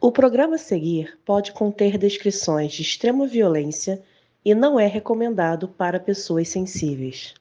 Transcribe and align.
O 0.00 0.12
programa 0.12 0.56
a 0.56 0.58
seguir 0.58 1.18
pode 1.24 1.52
conter 1.52 1.96
descrições 1.96 2.72
de 2.72 2.82
extrema 2.82 3.26
violência 3.26 4.02
e 4.44 4.54
não 4.54 4.78
é 4.78 4.86
recomendado 4.86 5.66
para 5.66 5.98
pessoas 5.98 6.48
sensíveis. 6.48 7.34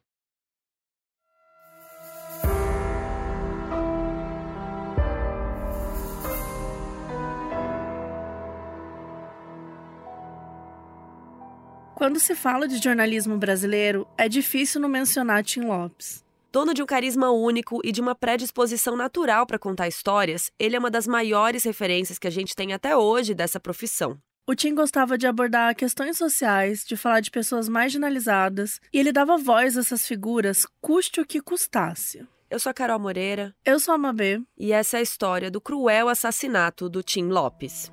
Quando 11.94 12.20
se 12.20 12.36
fala 12.36 12.68
de 12.68 12.78
jornalismo 12.78 13.38
brasileiro, 13.38 14.08
é 14.18 14.28
difícil 14.28 14.82
não 14.82 14.90
mencionar 14.90 15.44
Tim 15.44 15.62
Lopes. 15.62 16.25
Dono 16.56 16.74
de 16.74 16.82
um 16.82 16.86
carisma 16.86 17.32
único 17.32 17.82
e 17.84 17.92
de 17.92 18.00
uma 18.00 18.16
predisposição 18.16 18.96
natural 18.96 19.46
para 19.46 19.60
contar 19.60 19.90
histórias, 19.90 20.50
ele 20.58 20.78
é 20.78 20.80
uma 20.80 20.90
das 20.90 21.06
maiores 21.06 21.66
referências 21.66 22.18
que 22.18 22.28
a 22.28 22.32
gente 22.32 22.56
tem 22.56 22.72
até 22.72 22.96
hoje 22.96 23.34
dessa 23.34 23.60
profissão. 23.60 24.18
O 24.48 24.56
Tim 24.56 24.74
gostava 24.74 25.18
de 25.18 25.28
abordar 25.28 25.76
questões 25.76 26.18
sociais, 26.18 26.86
de 26.86 26.96
falar 26.96 27.20
de 27.20 27.30
pessoas 27.30 27.68
marginalizadas, 27.68 28.80
e 28.94 28.98
ele 28.98 29.12
dava 29.12 29.38
voz 29.38 29.76
a 29.76 29.82
essas 29.82 30.08
figuras, 30.08 30.66
custe 30.80 31.20
o 31.20 31.26
que 31.26 31.42
custasse. 31.42 32.26
Eu 32.50 32.58
sou 32.58 32.70
a 32.70 32.74
Carol 32.74 33.00
Moreira. 33.00 33.54
Eu 33.66 33.78
sou 33.78 33.94
a 33.94 33.98
Mabê. 33.98 34.42
E 34.58 34.72
essa 34.72 34.96
é 34.96 35.00
a 35.02 35.04
história 35.04 35.52
do 35.52 35.60
cruel 35.60 36.08
assassinato 36.08 36.88
do 36.88 37.04
Tim 37.04 37.28
Lopes. 37.28 37.92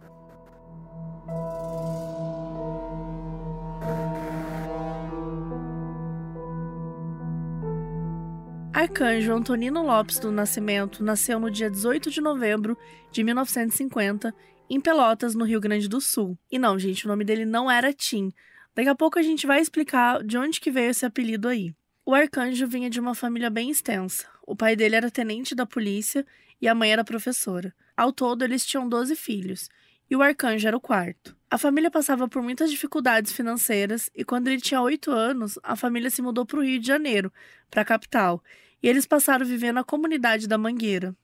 Arcanjo 8.75 9.35
Antonino 9.35 9.83
Lopes 9.83 10.19
do 10.19 10.33
Nascimento 10.33 11.05
nasceu 11.05 11.39
no 11.39 11.51
dia 11.51 11.71
18 11.71 12.11
de 12.11 12.23
novembro 12.23 12.77
de 13.11 13.23
1950 13.23 14.35
em 14.71 14.81
Pelotas, 14.81 15.35
no 15.35 15.45
Rio 15.45 15.61
Grande 15.61 15.87
do 15.87 16.01
Sul. 16.01 16.39
E 16.51 16.59
não, 16.59 16.79
gente, 16.79 17.05
o 17.05 17.09
nome 17.09 17.23
dele 17.23 17.45
não 17.45 17.71
era 17.71 17.93
Tim. 17.93 18.33
Daqui 18.75 18.89
a 18.89 18.95
pouco 18.95 19.19
a 19.19 19.23
gente 19.23 19.47
vai 19.47 19.61
explicar 19.61 20.25
de 20.25 20.39
onde 20.39 20.59
que 20.59 20.71
veio 20.71 20.91
esse 20.91 21.05
apelido 21.05 21.49
aí. 21.49 21.75
O 22.05 22.15
Arcanjo 22.15 22.67
vinha 22.67 22.89
de 22.89 22.99
uma 22.99 23.15
família 23.15 23.51
bem 23.51 23.69
extensa. 23.69 24.27
O 24.47 24.57
pai 24.57 24.75
dele 24.75 24.97
era 24.97 25.11
tenente 25.11 25.55
da 25.55 25.67
polícia 25.67 26.25
e 26.59 26.67
a 26.67 26.75
mãe 26.75 26.91
era 26.93 27.05
professora. 27.05 27.75
Ao 27.95 28.11
todo, 28.11 28.43
eles 28.43 28.65
tinham 28.65 28.89
12 28.89 29.15
filhos, 29.17 29.69
e 30.11 30.17
o 30.17 30.23
Arcanjo 30.23 30.67
era 30.67 30.77
o 30.77 30.81
quarto. 30.81 31.37
A 31.53 31.59
família 31.59 31.91
passava 31.91 32.27
por 32.27 32.41
muitas 32.41 32.71
dificuldades 32.71 33.31
financeiras 33.31 34.11
e 34.17 34.25
quando 34.25 34.49
ele 34.49 34.59
tinha 34.59 34.81
8 34.81 35.11
anos, 35.11 35.59
a 35.63 35.77
família 35.77 36.09
se 36.09 36.23
mudou 36.23 36.47
para 36.47 36.59
o 36.59 36.65
Rio 36.65 36.81
de 36.81 36.87
Janeiro, 36.87 37.31
para 37.71 37.83
a 37.83 37.85
capital, 37.85 38.43
e 38.83 38.89
eles 38.89 39.05
passaram 39.05 39.45
a 39.45 39.47
viver 39.47 39.71
na 39.71 39.85
comunidade 39.85 40.49
da 40.49 40.57
Mangueira. 40.57 41.15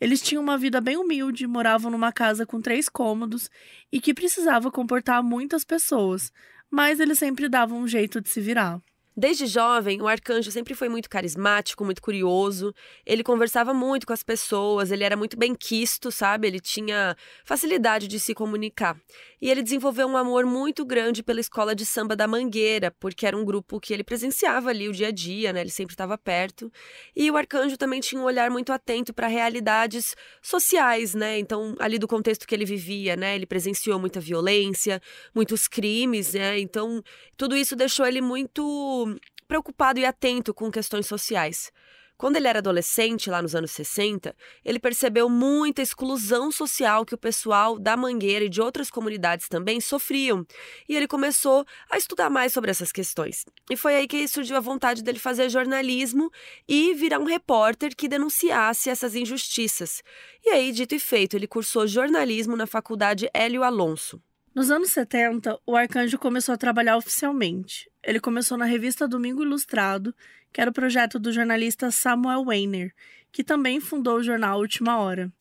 Eles 0.00 0.20
tinham 0.20 0.42
uma 0.42 0.58
vida 0.58 0.80
bem 0.80 0.96
humilde, 0.96 1.46
moravam 1.46 1.88
numa 1.88 2.10
casa 2.10 2.44
com 2.44 2.60
três 2.60 2.88
cômodos 2.88 3.48
e 3.92 4.00
que 4.00 4.12
precisava 4.12 4.72
comportar 4.72 5.22
muitas 5.22 5.62
pessoas, 5.62 6.32
mas 6.68 6.98
eles 6.98 7.20
sempre 7.20 7.48
davam 7.48 7.78
um 7.78 7.86
jeito 7.86 8.20
de 8.20 8.28
se 8.28 8.40
virar. 8.40 8.82
Desde 9.16 9.44
jovem, 9.46 10.00
o 10.00 10.06
arcanjo 10.06 10.50
sempre 10.52 10.72
foi 10.72 10.88
muito 10.88 11.10
carismático, 11.10 11.84
muito 11.84 12.00
curioso. 12.00 12.72
Ele 13.04 13.24
conversava 13.24 13.74
muito 13.74 14.06
com 14.06 14.12
as 14.12 14.22
pessoas, 14.22 14.92
ele 14.92 15.02
era 15.02 15.16
muito 15.16 15.36
bem 15.36 15.54
quisto, 15.54 16.12
sabe? 16.12 16.46
Ele 16.46 16.60
tinha 16.60 17.16
facilidade 17.44 18.06
de 18.06 18.20
se 18.20 18.34
comunicar. 18.34 18.96
E 19.42 19.50
ele 19.50 19.62
desenvolveu 19.62 20.06
um 20.06 20.16
amor 20.16 20.46
muito 20.46 20.84
grande 20.84 21.22
pela 21.22 21.40
escola 21.40 21.74
de 21.74 21.84
samba 21.84 22.14
da 22.14 22.28
Mangueira, 22.28 22.90
porque 23.00 23.26
era 23.26 23.36
um 23.36 23.44
grupo 23.44 23.80
que 23.80 23.92
ele 23.92 24.04
presenciava 24.04 24.70
ali 24.70 24.88
o 24.88 24.92
dia 24.92 25.08
a 25.08 25.10
dia, 25.10 25.52
né? 25.52 25.62
Ele 25.62 25.70
sempre 25.70 25.94
estava 25.94 26.16
perto. 26.16 26.70
E 27.16 27.30
o 27.30 27.36
arcanjo 27.36 27.76
também 27.76 28.00
tinha 28.00 28.20
um 28.20 28.24
olhar 28.24 28.50
muito 28.50 28.72
atento 28.72 29.12
para 29.12 29.26
realidades 29.26 30.14
sociais, 30.40 31.14
né? 31.14 31.38
Então, 31.38 31.74
ali 31.80 31.98
do 31.98 32.06
contexto 32.06 32.46
que 32.46 32.54
ele 32.54 32.64
vivia, 32.64 33.16
né? 33.16 33.34
Ele 33.34 33.46
presenciou 33.46 33.98
muita 33.98 34.20
violência, 34.20 35.00
muitos 35.34 35.66
crimes, 35.66 36.34
né? 36.34 36.60
Então, 36.60 37.02
tudo 37.36 37.56
isso 37.56 37.74
deixou 37.74 38.06
ele 38.06 38.20
muito 38.20 38.99
preocupado 39.46 39.98
e 39.98 40.04
atento 40.04 40.54
com 40.54 40.70
questões 40.70 41.06
sociais. 41.06 41.72
Quando 42.20 42.36
ele 42.36 42.46
era 42.46 42.58
adolescente, 42.58 43.30
lá 43.30 43.40
nos 43.40 43.54
anos 43.54 43.70
60, 43.70 44.36
ele 44.62 44.78
percebeu 44.78 45.26
muita 45.26 45.80
exclusão 45.80 46.52
social 46.52 47.02
que 47.02 47.14
o 47.14 47.18
pessoal 47.18 47.78
da 47.78 47.96
Mangueira 47.96 48.44
e 48.44 48.48
de 48.50 48.60
outras 48.60 48.90
comunidades 48.90 49.48
também 49.48 49.80
sofriam. 49.80 50.46
E 50.86 50.94
ele 50.94 51.08
começou 51.08 51.64
a 51.90 51.96
estudar 51.96 52.28
mais 52.28 52.52
sobre 52.52 52.70
essas 52.70 52.92
questões. 52.92 53.46
E 53.70 53.76
foi 53.76 53.96
aí 53.96 54.06
que 54.06 54.28
surgiu 54.28 54.58
a 54.58 54.60
vontade 54.60 55.02
dele 55.02 55.18
fazer 55.18 55.48
jornalismo 55.48 56.30
e 56.68 56.92
virar 56.92 57.18
um 57.18 57.24
repórter 57.24 57.96
que 57.96 58.06
denunciasse 58.06 58.90
essas 58.90 59.14
injustiças. 59.14 60.02
E 60.44 60.50
aí, 60.50 60.72
dito 60.72 60.94
e 60.94 60.98
feito, 60.98 61.36
ele 61.38 61.46
cursou 61.46 61.86
jornalismo 61.86 62.54
na 62.54 62.66
Faculdade 62.66 63.30
Hélio 63.32 63.62
Alonso. 63.62 64.20
Nos 64.52 64.68
anos 64.68 64.90
70, 64.90 65.60
o 65.64 65.76
Arcanjo 65.76 66.18
começou 66.18 66.52
a 66.52 66.58
trabalhar 66.58 66.96
oficialmente. 66.96 67.88
Ele 68.02 68.18
começou 68.18 68.58
na 68.58 68.64
revista 68.64 69.06
Domingo 69.06 69.44
Ilustrado, 69.44 70.12
que 70.52 70.60
era 70.60 70.70
o 70.70 70.74
projeto 70.74 71.20
do 71.20 71.32
jornalista 71.32 71.92
Samuel 71.92 72.42
Weiner, 72.42 72.92
que 73.30 73.44
também 73.44 73.78
fundou 73.78 74.16
o 74.16 74.22
jornal 74.24 74.58
Última 74.58 74.98
Hora. 74.98 75.32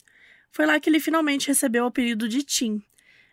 Foi 0.51 0.67
lá 0.67 0.79
que 0.79 0.91
ele 0.91 0.99
finalmente 0.99 1.47
recebeu 1.47 1.85
o 1.85 1.87
apelido 1.87 2.29
de 2.29 2.43
Tim. 2.43 2.83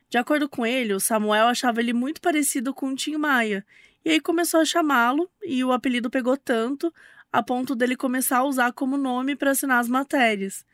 De 0.09 0.17
acordo 0.17 0.49
com 0.49 0.65
ele, 0.65 0.95
o 0.95 1.01
Samuel 1.01 1.49
achava 1.49 1.81
ele 1.81 1.93
muito 1.93 2.23
parecido 2.23 2.73
com 2.73 2.95
Tim 2.95 3.17
Maia, 3.17 3.63
e 4.03 4.09
aí 4.09 4.21
começou 4.21 4.61
a 4.61 4.65
chamá-lo, 4.65 5.31
e 5.45 5.63
o 5.63 5.73
apelido 5.73 6.09
pegou 6.09 6.39
tanto 6.39 6.91
a 7.31 7.43
ponto 7.43 7.75
dele 7.77 7.97
começar 7.97 8.39
a 8.39 8.45
usar 8.45 8.73
como 8.73 8.97
nome 8.97 9.37
para 9.37 9.51
assinar 9.51 9.79
as 9.79 9.89
matérias. 9.89 10.65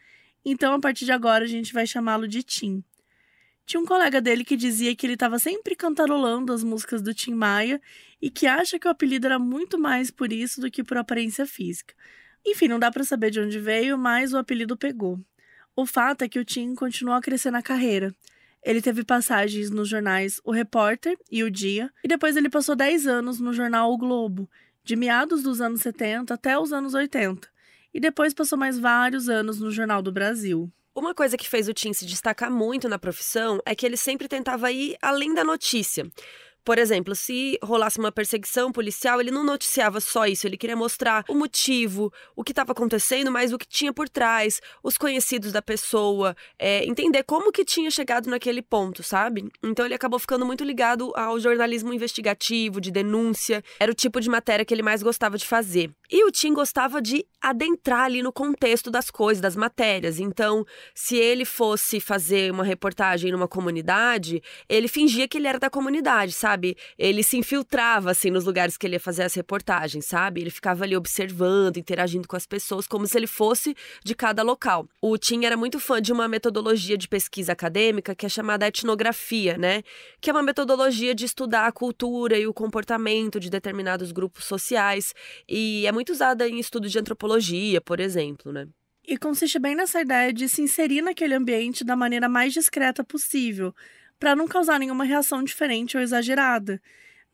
Então, 0.45 0.75
a 0.75 0.79
partir 0.79 1.07
de 1.07 1.12
agora, 1.12 1.43
a 1.43 1.49
gente 1.49 1.73
vai 1.73 1.89
chamá-lo 1.89 2.29
de 2.29 2.45
Tim. 2.45 2.85
Tinha 3.65 3.81
um 3.81 3.87
colega 3.87 4.21
dele 4.21 4.45
que 4.45 4.56
dizia 4.56 4.95
que 4.95 5.06
ele 5.06 5.15
estava 5.15 5.39
sempre 5.39 5.77
cantarolando 5.77 6.53
as 6.53 6.65
músicas 6.65 7.00
do 7.00 7.15
Tim 7.15 7.33
Maia 7.33 7.81
e 8.21 8.28
que 8.28 8.47
acha 8.47 8.78
que 8.78 8.87
o 8.87 8.91
apelido 8.91 9.27
era 9.27 9.39
muito 9.39 9.78
mais 9.78 10.11
por 10.11 10.33
isso 10.33 10.61
do 10.61 10.71
que 10.71 10.83
por 10.83 10.97
aparência 10.97 11.47
física. 11.47 11.95
Enfim, 12.45 12.69
não 12.69 12.78
dá 12.78 12.91
para 12.91 13.05
saber 13.05 13.31
de 13.31 13.41
onde 13.41 13.59
veio, 13.59 13.97
mas 13.97 14.33
o 14.33 14.39
apelido 14.39 14.77
pegou. 14.77 15.21
O 15.75 15.87
fato 15.87 16.23
é 16.23 16.28
que 16.28 16.39
o 16.39 16.45
Tim 16.45 16.75
continuou 16.75 17.17
a 17.17 17.23
crescer 17.23 17.50
na 17.50 17.62
carreira. 17.62 18.15
Ele 18.62 18.83
teve 18.83 19.05
passagens 19.05 19.71
nos 19.71 19.89
jornais 19.89 20.41
O 20.44 20.53
Repórter 20.53 21.17
e 21.31 21.43
O 21.43 21.50
Dia, 21.50 21.91
e 22.05 22.09
depois 22.09 22.37
ele 22.37 22.50
passou 22.50 22.77
10 22.77 23.06
anos 23.06 23.41
no 23.41 23.53
jornal 23.53 23.93
O 23.93 23.97
Globo, 23.97 24.49
de 24.84 24.97
meados 24.97 25.43
dos 25.43 25.61
anos 25.61 25.81
70 25.81 26.34
até 26.34 26.59
os 26.59 26.73
anos 26.73 26.94
80, 26.94 27.49
e 27.94 28.00
depois 28.00 28.34
passou 28.34 28.59
mais 28.59 28.79
vários 28.79 29.29
anos 29.29 29.61
no 29.61 29.71
Jornal 29.71 30.03
do 30.03 30.12
Brasil. 30.12 30.71
Uma 30.95 31.15
coisa 31.15 31.39
que 31.39 31.49
fez 31.49 31.69
o 31.69 31.73
Tim 31.73 31.95
se 31.95 32.05
destacar 32.05 32.51
muito 32.51 32.87
na 32.87 32.99
profissão 32.99 33.59
é 33.65 33.75
que 33.75 33.87
ele 33.87 33.97
sempre 33.97 34.29
tentava 34.29 34.71
ir 34.71 34.95
além 35.01 35.33
da 35.33 35.43
notícia. 35.43 36.07
Por 36.65 36.78
exemplo, 36.78 37.15
se 37.17 37.59
rolasse 37.62 37.99
uma 37.99 38.12
perseguição 38.12 38.71
policial, 38.71 39.21
ele 39.21 39.31
não 39.31 39.43
noticiava 39.43 40.00
só 40.00 40.27
isso, 40.27 40.47
ele 40.47 40.56
queria 40.56 40.77
mostrar 40.77 41.25
o 41.28 41.34
motivo, 41.34 42.12
o 42.37 42.45
que 42.45 42.53
estava 42.53 42.71
acontecendo, 42.71 43.33
mas 43.33 43.53
o 43.53 43.59
que 43.59 43.67
tinha 43.67 43.93
por 43.93 44.09
trás, 44.09 44.61
os 44.83 44.97
conhecidos 44.97 45.50
da 45.50 45.61
pessoa, 45.61 46.37
é, 46.59 46.84
entender 46.84 47.25
como 47.25 47.50
que 47.50 47.65
tinha 47.65 47.91
chegado 47.91 48.31
naquele 48.31 48.62
ponto, 48.62 49.03
sabe? 49.03 49.50
Então 49.62 49.84
ele 49.84 49.95
acabou 49.95 50.21
ficando 50.21 50.47
muito 50.47 50.62
ligado 50.62 51.12
ao 51.17 51.41
jornalismo 51.41 51.93
investigativo, 51.93 52.81
de 52.81 52.91
denúncia, 52.93 53.62
era 53.81 53.91
o 53.91 53.94
tipo 53.94 54.21
de 54.21 54.31
matéria 54.31 54.65
que 54.65 54.73
ele 54.73 54.83
mais 54.83 55.03
gostava 55.03 55.37
de 55.37 55.47
fazer. 55.47 55.91
E 56.11 56.25
o 56.25 56.31
Tim 56.31 56.53
gostava 56.53 57.00
de 57.00 57.25
adentrar 57.41 58.05
ali 58.05 58.23
no 58.23 58.33
contexto 58.33 58.91
das 58.91 59.11
coisas, 59.11 59.41
das 59.41 59.56
matérias. 59.56 60.21
Então, 60.21 60.65
se 60.94 61.17
ele 61.17 61.44
fosse 61.44 62.00
fazer 62.00 62.53
uma 62.53 62.62
reportagem 62.62 63.33
numa 63.33 63.49
comunidade, 63.49 64.43
ele 64.69 64.89
fingia 64.89 65.27
que 65.27 65.39
ele 65.39 65.49
era 65.49 65.59
da 65.59 65.71
comunidade, 65.71 66.33
sabe? 66.33 66.52
Sabe? 66.53 66.77
Ele 66.99 67.23
se 67.23 67.37
infiltrava, 67.37 68.11
assim, 68.11 68.31
nos 68.31 68.45
lugares 68.45 68.77
que 68.77 68.87
ele 68.87 68.97
ia 68.97 69.01
fazer 69.01 69.23
as 69.23 69.35
reportagens, 69.35 70.05
sabe? 70.07 70.41
Ele 70.41 70.51
ficava 70.51 70.85
ali 70.85 70.97
observando, 70.97 71.79
interagindo 71.79 72.29
com 72.29 72.37
as 72.37 72.47
pessoas, 72.47 72.87
como 72.87 73.07
se 73.07 73.17
ele 73.17 73.27
fosse 73.27 73.75
de 74.05 74.15
cada 74.15 74.43
local. 74.43 74.87
O 75.01 75.17
Tim 75.17 75.45
era 75.45 75.57
muito 75.57 75.81
fã 75.81 76.01
de 76.01 76.12
uma 76.12 76.29
metodologia 76.29 76.97
de 76.97 77.09
pesquisa 77.09 77.53
acadêmica 77.53 78.15
que 78.15 78.26
é 78.26 78.29
chamada 78.29 78.67
etnografia, 78.67 79.56
né? 79.56 79.82
Que 80.21 80.31
é 80.31 80.32
uma 80.32 80.43
metodologia 80.43 81.15
de 81.15 81.25
estudar 81.25 81.67
a 81.67 81.73
cultura 81.73 82.38
e 82.38 82.47
o 82.47 82.53
comportamento 82.53 83.41
de 83.41 83.49
determinados 83.49 84.12
grupos 84.12 84.44
sociais. 84.44 85.15
E 85.49 85.87
é 85.87 85.93
muito 85.93 86.12
usada 86.12 86.47
em 86.49 86.59
estudos 86.59 86.93
de 86.93 86.99
antropologia, 86.99 87.81
por 87.81 87.99
exemplo, 87.99 88.53
né? 88.53 88.69
E 89.05 89.17
consiste 89.17 89.59
bem 89.59 89.75
nessa 89.75 90.00
ideia 90.00 90.32
de 90.32 90.49
se 90.49 90.62
inserir 90.62 91.03
naquele 91.03 91.35
ambiente 91.35 91.82
da 91.82 91.97
maneira 91.97 92.29
mais 92.29 92.53
discreta 92.53 93.03
possível, 93.03 93.75
para 94.23 94.37
não 94.37 94.47
causar 94.47 94.79
nenhuma 94.79 95.03
reação 95.03 95.43
diferente 95.43 95.97
ou 95.97 96.03
exagerada. 96.03 96.81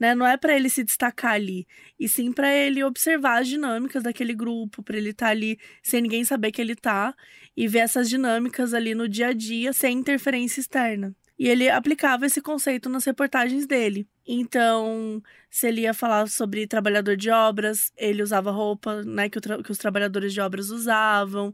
Né? 0.00 0.14
Não 0.14 0.26
é 0.26 0.38
para 0.38 0.56
ele 0.56 0.70
se 0.70 0.82
destacar 0.82 1.32
ali, 1.32 1.67
e 2.00 2.08
sim 2.08 2.32
para 2.32 2.50
ele 2.55 2.82
observar 2.82 3.43
as 3.43 3.49
dinâmicas 3.49 4.02
daquele 4.02 4.32
grupo, 4.32 4.82
para 4.82 4.96
ele 4.96 5.11
estar 5.11 5.26
tá 5.26 5.32
ali 5.32 5.58
sem 5.82 6.00
ninguém 6.00 6.25
saber 6.25 6.50
que 6.50 6.62
ele 6.62 6.75
tá 6.75 7.14
e 7.55 7.69
ver 7.69 7.81
essas 7.81 8.08
dinâmicas 8.08 8.73
ali 8.73 8.94
no 8.94 9.06
dia 9.06 9.26
a 9.29 9.32
dia 9.35 9.70
sem 9.75 9.99
interferência 9.99 10.61
externa. 10.61 11.14
E 11.38 11.46
ele 11.46 11.69
aplicava 11.69 12.25
esse 12.25 12.40
conceito 12.40 12.88
nas 12.88 13.05
reportagens 13.05 13.67
dele. 13.67 14.08
Então, 14.26 15.23
se 15.50 15.69
ele 15.69 15.82
ia 15.82 15.93
falar 15.93 16.26
sobre 16.26 16.67
trabalhador 16.67 17.19
de 17.19 17.29
obras, 17.29 17.93
ele 17.99 18.23
usava 18.23 18.50
roupa 18.50 19.02
né, 19.02 19.29
que, 19.29 19.38
que 19.40 19.70
os 19.70 19.79
trabalhadores 19.79 20.32
de 20.32 20.40
obras 20.40 20.70
usavam, 20.70 21.52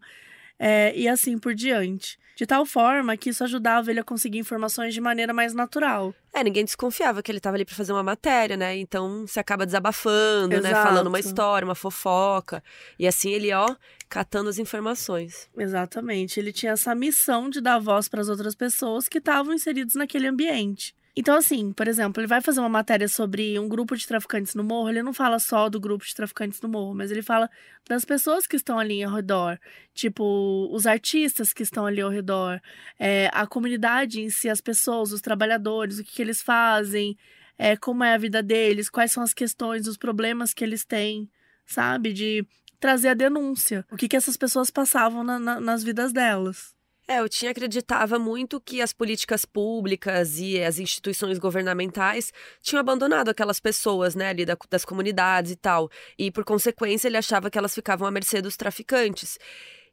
é, 0.58 0.92
e 0.96 1.08
assim 1.08 1.38
por 1.38 1.54
diante. 1.54 2.18
de 2.36 2.46
tal 2.46 2.66
forma 2.66 3.16
que 3.16 3.30
isso 3.30 3.44
ajudava 3.44 3.90
ele 3.90 4.00
a 4.00 4.04
conseguir 4.04 4.38
informações 4.38 4.92
de 4.92 5.00
maneira 5.00 5.32
mais 5.32 5.54
natural. 5.54 6.12
É, 6.32 6.42
ninguém 6.42 6.64
desconfiava 6.64 7.22
que 7.22 7.30
ele 7.30 7.38
estava 7.38 7.56
ali 7.56 7.64
para 7.64 7.76
fazer 7.76 7.92
uma 7.92 8.02
matéria, 8.02 8.56
né? 8.56 8.76
Então 8.76 9.24
você 9.26 9.38
acaba 9.38 9.64
desabafando, 9.64 10.54
Exato. 10.54 10.74
né? 10.74 10.82
Falando 10.82 11.06
uma 11.06 11.20
história, 11.20 11.64
uma 11.64 11.76
fofoca. 11.76 12.62
E 12.98 13.06
assim 13.06 13.30
ele, 13.30 13.52
ó, 13.52 13.76
catando 14.08 14.50
as 14.50 14.58
informações. 14.58 15.48
Exatamente. 15.56 16.40
Ele 16.40 16.52
tinha 16.52 16.72
essa 16.72 16.92
missão 16.94 17.48
de 17.48 17.60
dar 17.60 17.78
voz 17.78 18.08
para 18.08 18.20
as 18.20 18.28
outras 18.28 18.56
pessoas 18.56 19.08
que 19.08 19.18
estavam 19.18 19.54
inseridos 19.54 19.94
naquele 19.94 20.26
ambiente. 20.26 20.94
Então, 21.16 21.36
assim, 21.36 21.72
por 21.72 21.86
exemplo, 21.86 22.20
ele 22.20 22.26
vai 22.26 22.40
fazer 22.40 22.58
uma 22.58 22.68
matéria 22.68 23.06
sobre 23.06 23.56
um 23.58 23.68
grupo 23.68 23.96
de 23.96 24.04
traficantes 24.04 24.54
no 24.56 24.64
morro, 24.64 24.88
ele 24.88 25.02
não 25.02 25.12
fala 25.12 25.38
só 25.38 25.68
do 25.68 25.78
grupo 25.78 26.04
de 26.04 26.12
traficantes 26.12 26.60
no 26.60 26.68
morro, 26.68 26.92
mas 26.92 27.12
ele 27.12 27.22
fala 27.22 27.48
das 27.88 28.04
pessoas 28.04 28.48
que 28.48 28.56
estão 28.56 28.80
ali 28.80 29.02
ao 29.02 29.14
redor, 29.14 29.56
tipo, 29.94 30.68
os 30.72 30.86
artistas 30.86 31.52
que 31.52 31.62
estão 31.62 31.86
ali 31.86 32.00
ao 32.00 32.10
redor, 32.10 32.60
é, 32.98 33.30
a 33.32 33.46
comunidade 33.46 34.20
em 34.20 34.28
si, 34.28 34.48
as 34.48 34.60
pessoas, 34.60 35.12
os 35.12 35.20
trabalhadores, 35.20 36.00
o 36.00 36.04
que, 36.04 36.14
que 36.14 36.22
eles 36.22 36.42
fazem, 36.42 37.16
é, 37.56 37.76
como 37.76 38.02
é 38.02 38.14
a 38.14 38.18
vida 38.18 38.42
deles, 38.42 38.90
quais 38.90 39.12
são 39.12 39.22
as 39.22 39.32
questões, 39.32 39.86
os 39.86 39.96
problemas 39.96 40.52
que 40.52 40.64
eles 40.64 40.84
têm, 40.84 41.30
sabe? 41.64 42.12
De 42.12 42.44
trazer 42.80 43.10
a 43.10 43.14
denúncia, 43.14 43.86
o 43.90 43.96
que, 43.96 44.08
que 44.08 44.16
essas 44.16 44.36
pessoas 44.36 44.68
passavam 44.68 45.22
na, 45.22 45.38
na, 45.38 45.60
nas 45.60 45.84
vidas 45.84 46.12
delas. 46.12 46.74
É, 47.06 47.22
o 47.22 47.28
Tim 47.28 47.48
acreditava 47.48 48.18
muito 48.18 48.58
que 48.58 48.80
as 48.80 48.92
políticas 48.92 49.44
públicas 49.44 50.38
e 50.38 50.62
as 50.62 50.78
instituições 50.78 51.38
governamentais 51.38 52.32
tinham 52.62 52.80
abandonado 52.80 53.28
aquelas 53.28 53.60
pessoas, 53.60 54.14
né, 54.14 54.30
ali 54.30 54.46
da, 54.46 54.56
das 54.70 54.86
comunidades 54.86 55.52
e 55.52 55.56
tal. 55.56 55.90
E, 56.18 56.30
por 56.30 56.44
consequência, 56.44 57.06
ele 57.06 57.18
achava 57.18 57.50
que 57.50 57.58
elas 57.58 57.74
ficavam 57.74 58.08
à 58.08 58.10
mercê 58.10 58.40
dos 58.40 58.56
traficantes. 58.56 59.38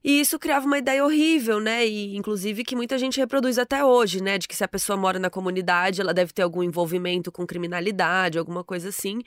E 0.04 0.20
isso 0.20 0.40
criava 0.40 0.66
uma 0.66 0.80
ideia 0.80 1.06
horrível, 1.06 1.60
né? 1.60 1.86
E 1.86 2.16
inclusive 2.18 2.64
que 2.64 2.76
muita 2.76 2.98
gente 2.98 3.20
reproduz 3.20 3.60
até 3.60 3.86
hoje, 3.86 4.22
né? 4.22 4.38
De 4.38 4.48
que 4.48 4.56
se 4.56 4.64
a 4.64 4.68
pessoa 4.68 4.98
mora 4.98 5.20
na 5.20 5.30
comunidade, 5.30 6.02
ela 6.02 6.14
deve 6.14 6.34
ter 6.34 6.42
algum 6.42 6.64
envolvimento 6.64 7.32
com 7.32 7.46
criminalidade, 7.46 8.40
alguma 8.40 8.64
coisa 8.64 8.90
assim. 8.90 9.22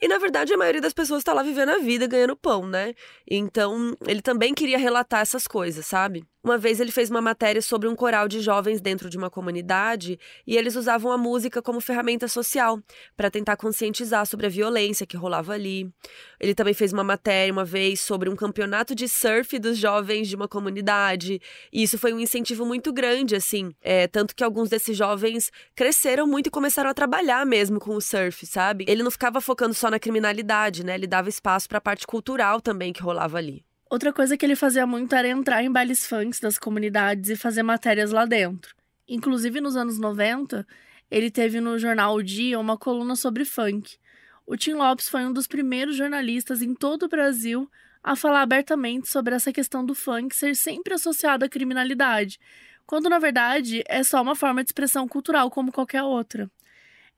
E 0.00 0.06
na 0.06 0.18
verdade 0.18 0.52
a 0.52 0.56
maioria 0.56 0.80
das 0.80 0.92
pessoas 0.92 1.20
está 1.20 1.32
lá 1.32 1.42
vivendo 1.42 1.70
a 1.70 1.78
vida, 1.78 2.06
ganhando 2.06 2.36
pão, 2.36 2.64
né? 2.64 2.94
Então 3.28 3.96
ele 4.06 4.22
também 4.22 4.54
queria 4.54 4.78
relatar 4.78 5.20
essas 5.20 5.48
coisas, 5.48 5.84
sabe? 5.84 6.24
Uma 6.42 6.56
vez 6.56 6.80
ele 6.80 6.90
fez 6.90 7.10
uma 7.10 7.20
matéria 7.20 7.60
sobre 7.60 7.86
um 7.86 7.94
coral 7.94 8.26
de 8.26 8.40
jovens 8.40 8.80
dentro 8.80 9.10
de 9.10 9.18
uma 9.18 9.28
comunidade 9.28 10.18
e 10.46 10.56
eles 10.56 10.74
usavam 10.74 11.12
a 11.12 11.18
música 11.18 11.60
como 11.60 11.82
ferramenta 11.82 12.26
social 12.26 12.80
para 13.14 13.30
tentar 13.30 13.58
conscientizar 13.58 14.24
sobre 14.24 14.46
a 14.46 14.48
violência 14.48 15.06
que 15.06 15.18
rolava 15.18 15.52
ali. 15.52 15.92
Ele 16.40 16.54
também 16.54 16.72
fez 16.72 16.94
uma 16.94 17.04
matéria 17.04 17.52
uma 17.52 17.64
vez 17.64 18.00
sobre 18.00 18.30
um 18.30 18.34
campeonato 18.36 18.94
de 18.94 19.06
surf 19.06 19.58
dos 19.58 19.76
jovens 19.76 20.28
de 20.28 20.34
uma 20.34 20.48
comunidade 20.48 21.42
e 21.70 21.82
isso 21.82 21.98
foi 21.98 22.14
um 22.14 22.18
incentivo 22.18 22.64
muito 22.64 22.90
grande, 22.90 23.36
assim. 23.36 23.74
É, 23.82 24.06
tanto 24.06 24.34
que 24.34 24.42
alguns 24.42 24.70
desses 24.70 24.96
jovens 24.96 25.50
cresceram 25.76 26.26
muito 26.26 26.46
e 26.46 26.50
começaram 26.50 26.88
a 26.88 26.94
trabalhar 26.94 27.44
mesmo 27.44 27.78
com 27.78 27.94
o 27.94 28.00
surf, 28.00 28.46
sabe? 28.46 28.86
Ele 28.88 29.02
não 29.02 29.10
ficava 29.10 29.42
focando 29.42 29.74
só 29.74 29.90
na 29.90 29.98
criminalidade, 29.98 30.84
né? 30.86 30.94
Ele 30.94 31.06
dava 31.06 31.28
espaço 31.28 31.68
para 31.68 31.76
a 31.76 31.82
parte 31.82 32.06
cultural 32.06 32.62
também 32.62 32.94
que 32.94 33.02
rolava 33.02 33.36
ali. 33.36 33.62
Outra 33.90 34.12
coisa 34.12 34.36
que 34.36 34.46
ele 34.46 34.54
fazia 34.54 34.86
muito 34.86 35.12
era 35.16 35.26
entrar 35.26 35.64
em 35.64 35.72
bailes 35.72 36.06
funks 36.06 36.38
das 36.38 36.56
comunidades 36.56 37.28
e 37.28 37.34
fazer 37.34 37.64
matérias 37.64 38.12
lá 38.12 38.24
dentro. 38.24 38.72
Inclusive, 39.08 39.60
nos 39.60 39.74
anos 39.74 39.98
90, 39.98 40.64
ele 41.10 41.28
teve 41.28 41.60
no 41.60 41.76
jornal 41.76 42.14
O 42.14 42.22
Dia 42.22 42.60
uma 42.60 42.78
coluna 42.78 43.16
sobre 43.16 43.44
funk. 43.44 43.98
O 44.46 44.56
Tim 44.56 44.74
Lopes 44.74 45.08
foi 45.08 45.26
um 45.26 45.32
dos 45.32 45.48
primeiros 45.48 45.96
jornalistas 45.96 46.62
em 46.62 46.72
todo 46.72 47.02
o 47.02 47.08
Brasil 47.08 47.68
a 48.00 48.14
falar 48.14 48.42
abertamente 48.42 49.08
sobre 49.08 49.34
essa 49.34 49.52
questão 49.52 49.84
do 49.84 49.92
funk 49.92 50.36
ser 50.36 50.54
sempre 50.54 50.94
associado 50.94 51.44
à 51.44 51.48
criminalidade, 51.48 52.38
quando 52.86 53.10
na 53.10 53.18
verdade 53.18 53.82
é 53.88 54.04
só 54.04 54.22
uma 54.22 54.36
forma 54.36 54.62
de 54.62 54.68
expressão 54.68 55.08
cultural 55.08 55.50
como 55.50 55.72
qualquer 55.72 56.04
outra. 56.04 56.48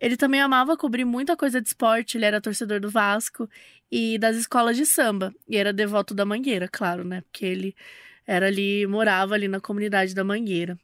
Ele 0.02 0.16
também 0.16 0.40
amava 0.40 0.76
cobrir 0.76 1.04
muita 1.04 1.36
coisa 1.36 1.60
de 1.62 1.68
esporte, 1.68 2.18
ele 2.18 2.24
era 2.24 2.40
torcedor 2.40 2.80
do 2.80 2.90
Vasco 2.90 3.48
e 3.88 4.18
das 4.18 4.36
escolas 4.36 4.76
de 4.76 4.84
samba. 4.84 5.32
E 5.48 5.56
era 5.56 5.72
devoto 5.72 6.12
da 6.12 6.24
Mangueira, 6.24 6.66
claro, 6.66 7.04
né? 7.04 7.20
Porque 7.20 7.46
ele 7.46 7.76
era 8.26 8.48
ali, 8.48 8.84
morava 8.88 9.34
ali 9.34 9.46
na 9.46 9.60
comunidade 9.60 10.12
da 10.12 10.24
Mangueira. 10.24 10.76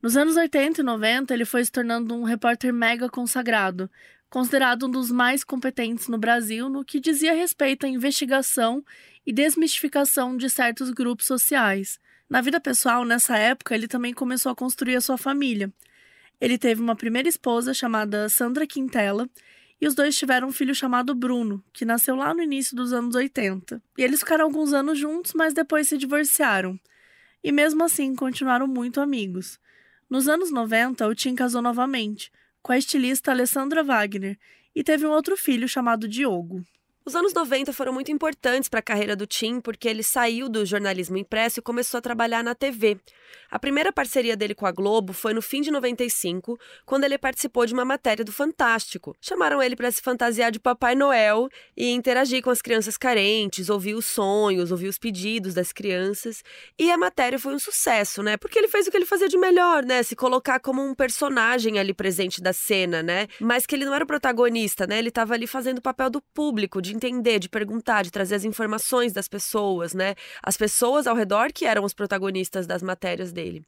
Nos 0.00 0.16
anos 0.16 0.36
80 0.36 0.82
e 0.82 0.84
90, 0.84 1.34
ele 1.34 1.44
foi 1.44 1.64
se 1.64 1.72
tornando 1.72 2.14
um 2.14 2.22
repórter 2.22 2.72
mega 2.72 3.08
consagrado, 3.08 3.90
considerado 4.30 4.86
um 4.86 4.90
dos 4.90 5.10
mais 5.10 5.42
competentes 5.42 6.06
no 6.06 6.16
Brasil 6.16 6.68
no 6.68 6.84
que 6.84 7.00
dizia 7.00 7.34
respeito 7.34 7.86
à 7.86 7.88
investigação 7.88 8.84
e 9.26 9.32
desmistificação 9.32 10.36
de 10.36 10.48
certos 10.48 10.92
grupos 10.92 11.26
sociais. 11.26 11.98
Na 12.30 12.40
vida 12.40 12.60
pessoal, 12.60 13.04
nessa 13.04 13.36
época, 13.36 13.74
ele 13.74 13.88
também 13.88 14.14
começou 14.14 14.52
a 14.52 14.54
construir 14.54 14.94
a 14.94 15.00
sua 15.00 15.18
família. 15.18 15.72
Ele 16.44 16.58
teve 16.58 16.82
uma 16.82 16.94
primeira 16.94 17.26
esposa 17.26 17.72
chamada 17.72 18.28
Sandra 18.28 18.66
Quintela 18.66 19.26
e 19.80 19.86
os 19.86 19.94
dois 19.94 20.14
tiveram 20.14 20.48
um 20.48 20.52
filho 20.52 20.74
chamado 20.74 21.14
Bruno, 21.14 21.64
que 21.72 21.86
nasceu 21.86 22.14
lá 22.14 22.34
no 22.34 22.42
início 22.42 22.76
dos 22.76 22.92
anos 22.92 23.14
80. 23.14 23.82
E 23.96 24.02
eles 24.02 24.20
ficaram 24.20 24.44
alguns 24.44 24.74
anos 24.74 24.98
juntos, 24.98 25.32
mas 25.34 25.54
depois 25.54 25.88
se 25.88 25.96
divorciaram. 25.96 26.78
E 27.42 27.50
mesmo 27.50 27.82
assim 27.82 28.14
continuaram 28.14 28.66
muito 28.66 29.00
amigos. 29.00 29.58
Nos 30.10 30.28
anos 30.28 30.50
90, 30.50 31.08
o 31.08 31.14
Tim 31.14 31.34
casou 31.34 31.62
novamente, 31.62 32.30
com 32.62 32.72
a 32.72 32.76
estilista 32.76 33.30
Alessandra 33.30 33.82
Wagner, 33.82 34.38
e 34.74 34.84
teve 34.84 35.06
um 35.06 35.12
outro 35.12 35.38
filho 35.38 35.66
chamado 35.66 36.06
Diogo. 36.06 36.62
Os 37.06 37.14
anos 37.14 37.34
90 37.34 37.70
foram 37.74 37.92
muito 37.92 38.10
importantes 38.10 38.66
para 38.66 38.80
a 38.80 38.82
carreira 38.82 39.14
do 39.14 39.26
Tim 39.26 39.60
porque 39.60 39.86
ele 39.86 40.02
saiu 40.02 40.48
do 40.48 40.64
jornalismo 40.64 41.18
impresso 41.18 41.60
e 41.60 41.62
começou 41.62 41.98
a 41.98 42.00
trabalhar 42.00 42.42
na 42.42 42.54
TV. 42.54 42.98
A 43.50 43.58
primeira 43.58 43.92
parceria 43.92 44.34
dele 44.34 44.54
com 44.54 44.66
a 44.66 44.72
Globo 44.72 45.12
foi 45.12 45.34
no 45.34 45.42
fim 45.42 45.60
de 45.60 45.70
95, 45.70 46.58
quando 46.86 47.04
ele 47.04 47.18
participou 47.18 47.66
de 47.66 47.74
uma 47.74 47.84
matéria 47.84 48.24
do 48.24 48.32
Fantástico. 48.32 49.14
Chamaram 49.20 49.62
ele 49.62 49.76
para 49.76 49.90
se 49.90 50.00
fantasiar 50.00 50.50
de 50.50 50.58
Papai 50.58 50.94
Noel 50.94 51.48
e 51.76 51.90
interagir 51.90 52.42
com 52.42 52.50
as 52.50 52.62
crianças 52.62 52.96
carentes, 52.96 53.68
ouvir 53.68 53.94
os 53.94 54.06
sonhos, 54.06 54.72
ouvir 54.72 54.88
os 54.88 54.98
pedidos 54.98 55.52
das 55.52 55.72
crianças. 55.72 56.42
E 56.78 56.90
a 56.90 56.96
matéria 56.96 57.38
foi 57.38 57.54
um 57.54 57.58
sucesso, 57.58 58.22
né? 58.22 58.38
Porque 58.38 58.58
ele 58.58 58.68
fez 58.68 58.86
o 58.86 58.90
que 58.90 58.96
ele 58.96 59.06
fazia 59.06 59.28
de 59.28 59.36
melhor, 59.36 59.84
né? 59.84 60.02
Se 60.02 60.16
colocar 60.16 60.58
como 60.58 60.82
um 60.82 60.94
personagem 60.94 61.78
ali 61.78 61.92
presente 61.92 62.40
da 62.40 62.52
cena, 62.52 63.02
né? 63.02 63.28
Mas 63.40 63.66
que 63.66 63.74
ele 63.74 63.84
não 63.84 63.94
era 63.94 64.04
o 64.04 64.06
protagonista, 64.06 64.86
né? 64.86 64.98
Ele 64.98 65.10
estava 65.10 65.34
ali 65.34 65.46
fazendo 65.46 65.78
o 65.78 65.82
papel 65.82 66.08
do 66.08 66.20
público, 66.20 66.80
de 66.80 66.93
entender, 66.94 67.38
de 67.38 67.48
perguntar, 67.48 68.02
de 68.02 68.10
trazer 68.10 68.36
as 68.36 68.44
informações 68.44 69.12
das 69.12 69.28
pessoas, 69.28 69.94
né? 69.94 70.14
As 70.42 70.56
pessoas 70.56 71.06
ao 71.06 71.16
redor 71.16 71.52
que 71.52 71.66
eram 71.66 71.84
os 71.84 71.94
protagonistas 71.94 72.66
das 72.66 72.82
matérias 72.82 73.32
dele. 73.32 73.64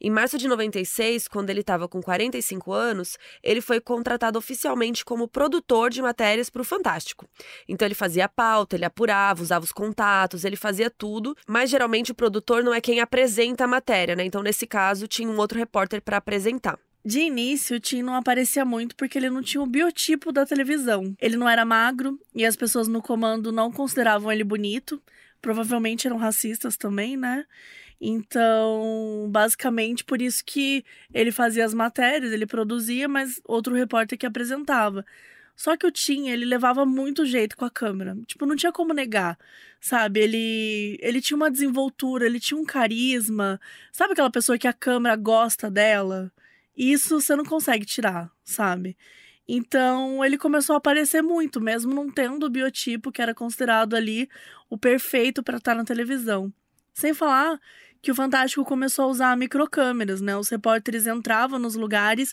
Em 0.00 0.10
março 0.10 0.38
de 0.38 0.46
96, 0.46 1.26
quando 1.26 1.50
ele 1.50 1.60
estava 1.60 1.88
com 1.88 2.00
45 2.00 2.72
anos, 2.72 3.18
ele 3.42 3.60
foi 3.60 3.80
contratado 3.80 4.38
oficialmente 4.38 5.04
como 5.04 5.26
produtor 5.26 5.90
de 5.90 6.00
matérias 6.00 6.48
para 6.48 6.62
o 6.62 6.64
Fantástico. 6.64 7.26
Então 7.68 7.84
ele 7.84 7.96
fazia 7.96 8.26
a 8.26 8.28
pauta, 8.28 8.76
ele 8.76 8.84
apurava, 8.84 9.42
usava 9.42 9.64
os 9.64 9.72
contatos, 9.72 10.44
ele 10.44 10.54
fazia 10.54 10.88
tudo, 10.88 11.34
mas 11.48 11.68
geralmente 11.68 12.12
o 12.12 12.14
produtor 12.14 12.62
não 12.62 12.72
é 12.72 12.80
quem 12.80 13.00
apresenta 13.00 13.64
a 13.64 13.68
matéria, 13.68 14.14
né? 14.14 14.24
Então 14.24 14.40
nesse 14.40 14.68
caso 14.68 15.08
tinha 15.08 15.28
um 15.28 15.36
outro 15.36 15.58
repórter 15.58 16.00
para 16.00 16.18
apresentar. 16.18 16.78
De 17.04 17.20
início, 17.20 17.76
o 17.76 17.80
Tim 17.80 18.02
não 18.02 18.14
aparecia 18.14 18.64
muito 18.64 18.94
porque 18.96 19.18
ele 19.18 19.30
não 19.30 19.42
tinha 19.42 19.62
o 19.62 19.66
biotipo 19.66 20.32
da 20.32 20.44
televisão. 20.44 21.16
Ele 21.20 21.36
não 21.36 21.48
era 21.48 21.64
magro 21.64 22.20
e 22.34 22.44
as 22.44 22.56
pessoas 22.56 22.88
no 22.88 23.00
comando 23.00 23.52
não 23.52 23.72
consideravam 23.72 24.30
ele 24.30 24.44
bonito. 24.44 25.00
Provavelmente 25.40 26.06
eram 26.06 26.16
racistas 26.16 26.76
também, 26.76 27.16
né? 27.16 27.46
Então, 28.00 29.28
basicamente, 29.30 30.04
por 30.04 30.22
isso 30.22 30.44
que 30.44 30.84
ele 31.12 31.32
fazia 31.32 31.64
as 31.64 31.74
matérias, 31.74 32.32
ele 32.32 32.46
produzia, 32.46 33.08
mas 33.08 33.40
outro 33.44 33.74
repórter 33.74 34.18
que 34.18 34.26
apresentava. 34.26 35.04
Só 35.56 35.76
que 35.76 35.86
o 35.86 35.90
Tim, 35.90 36.28
ele 36.28 36.44
levava 36.44 36.86
muito 36.86 37.26
jeito 37.26 37.56
com 37.56 37.64
a 37.64 37.70
câmera. 37.70 38.16
Tipo, 38.26 38.46
não 38.46 38.54
tinha 38.54 38.70
como 38.72 38.94
negar, 38.94 39.36
sabe? 39.80 40.20
Ele, 40.20 40.98
ele 41.00 41.20
tinha 41.20 41.36
uma 41.36 41.50
desenvoltura, 41.50 42.26
ele 42.26 42.38
tinha 42.38 42.58
um 42.58 42.64
carisma. 42.64 43.60
Sabe 43.92 44.12
aquela 44.12 44.30
pessoa 44.30 44.56
que 44.56 44.68
a 44.68 44.72
câmera 44.72 45.16
gosta 45.16 45.68
dela? 45.68 46.32
Isso 46.78 47.20
você 47.20 47.34
não 47.34 47.44
consegue 47.44 47.84
tirar, 47.84 48.30
sabe? 48.44 48.96
Então 49.48 50.24
ele 50.24 50.38
começou 50.38 50.74
a 50.74 50.78
aparecer 50.78 51.22
muito, 51.22 51.60
mesmo 51.60 51.92
não 51.92 52.08
tendo 52.08 52.46
o 52.46 52.50
biotipo 52.50 53.10
que 53.10 53.20
era 53.20 53.34
considerado 53.34 53.96
ali 53.96 54.28
o 54.70 54.78
perfeito 54.78 55.42
para 55.42 55.56
estar 55.56 55.74
na 55.74 55.84
televisão. 55.84 56.52
Sem 56.94 57.12
falar 57.12 57.58
que 58.00 58.12
o 58.12 58.14
Fantástico 58.14 58.64
começou 58.64 59.06
a 59.06 59.08
usar 59.08 59.36
microcâmeras, 59.36 60.20
né? 60.20 60.36
Os 60.36 60.48
repórteres 60.48 61.08
entravam 61.08 61.58
nos 61.58 61.74
lugares 61.74 62.32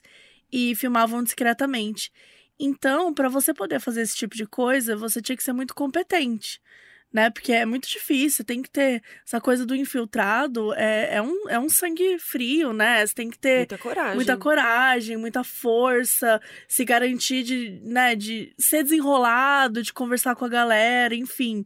e 0.52 0.76
filmavam 0.76 1.24
discretamente. 1.24 2.12
Então, 2.60 3.16
para 3.16 3.30
você 3.30 3.52
poder 3.52 3.80
fazer 3.80 4.02
esse 4.02 4.16
tipo 4.16 4.36
de 4.36 4.46
coisa, 4.46 4.96
você 4.96 5.24
tinha 5.24 5.36
que 5.36 5.44
ser 5.44 5.54
muito 5.54 5.74
competente 5.74 6.62
né? 7.16 7.30
Porque 7.30 7.54
é 7.54 7.66
muito 7.66 7.88
difícil, 7.88 8.44
tem 8.44 8.62
que 8.62 8.70
ter 8.70 9.02
essa 9.26 9.40
coisa 9.40 9.66
do 9.66 9.74
infiltrado, 9.74 10.74
é, 10.74 11.16
é, 11.16 11.22
um, 11.22 11.50
é 11.50 11.58
um 11.58 11.70
sangue 11.70 12.20
frio, 12.20 12.74
né? 12.74 13.08
Você 13.08 13.16
tem 13.16 13.30
que 13.30 13.40
ter 13.40 13.60
muita 13.60 13.78
coragem, 13.78 14.16
muita, 14.16 14.38
coragem, 14.38 15.18
muita 15.18 15.42
força, 15.42 16.42
se 16.68 16.84
garantir 16.84 17.44
de, 17.44 17.80
né, 17.86 18.16
de 18.16 18.54
ser 18.60 18.84
desenrolado, 18.84 19.82
de 19.82 19.94
conversar 19.94 20.36
com 20.36 20.44
a 20.44 20.50
galera, 20.50 21.16
enfim, 21.16 21.66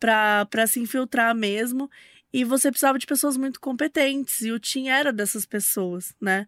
para 0.00 0.66
se 0.66 0.80
infiltrar 0.80 1.32
mesmo. 1.32 1.88
E 2.32 2.42
você 2.42 2.68
precisava 2.68 2.98
de 2.98 3.06
pessoas 3.06 3.36
muito 3.36 3.60
competentes, 3.60 4.40
e 4.40 4.50
o 4.50 4.58
Tim 4.58 4.88
era 4.88 5.12
dessas 5.12 5.46
pessoas, 5.46 6.12
né? 6.20 6.44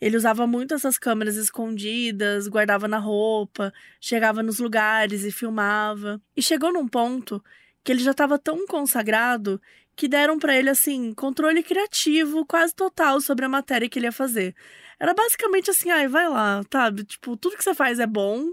Ele 0.00 0.16
usava 0.16 0.48
muito 0.48 0.74
essas 0.74 0.98
câmeras 0.98 1.36
escondidas, 1.36 2.48
guardava 2.48 2.88
na 2.88 2.98
roupa, 2.98 3.72
chegava 4.00 4.42
nos 4.42 4.58
lugares 4.58 5.22
e 5.22 5.30
filmava. 5.30 6.20
E 6.36 6.42
chegou 6.42 6.72
num 6.72 6.88
ponto 6.88 7.40
que 7.84 7.92
ele 7.92 8.02
já 8.02 8.12
estava 8.12 8.38
tão 8.38 8.66
consagrado 8.66 9.60
que 9.94 10.08
deram 10.08 10.38
para 10.38 10.56
ele 10.56 10.70
assim 10.70 11.12
controle 11.12 11.62
criativo 11.62 12.44
quase 12.44 12.74
total 12.74 13.20
sobre 13.20 13.44
a 13.44 13.48
matéria 13.48 13.88
que 13.88 13.98
ele 13.98 14.06
ia 14.06 14.12
fazer. 14.12 14.54
Era 14.98 15.12
basicamente 15.12 15.70
assim, 15.70 15.90
ai, 15.90 16.08
vai 16.08 16.28
lá, 16.28 16.62
sabe? 16.72 17.04
Tipo, 17.04 17.36
tudo 17.36 17.56
que 17.56 17.62
você 17.62 17.74
faz 17.74 18.00
é 18.00 18.06
bom, 18.06 18.46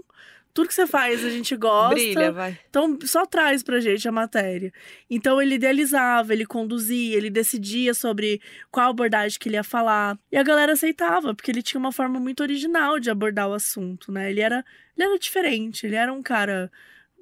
tudo 0.52 0.68
que 0.68 0.74
você 0.74 0.86
faz 0.86 1.24
a 1.24 1.30
gente 1.30 1.56
gosta. 1.56 1.94
Brilha, 1.94 2.30
vai. 2.30 2.58
Então 2.68 2.98
só 3.04 3.24
traz 3.24 3.62
pra 3.62 3.80
gente 3.80 4.06
a 4.06 4.12
matéria. 4.12 4.72
Então 5.08 5.40
ele 5.40 5.54
idealizava, 5.54 6.32
ele 6.32 6.44
conduzia, 6.44 7.16
ele 7.16 7.30
decidia 7.30 7.94
sobre 7.94 8.40
qual 8.70 8.90
abordagem 8.90 9.38
que 9.38 9.48
ele 9.48 9.56
ia 9.56 9.64
falar. 9.64 10.18
E 10.30 10.36
a 10.36 10.42
galera 10.42 10.72
aceitava, 10.72 11.34
porque 11.34 11.50
ele 11.50 11.62
tinha 11.62 11.78
uma 11.78 11.92
forma 11.92 12.20
muito 12.20 12.42
original 12.42 13.00
de 13.00 13.10
abordar 13.10 13.48
o 13.48 13.54
assunto, 13.54 14.12
né? 14.12 14.30
Ele 14.30 14.40
era, 14.40 14.64
ele 14.96 15.08
era 15.08 15.18
diferente, 15.18 15.86
ele 15.86 15.96
era 15.96 16.12
um 16.12 16.22
cara 16.22 16.70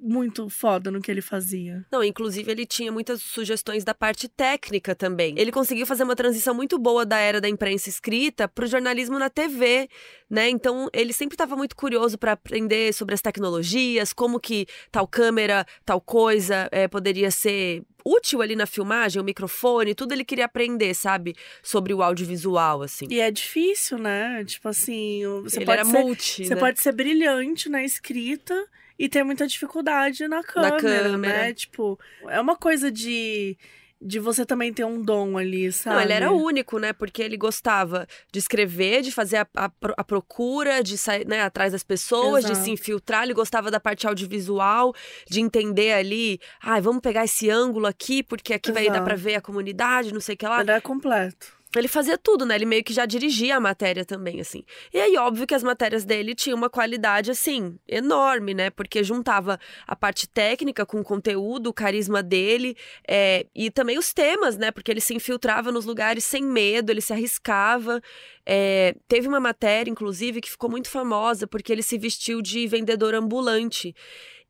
muito 0.00 0.48
foda 0.48 0.90
no 0.90 1.00
que 1.00 1.10
ele 1.10 1.20
fazia. 1.20 1.84
Não, 1.92 2.02
inclusive 2.02 2.50
ele 2.50 2.64
tinha 2.64 2.90
muitas 2.90 3.20
sugestões 3.22 3.84
da 3.84 3.94
parte 3.94 4.28
técnica 4.28 4.94
também. 4.94 5.34
Ele 5.36 5.52
conseguiu 5.52 5.86
fazer 5.86 6.04
uma 6.04 6.16
transição 6.16 6.54
muito 6.54 6.78
boa 6.78 7.04
da 7.04 7.18
era 7.18 7.40
da 7.40 7.48
imprensa 7.48 7.88
escrita 7.88 8.48
para 8.48 8.64
o 8.64 8.68
jornalismo 8.68 9.18
na 9.18 9.28
TV, 9.28 9.88
né? 10.28 10.48
Então 10.48 10.88
ele 10.92 11.12
sempre 11.12 11.34
estava 11.34 11.54
muito 11.54 11.76
curioso 11.76 12.16
para 12.16 12.32
aprender 12.32 12.92
sobre 12.94 13.14
as 13.14 13.20
tecnologias, 13.20 14.12
como 14.12 14.40
que 14.40 14.66
tal 14.90 15.06
câmera, 15.06 15.66
tal 15.84 16.00
coisa 16.00 16.68
é, 16.72 16.88
poderia 16.88 17.30
ser 17.30 17.82
útil 18.04 18.40
ali 18.40 18.56
na 18.56 18.66
filmagem, 18.66 19.20
o 19.20 19.24
microfone, 19.24 19.94
tudo 19.94 20.12
ele 20.12 20.24
queria 20.24 20.46
aprender, 20.46 20.94
sabe? 20.94 21.34
Sobre 21.62 21.92
o 21.92 22.02
audiovisual, 22.02 22.82
assim. 22.82 23.06
E 23.10 23.20
é 23.20 23.30
difícil, 23.30 23.98
né? 23.98 24.42
Tipo 24.44 24.68
assim, 24.68 25.22
você 25.42 25.58
ele 25.58 25.66
pode 25.66 25.80
era 25.80 25.88
ser, 25.88 25.98
multi, 25.98 26.44
você 26.46 26.54
né? 26.54 26.60
pode 26.60 26.80
ser 26.80 26.92
brilhante 26.92 27.68
na 27.68 27.84
escrita 27.84 28.54
e 29.00 29.08
ter 29.08 29.24
muita 29.24 29.46
dificuldade 29.46 30.28
na 30.28 30.44
câmera, 30.44 30.76
câmera. 30.76 31.18
né? 31.18 31.54
Tipo, 31.54 31.98
é 32.28 32.38
uma 32.38 32.54
coisa 32.54 32.92
de 32.92 33.56
de 34.02 34.18
você 34.18 34.46
também 34.46 34.72
ter 34.72 34.82
um 34.82 35.02
dom 35.02 35.36
ali, 35.36 35.70
sabe? 35.70 35.96
Não, 35.96 36.02
ele 36.02 36.12
era 36.14 36.32
único, 36.32 36.78
né? 36.78 36.90
Porque 36.90 37.20
ele 37.20 37.36
gostava 37.36 38.06
de 38.32 38.38
escrever, 38.38 39.02
de 39.02 39.12
fazer 39.12 39.36
a, 39.36 39.46
a, 39.54 39.70
a 39.98 40.02
procura, 40.04 40.82
de 40.82 40.96
sair 40.96 41.26
né, 41.26 41.42
atrás 41.42 41.72
das 41.72 41.82
pessoas, 41.82 42.44
Exato. 42.44 42.58
de 42.58 42.64
se 42.64 42.70
infiltrar. 42.70 43.24
Ele 43.24 43.34
gostava 43.34 43.70
da 43.70 43.78
parte 43.78 44.06
audiovisual, 44.06 44.94
de 45.28 45.42
entender 45.42 45.92
ali, 45.92 46.40
ai, 46.62 46.80
vamos 46.80 47.02
pegar 47.02 47.24
esse 47.24 47.50
ângulo 47.50 47.86
aqui, 47.86 48.22
porque 48.22 48.54
aqui 48.54 48.72
vai 48.72 48.84
dar 48.84 48.92
Exato. 48.92 49.04
pra 49.04 49.16
ver 49.16 49.34
a 49.34 49.40
comunidade, 49.42 50.14
não 50.14 50.20
sei 50.20 50.34
o 50.34 50.38
que 50.38 50.46
lá. 50.46 50.62
Ele 50.62 50.70
era 50.70 50.80
completo. 50.80 51.59
Ele 51.76 51.86
fazia 51.86 52.18
tudo, 52.18 52.44
né? 52.44 52.56
Ele 52.56 52.66
meio 52.66 52.82
que 52.82 52.92
já 52.92 53.06
dirigia 53.06 53.56
a 53.56 53.60
matéria 53.60 54.04
também, 54.04 54.40
assim. 54.40 54.64
E 54.92 54.98
aí, 54.98 55.16
óbvio 55.16 55.46
que 55.46 55.54
as 55.54 55.62
matérias 55.62 56.04
dele 56.04 56.34
tinham 56.34 56.56
uma 56.56 56.68
qualidade, 56.68 57.30
assim, 57.30 57.78
enorme, 57.86 58.54
né? 58.54 58.70
Porque 58.70 59.04
juntava 59.04 59.58
a 59.86 59.94
parte 59.94 60.28
técnica 60.28 60.84
com 60.84 61.00
o 61.00 61.04
conteúdo, 61.04 61.68
o 61.68 61.72
carisma 61.72 62.22
dele, 62.22 62.76
é, 63.06 63.46
e 63.54 63.70
também 63.70 63.98
os 63.98 64.12
temas, 64.12 64.56
né? 64.56 64.72
Porque 64.72 64.90
ele 64.90 65.00
se 65.00 65.14
infiltrava 65.14 65.70
nos 65.70 65.84
lugares 65.84 66.24
sem 66.24 66.42
medo, 66.42 66.90
ele 66.90 67.00
se 67.00 67.12
arriscava. 67.12 68.00
É, 68.44 68.96
teve 69.06 69.28
uma 69.28 69.38
matéria, 69.38 69.90
inclusive, 69.90 70.40
que 70.40 70.50
ficou 70.50 70.68
muito 70.68 70.88
famosa, 70.88 71.46
porque 71.46 71.72
ele 71.72 71.82
se 71.82 71.96
vestiu 71.96 72.42
de 72.42 72.66
vendedor 72.66 73.14
ambulante. 73.14 73.94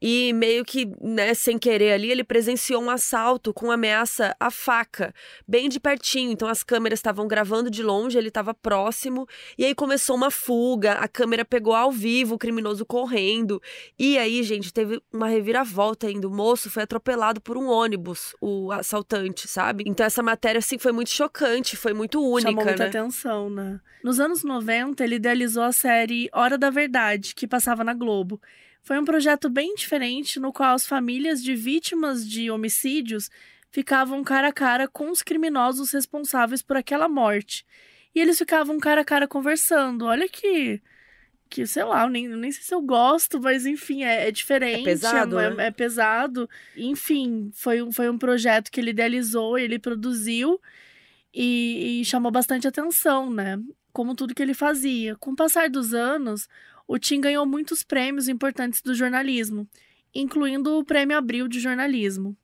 E 0.01 0.33
meio 0.33 0.65
que, 0.65 0.91
né, 1.01 1.35
sem 1.35 1.59
querer 1.59 1.93
ali, 1.93 2.11
ele 2.11 2.25
presenciou 2.25 2.83
um 2.83 2.89
assalto 2.89 3.53
com 3.53 3.71
ameaça 3.71 4.35
à 4.41 4.51
faca, 4.51 5.13
bem 5.47 5.69
de 5.69 5.79
pertinho. 5.79 6.33
Então 6.33 6.49
as 6.49 6.63
câmeras 6.63 6.99
estavam 6.99 7.29
gravando 7.29 7.71
de 7.71 7.83
longe, 7.83 8.17
ele 8.17 8.29
estava 8.29 8.55
próximo. 8.55 9.27
E 9.59 9.65
aí 9.65 9.75
começou 9.75 10.17
uma 10.17 10.31
fuga, 10.31 10.93
a 10.95 11.07
câmera 11.07 11.45
pegou 11.45 11.75
ao 11.75 11.93
vivo 11.93 12.37
o 12.37 12.39
criminoso 12.39 12.87
correndo. 12.87 13.61
E 13.99 14.17
aí, 14.17 14.43
gente, 14.43 14.73
teve 14.73 15.03
uma 15.13 15.29
reviravolta 15.29 16.07
ainda. 16.07 16.27
O 16.27 16.31
moço 16.31 16.71
foi 16.71 16.85
atropelado 16.85 17.41
por 17.41 17.59
um 17.59 17.69
ônibus, 17.69 18.35
o 18.41 18.73
assaltante, 18.73 19.47
sabe? 19.47 19.85
Então 19.87 20.07
essa 20.07 20.23
matéria, 20.23 20.59
assim, 20.61 20.79
foi 20.79 20.93
muito 20.93 21.11
chocante, 21.11 21.77
foi 21.77 21.93
muito 21.93 22.23
única, 22.23 22.51
Chamou 22.51 22.65
muita 22.65 22.85
né? 22.85 22.89
atenção, 22.89 23.51
né? 23.51 23.81
Nos 24.03 24.19
anos 24.19 24.43
90, 24.43 25.05
ele 25.05 25.17
idealizou 25.17 25.63
a 25.63 25.73
série 25.73 26.31
Hora 26.33 26.57
da 26.57 26.71
Verdade, 26.71 27.35
que 27.35 27.47
passava 27.47 27.85
na 27.85 27.93
Globo. 27.93 28.41
Foi 28.83 28.99
um 28.99 29.05
projeto 29.05 29.49
bem 29.49 29.75
diferente 29.75 30.41
no 30.41 30.53
qual 30.53 30.75
as 30.75 30.87
famílias 30.87 31.43
de 31.43 31.55
vítimas 31.55 32.27
de 32.29 32.51
homicídios 32.51 33.31
ficavam 33.71 34.25
cara 34.25 34.49
a 34.49 34.53
cara 34.53 34.89
com 34.89 35.11
os 35.11 35.23
criminosos 35.23 35.93
responsáveis 35.93 36.63
por 36.63 36.77
aquela 36.77 37.09
morte. 37.09 37.65
E 38.15 38.21
eles 38.21 38.39
ficavam 38.39 38.79
cara 38.81 39.03
a 39.03 39.05
cara 39.05 39.29
conversando. 39.29 40.07
Olha 40.07 40.29
que. 40.29 40.81
Que, 41.49 41.67
sei 41.67 41.83
lá, 41.83 42.09
nem, 42.09 42.29
nem 42.29 42.53
sei 42.53 42.63
se 42.63 42.73
eu 42.73 42.81
gosto, 42.81 43.41
mas 43.41 43.67
enfim, 43.67 44.05
é, 44.05 44.29
é 44.29 44.31
diferente. 44.31 44.83
É 44.83 44.85
pesado, 44.85 45.37
é, 45.39 45.53
né? 45.53 45.67
é 45.67 45.71
pesado. 45.73 46.49
Enfim, 46.77 47.51
foi, 47.53 47.83
um- 47.83 47.91
foi 47.91 48.09
um 48.09 48.17
projeto 48.17 48.71
que 48.71 48.81
ele 48.81 48.91
idealizou, 48.91 49.59
ele 49.59 49.77
produziu 49.77 50.61
e, 51.35 52.01
e 52.01 52.05
chamou 52.05 52.31
bastante 52.31 52.69
atenção, 52.69 53.31
né? 53.33 53.59
Como 53.93 54.15
tudo 54.15 54.33
que 54.35 54.41
ele 54.43 54.55
fazia. 54.55 55.17
Com 55.17 55.33
o 55.33 55.37
passar 55.37 55.69
dos 55.69 55.93
anos, 55.93 56.49
o 56.93 56.99
Tim 56.99 57.21
ganhou 57.21 57.47
muitos 57.47 57.85
prêmios 57.85 58.27
importantes 58.27 58.83
do 58.83 58.97
jornalismo, 58.97 59.65
incluindo 60.13 60.77
o 60.77 60.85
Prêmio 60.85 61.17
Abril 61.17 61.47
de 61.47 61.61
Jornalismo. 61.61 62.37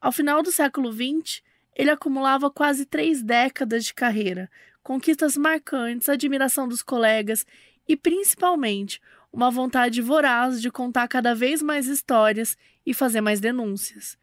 Ao 0.00 0.10
final 0.10 0.42
do 0.42 0.50
século 0.50 0.92
XX, 0.92 1.42
ele 1.76 1.88
acumulava 1.88 2.50
quase 2.50 2.84
três 2.84 3.22
décadas 3.22 3.84
de 3.84 3.94
carreira, 3.94 4.50
conquistas 4.82 5.36
marcantes, 5.36 6.08
admiração 6.08 6.66
dos 6.66 6.82
colegas 6.82 7.46
e, 7.86 7.96
principalmente, 7.96 9.00
uma 9.32 9.48
vontade 9.48 10.02
voraz 10.02 10.60
de 10.60 10.72
contar 10.72 11.06
cada 11.06 11.32
vez 11.32 11.62
mais 11.62 11.86
histórias 11.86 12.56
e 12.84 12.92
fazer 12.92 13.20
mais 13.20 13.38
denúncias. 13.38 14.18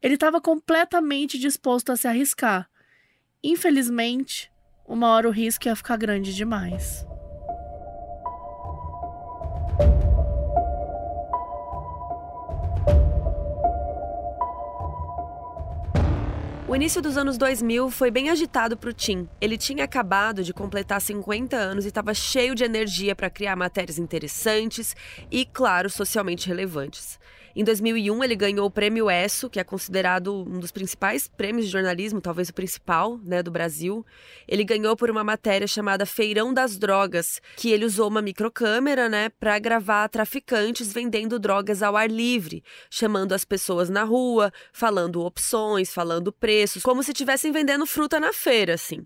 Ele 0.00 0.14
estava 0.14 0.40
completamente 0.40 1.36
disposto 1.36 1.90
a 1.90 1.96
se 1.96 2.06
arriscar. 2.06 2.70
Infelizmente, 3.42 4.52
uma 4.86 5.08
hora 5.08 5.26
o 5.26 5.32
risco 5.32 5.66
ia 5.66 5.74
ficar 5.74 5.96
grande 5.96 6.32
demais. 6.32 7.04
O 16.70 16.76
início 16.76 17.02
dos 17.02 17.16
anos 17.16 17.36
2000 17.36 17.90
foi 17.90 18.12
bem 18.12 18.30
agitado 18.30 18.76
para 18.76 18.90
o 18.90 18.92
Tim. 18.92 19.28
Ele 19.40 19.58
tinha 19.58 19.82
acabado 19.82 20.44
de 20.44 20.54
completar 20.54 21.00
50 21.00 21.56
anos 21.56 21.84
e 21.84 21.88
estava 21.88 22.14
cheio 22.14 22.54
de 22.54 22.62
energia 22.62 23.16
para 23.16 23.28
criar 23.28 23.56
matérias 23.56 23.98
interessantes 23.98 24.94
e, 25.32 25.44
claro, 25.44 25.90
socialmente 25.90 26.46
relevantes. 26.46 27.18
Em 27.60 27.64
2001, 27.64 28.24
ele 28.24 28.36
ganhou 28.36 28.66
o 28.66 28.70
Prêmio 28.70 29.10
ESSO, 29.10 29.50
que 29.50 29.60
é 29.60 29.64
considerado 29.64 30.34
um 30.48 30.58
dos 30.58 30.70
principais 30.70 31.28
prêmios 31.28 31.66
de 31.66 31.70
jornalismo, 31.70 32.18
talvez 32.18 32.48
o 32.48 32.54
principal, 32.54 33.20
né, 33.22 33.42
do 33.42 33.50
Brasil. 33.50 34.02
Ele 34.48 34.64
ganhou 34.64 34.96
por 34.96 35.10
uma 35.10 35.22
matéria 35.22 35.66
chamada 35.66 36.06
Feirão 36.06 36.54
das 36.54 36.78
Drogas, 36.78 37.38
que 37.58 37.70
ele 37.70 37.84
usou 37.84 38.08
uma 38.08 38.22
microcâmera, 38.22 39.10
né, 39.10 39.28
para 39.28 39.58
gravar 39.58 40.08
traficantes 40.08 40.90
vendendo 40.90 41.38
drogas 41.38 41.82
ao 41.82 41.98
ar 41.98 42.10
livre, 42.10 42.64
chamando 42.88 43.34
as 43.34 43.44
pessoas 43.44 43.90
na 43.90 44.04
rua, 44.04 44.50
falando 44.72 45.20
opções, 45.20 45.92
falando 45.92 46.32
preços, 46.32 46.82
como 46.82 47.02
se 47.02 47.10
estivessem 47.10 47.52
vendendo 47.52 47.84
fruta 47.84 48.18
na 48.18 48.32
feira, 48.32 48.72
assim. 48.72 49.04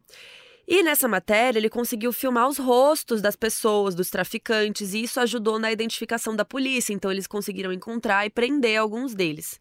E 0.66 0.82
nessa 0.82 1.06
matéria, 1.06 1.58
ele 1.58 1.68
conseguiu 1.68 2.12
filmar 2.12 2.48
os 2.48 2.56
rostos 2.56 3.20
das 3.20 3.36
pessoas, 3.36 3.94
dos 3.94 4.08
traficantes, 4.08 4.94
e 4.94 5.02
isso 5.02 5.20
ajudou 5.20 5.58
na 5.58 5.70
identificação 5.70 6.34
da 6.34 6.44
polícia, 6.44 6.92
então 6.92 7.12
eles 7.12 7.26
conseguiram 7.26 7.72
encontrar 7.72 8.24
e 8.24 8.30
prender 8.30 8.78
alguns 8.78 9.14
deles. 9.14 9.60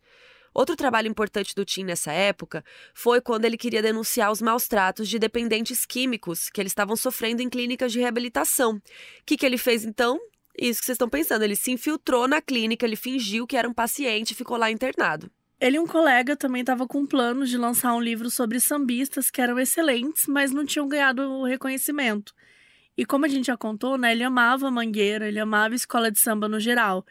Outro 0.54 0.76
trabalho 0.76 1.08
importante 1.08 1.56
do 1.56 1.66
Tim 1.66 1.84
nessa 1.84 2.12
época 2.12 2.64
foi 2.94 3.20
quando 3.20 3.46
ele 3.46 3.58
queria 3.58 3.82
denunciar 3.82 4.32
os 4.32 4.42
maus 4.42 4.68
tratos 4.68 5.10
de 5.10 5.18
dependentes 5.18 5.86
químicos 5.86 6.48
que 6.48 6.62
eles 6.62 6.72
estavam 6.72 6.96
sofrendo 6.96 7.42
em 7.42 7.50
clínicas 7.50 7.92
de 7.92 8.00
reabilitação. 8.00 8.76
O 8.76 8.82
que, 9.26 9.36
que 9.36 9.46
ele 9.46 9.58
fez 9.58 9.84
então? 9.84 10.20
Isso 10.58 10.80
que 10.80 10.86
vocês 10.86 10.96
estão 10.96 11.10
pensando, 11.10 11.42
ele 11.42 11.56
se 11.56 11.72
infiltrou 11.72 12.28
na 12.28 12.40
clínica, 12.40 12.86
ele 12.86 12.96
fingiu 12.96 13.48
que 13.48 13.58
era 13.58 13.68
um 13.68 13.74
paciente 13.74 14.32
e 14.32 14.36
ficou 14.36 14.56
lá 14.56 14.70
internado. 14.70 15.30
Ele 15.64 15.78
e 15.78 15.80
um 15.80 15.88
colega 15.88 16.36
também 16.36 16.60
estavam 16.60 16.86
com 16.86 17.06
planos 17.06 17.50
de 17.50 17.58
lançar 17.58 17.96
um 17.96 18.02
livro 18.02 18.30
sobre 18.30 18.60
sambistas 18.60 19.32
que 19.32 19.40
eram 19.40 19.58
excelentes, 19.58 20.28
mas 20.28 20.52
não 20.52 20.66
tinham 20.66 20.90
ganhado 20.90 21.22
o 21.22 21.46
reconhecimento. 21.46 22.34
E 22.98 23.06
como 23.06 23.24
a 23.24 23.30
gente 23.30 23.46
já 23.46 23.56
contou, 23.56 23.98
né, 23.98 24.12
ele 24.12 24.26
amava 24.26 24.70
Mangueira, 24.70 25.26
ele 25.26 25.40
amava 25.40 25.74
escola 25.74 26.12
de 26.12 26.20
samba 26.20 26.50
no 26.50 26.60
geral. 26.60 27.06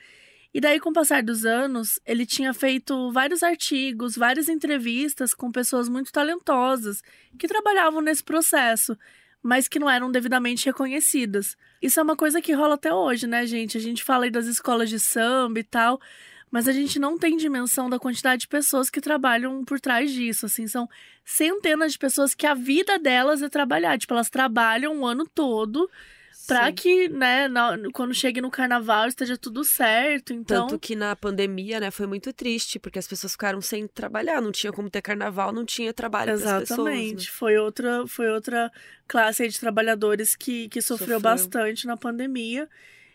E 0.52 0.60
daí, 0.60 0.78
com 0.78 0.90
o 0.90 0.92
passar 0.92 1.22
dos 1.22 1.46
anos, 1.46 1.98
ele 2.04 2.26
tinha 2.26 2.52
feito 2.52 3.10
vários 3.10 3.42
artigos, 3.42 4.16
várias 4.16 4.50
entrevistas 4.50 5.32
com 5.32 5.50
pessoas 5.50 5.88
muito 5.88 6.12
talentosas 6.12 7.02
que 7.38 7.48
trabalhavam 7.48 8.02
nesse 8.02 8.22
processo, 8.22 8.98
mas 9.42 9.66
que 9.66 9.78
não 9.78 9.88
eram 9.88 10.12
devidamente 10.12 10.66
reconhecidas. 10.66 11.56
Isso 11.80 11.98
é 11.98 12.02
uma 12.02 12.16
coisa 12.16 12.42
que 12.42 12.52
rola 12.52 12.74
até 12.74 12.92
hoje, 12.92 13.26
né, 13.26 13.46
gente? 13.46 13.78
A 13.78 13.80
gente 13.80 14.04
fala 14.04 14.24
aí 14.24 14.30
das 14.30 14.44
escolas 14.44 14.90
de 14.90 15.00
samba 15.00 15.58
e 15.58 15.64
tal, 15.64 15.98
mas 16.52 16.68
a 16.68 16.72
gente 16.72 16.98
não 16.98 17.16
tem 17.16 17.38
dimensão 17.38 17.88
da 17.88 17.98
quantidade 17.98 18.42
de 18.42 18.48
pessoas 18.48 18.90
que 18.90 19.00
trabalham 19.00 19.64
por 19.64 19.80
trás 19.80 20.12
disso. 20.12 20.44
Assim, 20.44 20.68
são 20.68 20.86
centenas 21.24 21.92
de 21.92 21.98
pessoas 21.98 22.34
que 22.34 22.46
a 22.46 22.52
vida 22.52 22.98
delas 22.98 23.40
é 23.40 23.48
trabalhar. 23.48 23.98
Tipo, 23.98 24.12
elas 24.12 24.28
trabalham 24.28 25.00
o 25.00 25.06
ano 25.06 25.26
todo 25.26 25.90
para 26.46 26.70
que, 26.70 27.08
né, 27.08 27.48
na, 27.48 27.78
quando 27.94 28.12
chegue 28.12 28.42
no 28.42 28.50
carnaval 28.50 29.08
esteja 29.08 29.38
tudo 29.38 29.64
certo. 29.64 30.34
Então... 30.34 30.66
Tanto 30.66 30.78
que 30.78 30.94
na 30.94 31.16
pandemia, 31.16 31.80
né, 31.80 31.90
foi 31.90 32.06
muito 32.06 32.34
triste, 32.34 32.78
porque 32.78 32.98
as 32.98 33.08
pessoas 33.08 33.32
ficaram 33.32 33.62
sem 33.62 33.86
trabalhar, 33.86 34.42
não 34.42 34.52
tinha 34.52 34.74
como 34.74 34.90
ter 34.90 35.00
carnaval, 35.00 35.54
não 35.54 35.64
tinha 35.64 35.90
trabalho 35.94 36.32
Exatamente. 36.32 36.64
Exatamente. 36.64 37.26
Né? 37.26 37.32
Foi 37.32 37.56
outra 37.56 38.06
foi 38.06 38.30
outra 38.30 38.70
classe 39.08 39.48
de 39.48 39.58
trabalhadores 39.58 40.36
que, 40.36 40.68
que 40.68 40.82
sofreu, 40.82 41.16
sofreu. 41.16 41.20
bastante 41.20 41.86
na 41.86 41.96
pandemia. 41.96 42.68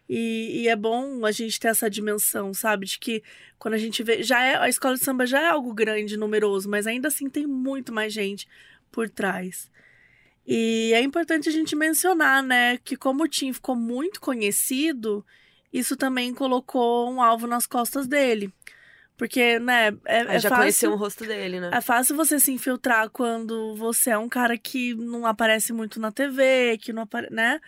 E, 0.09 0.61
e, 0.61 0.67
é 0.69 0.75
bom 0.75 1.25
a 1.25 1.31
gente 1.31 1.59
ter 1.59 1.67
essa 1.67 1.89
dimensão, 1.89 2.53
sabe? 2.53 2.85
De 2.85 2.97
que 2.97 3.21
quando 3.59 3.73
a 3.73 3.77
gente 3.77 4.01
vê. 4.03 4.23
Já 4.23 4.41
é, 4.41 4.55
a 4.55 4.69
escola 4.69 4.95
de 4.95 5.03
samba 5.03 5.25
já 5.25 5.41
é 5.41 5.49
algo 5.49 5.73
grande, 5.73 6.15
numeroso, 6.15 6.69
mas 6.69 6.87
ainda 6.87 7.09
assim 7.09 7.29
tem 7.29 7.45
muito 7.45 7.91
mais 7.93 8.13
gente 8.13 8.47
por 8.91 9.09
trás. 9.09 9.69
E 10.45 10.93
é 10.93 11.01
importante 11.01 11.49
a 11.49 11.51
gente 11.51 11.75
mencionar, 11.75 12.41
né, 12.41 12.77
que 12.77 12.95
como 12.95 13.23
o 13.25 13.27
Tim 13.27 13.51
ficou 13.51 13.75
muito 13.75 14.21
conhecido, 14.21 15.25
isso 15.73 15.97
também 15.97 16.33
colocou 16.33 17.11
um 17.11 17.21
alvo 17.21 17.45
nas 17.45 17.67
costas 17.67 18.07
dele. 18.07 18.53
Porque, 19.17 19.59
né, 19.59 19.87
é, 20.05 20.35
é 20.35 20.39
já 20.39 20.47
fácil, 20.47 20.57
conheceu 20.57 20.91
o 20.93 20.95
rosto 20.95 21.25
dele, 21.25 21.59
né? 21.59 21.71
É 21.73 21.81
fácil 21.81 22.15
você 22.15 22.39
se 22.39 22.51
infiltrar 22.51 23.09
quando 23.09 23.75
você 23.75 24.11
é 24.11 24.17
um 24.17 24.29
cara 24.29 24.55
que 24.57 24.93
não 24.93 25.25
aparece 25.25 25.73
muito 25.73 25.99
na 25.99 26.11
TV, 26.11 26.77
que 26.77 26.93
não 26.93 27.01
aparece, 27.01 27.33
né? 27.33 27.59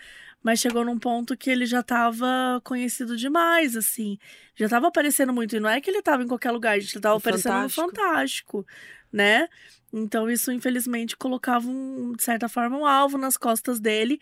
Mas 0.41 0.60
chegou 0.60 0.86
num 0.86 0.98
ponto 0.98 1.36
que 1.36 1.50
ele 1.50 1.65
já 1.65 1.81
estava 1.81 2.62
conhecido 2.63 3.17
demais, 3.17 3.75
assim. 3.75 4.17
Já 4.55 4.65
estava 4.65 4.88
aparecendo 4.88 5.34
muito. 5.34 5.55
E 5.55 5.60
não 5.60 5.69
é 5.69 5.81
que 5.81 5.89
ele 5.89 6.00
estava 6.00 6.24
em 6.24 6.27
qualquer 6.27 6.51
lugar, 6.51 6.77
a 6.77 6.79
gente 6.79 6.96
estava 6.96 7.17
aparecendo 7.17 7.69
Fantástico. 7.69 7.81
no 7.81 7.88
Fantástico, 7.88 8.67
né? 9.12 9.48
Então 9.91 10.29
isso, 10.29 10.51
infelizmente, 10.51 11.17
colocava, 11.17 11.67
um, 11.67 12.13
de 12.13 12.24
certa 12.24 12.48
forma, 12.48 12.77
um 12.77 12.86
alvo 12.86 13.17
nas 13.17 13.36
costas 13.36 13.79
dele 13.79 14.19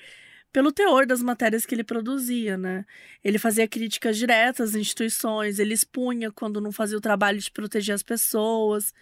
pelo 0.51 0.71
teor 0.71 1.05
das 1.05 1.21
matérias 1.21 1.65
que 1.65 1.75
ele 1.75 1.83
produzia, 1.83 2.57
né? 2.57 2.86
Ele 3.24 3.38
fazia 3.38 3.67
críticas 3.67 4.17
diretas 4.17 4.69
às 4.69 4.75
instituições, 4.75 5.59
ele 5.59 5.74
expunha 5.74 6.31
quando 6.31 6.62
não 6.62 6.71
fazia 6.71 6.97
o 6.97 7.01
trabalho 7.01 7.38
de 7.38 7.51
proteger 7.51 7.93
as 7.93 8.01
pessoas. 8.01 8.93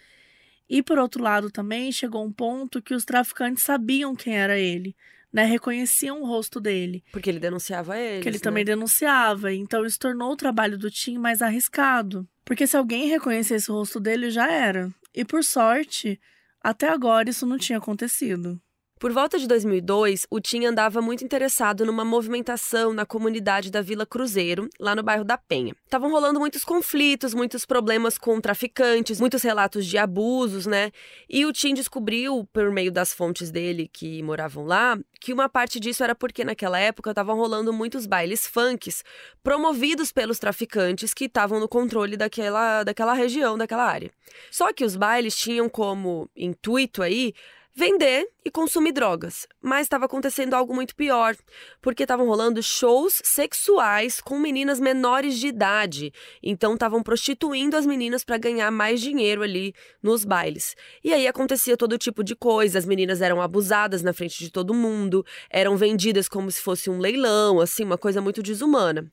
E 0.68 0.82
por 0.82 0.98
outro 0.98 1.22
lado 1.22 1.50
também 1.50 1.92
chegou 1.92 2.24
um 2.24 2.32
ponto 2.32 2.82
que 2.82 2.94
os 2.94 3.04
traficantes 3.04 3.62
sabiam 3.62 4.14
quem 4.16 4.36
era 4.36 4.58
ele 4.58 4.94
né, 5.32 5.44
reconheciam 5.44 6.22
o 6.22 6.26
rosto 6.26 6.60
dele. 6.60 7.04
Porque 7.12 7.28
ele 7.28 7.38
denunciava 7.38 7.98
ele. 7.98 8.22
Que 8.22 8.28
ele 8.28 8.38
né? 8.38 8.42
também 8.42 8.64
denunciava. 8.64 9.52
Então 9.52 9.84
isso 9.84 9.98
tornou 9.98 10.32
o 10.32 10.36
trabalho 10.36 10.78
do 10.78 10.90
Tim 10.90 11.18
mais 11.18 11.42
arriscado. 11.42 12.26
Porque 12.44 12.66
se 12.66 12.76
alguém 12.76 13.08
reconhecesse 13.08 13.70
o 13.70 13.74
rosto 13.74 13.98
dele, 13.98 14.30
já 14.30 14.50
era. 14.50 14.90
E 15.14 15.24
por 15.24 15.42
sorte, 15.42 16.20
até 16.62 16.88
agora 16.88 17.30
isso 17.30 17.46
não 17.46 17.58
tinha 17.58 17.78
acontecido. 17.78 18.60
Por 18.98 19.12
volta 19.12 19.38
de 19.38 19.46
2002, 19.46 20.26
o 20.30 20.40
Tim 20.40 20.64
andava 20.64 21.02
muito 21.02 21.22
interessado 21.22 21.84
numa 21.84 22.02
movimentação 22.02 22.94
na 22.94 23.04
comunidade 23.04 23.70
da 23.70 23.82
Vila 23.82 24.06
Cruzeiro, 24.06 24.70
lá 24.80 24.94
no 24.94 25.02
bairro 25.02 25.22
da 25.22 25.36
Penha. 25.36 25.74
Estavam 25.84 26.10
rolando 26.10 26.40
muitos 26.40 26.64
conflitos, 26.64 27.34
muitos 27.34 27.66
problemas 27.66 28.16
com 28.16 28.40
traficantes, 28.40 29.20
muitos 29.20 29.42
relatos 29.42 29.84
de 29.84 29.98
abusos, 29.98 30.64
né? 30.64 30.90
E 31.28 31.44
o 31.44 31.52
Tim 31.52 31.74
descobriu, 31.74 32.48
por 32.50 32.70
meio 32.70 32.90
das 32.90 33.12
fontes 33.12 33.50
dele 33.50 33.86
que 33.92 34.22
moravam 34.22 34.64
lá, 34.64 34.98
que 35.20 35.30
uma 35.30 35.46
parte 35.46 35.78
disso 35.78 36.02
era 36.02 36.14
porque 36.14 36.42
naquela 36.42 36.78
época 36.78 37.10
estavam 37.10 37.36
rolando 37.36 37.74
muitos 37.74 38.06
bailes 38.06 38.46
funks 38.46 39.04
promovidos 39.42 40.10
pelos 40.10 40.38
traficantes 40.38 41.12
que 41.12 41.26
estavam 41.26 41.60
no 41.60 41.68
controle 41.68 42.16
daquela, 42.16 42.82
daquela 42.82 43.12
região, 43.12 43.58
daquela 43.58 43.84
área. 43.84 44.10
Só 44.50 44.72
que 44.72 44.86
os 44.86 44.96
bailes 44.96 45.36
tinham 45.36 45.68
como 45.68 46.30
intuito 46.34 47.02
aí 47.02 47.34
vender 47.76 48.26
e 48.42 48.50
consumir 48.50 48.92
drogas. 48.92 49.46
Mas 49.60 49.82
estava 49.82 50.06
acontecendo 50.06 50.54
algo 50.54 50.74
muito 50.74 50.96
pior, 50.96 51.36
porque 51.82 52.04
estavam 52.04 52.26
rolando 52.26 52.62
shows 52.62 53.20
sexuais 53.22 54.18
com 54.20 54.38
meninas 54.38 54.80
menores 54.80 55.38
de 55.38 55.48
idade. 55.48 56.12
Então 56.42 56.72
estavam 56.72 57.02
prostituindo 57.02 57.76
as 57.76 57.84
meninas 57.84 58.24
para 58.24 58.38
ganhar 58.38 58.70
mais 58.70 59.00
dinheiro 59.00 59.42
ali 59.42 59.74
nos 60.02 60.24
bailes. 60.24 60.74
E 61.04 61.12
aí 61.12 61.28
acontecia 61.28 61.76
todo 61.76 61.98
tipo 61.98 62.24
de 62.24 62.34
coisa, 62.34 62.78
as 62.78 62.86
meninas 62.86 63.20
eram 63.20 63.42
abusadas 63.42 64.02
na 64.02 64.14
frente 64.14 64.38
de 64.38 64.50
todo 64.50 64.72
mundo, 64.72 65.24
eram 65.50 65.76
vendidas 65.76 66.28
como 66.28 66.50
se 66.50 66.62
fosse 66.62 66.88
um 66.88 66.98
leilão, 66.98 67.60
assim, 67.60 67.84
uma 67.84 67.98
coisa 67.98 68.22
muito 68.22 68.42
desumana. 68.42 69.06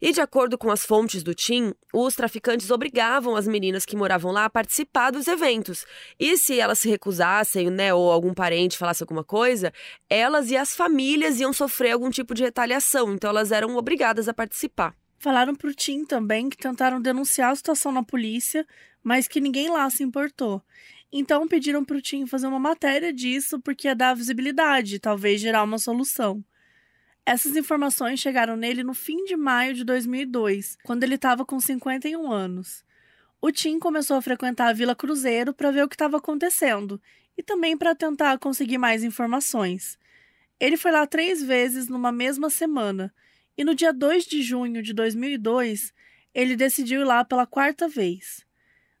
E 0.00 0.12
de 0.12 0.20
acordo 0.20 0.58
com 0.58 0.70
as 0.70 0.84
fontes 0.84 1.22
do 1.22 1.34
Tim, 1.34 1.72
os 1.92 2.14
traficantes 2.14 2.70
obrigavam 2.70 3.34
as 3.34 3.46
meninas 3.46 3.84
que 3.84 3.96
moravam 3.96 4.30
lá 4.30 4.44
a 4.44 4.50
participar 4.50 5.10
dos 5.10 5.26
eventos. 5.26 5.86
E 6.18 6.36
se 6.36 6.60
elas 6.60 6.78
se 6.78 6.88
recusassem, 6.88 7.70
né, 7.70 7.94
ou 7.94 8.10
algum 8.10 8.34
parente 8.34 8.76
falasse 8.76 9.02
alguma 9.02 9.24
coisa, 9.24 9.72
elas 10.08 10.50
e 10.50 10.56
as 10.56 10.76
famílias 10.76 11.40
iam 11.40 11.52
sofrer 11.52 11.92
algum 11.92 12.10
tipo 12.10 12.34
de 12.34 12.42
retaliação. 12.42 13.14
Então 13.14 13.30
elas 13.30 13.52
eram 13.52 13.76
obrigadas 13.76 14.28
a 14.28 14.34
participar. 14.34 14.94
Falaram 15.18 15.54
pro 15.54 15.74
Tim 15.74 16.04
também 16.04 16.50
que 16.50 16.56
tentaram 16.56 17.00
denunciar 17.00 17.50
a 17.50 17.56
situação 17.56 17.90
na 17.90 18.02
polícia, 18.02 18.66
mas 19.02 19.26
que 19.26 19.40
ninguém 19.40 19.70
lá 19.70 19.88
se 19.88 20.02
importou. 20.02 20.62
Então 21.10 21.48
pediram 21.48 21.84
pro 21.84 22.02
Tim 22.02 22.26
fazer 22.26 22.46
uma 22.46 22.58
matéria 22.58 23.12
disso 23.12 23.60
porque 23.60 23.88
ia 23.88 23.94
dar 23.94 24.14
visibilidade, 24.14 24.98
talvez 24.98 25.40
gerar 25.40 25.62
uma 25.62 25.78
solução. 25.78 26.44
Essas 27.28 27.56
informações 27.56 28.20
chegaram 28.20 28.56
nele 28.56 28.84
no 28.84 28.94
fim 28.94 29.24
de 29.24 29.36
maio 29.36 29.74
de 29.74 29.82
2002, 29.82 30.78
quando 30.84 31.02
ele 31.02 31.16
estava 31.16 31.44
com 31.44 31.58
51 31.58 32.30
anos. 32.30 32.84
O 33.42 33.50
Tim 33.50 33.80
começou 33.80 34.16
a 34.16 34.22
frequentar 34.22 34.68
a 34.68 34.72
Vila 34.72 34.94
Cruzeiro 34.94 35.52
para 35.52 35.72
ver 35.72 35.82
o 35.82 35.88
que 35.88 35.96
estava 35.96 36.18
acontecendo 36.18 37.02
e 37.36 37.42
também 37.42 37.76
para 37.76 37.96
tentar 37.96 38.38
conseguir 38.38 38.78
mais 38.78 39.02
informações. 39.02 39.98
Ele 40.60 40.76
foi 40.76 40.92
lá 40.92 41.04
três 41.04 41.42
vezes 41.42 41.88
numa 41.88 42.12
mesma 42.12 42.48
semana 42.48 43.12
e 43.58 43.64
no 43.64 43.74
dia 43.74 43.92
2 43.92 44.24
de 44.24 44.40
junho 44.40 44.80
de 44.80 44.94
2002 44.94 45.92
ele 46.32 46.54
decidiu 46.54 47.00
ir 47.00 47.04
lá 47.04 47.24
pela 47.24 47.44
quarta 47.44 47.88
vez. 47.88 48.46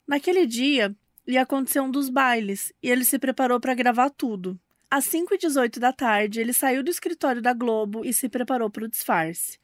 Naquele 0.04 0.46
dia 0.46 0.92
ia 1.28 1.42
acontecer 1.42 1.78
um 1.78 1.90
dos 1.90 2.08
bailes 2.08 2.72
e 2.82 2.90
ele 2.90 3.04
se 3.04 3.20
preparou 3.20 3.60
para 3.60 3.72
gravar 3.72 4.10
tudo. 4.10 4.58
Às 4.96 5.04
5h18 5.08 5.78
da 5.78 5.92
tarde, 5.92 6.40
ele 6.40 6.54
saiu 6.54 6.82
do 6.82 6.90
escritório 6.90 7.42
da 7.42 7.52
Globo 7.52 8.02
e 8.02 8.14
se 8.14 8.30
preparou 8.30 8.70
para 8.70 8.86
o 8.86 8.88
disfarce. 8.88 9.58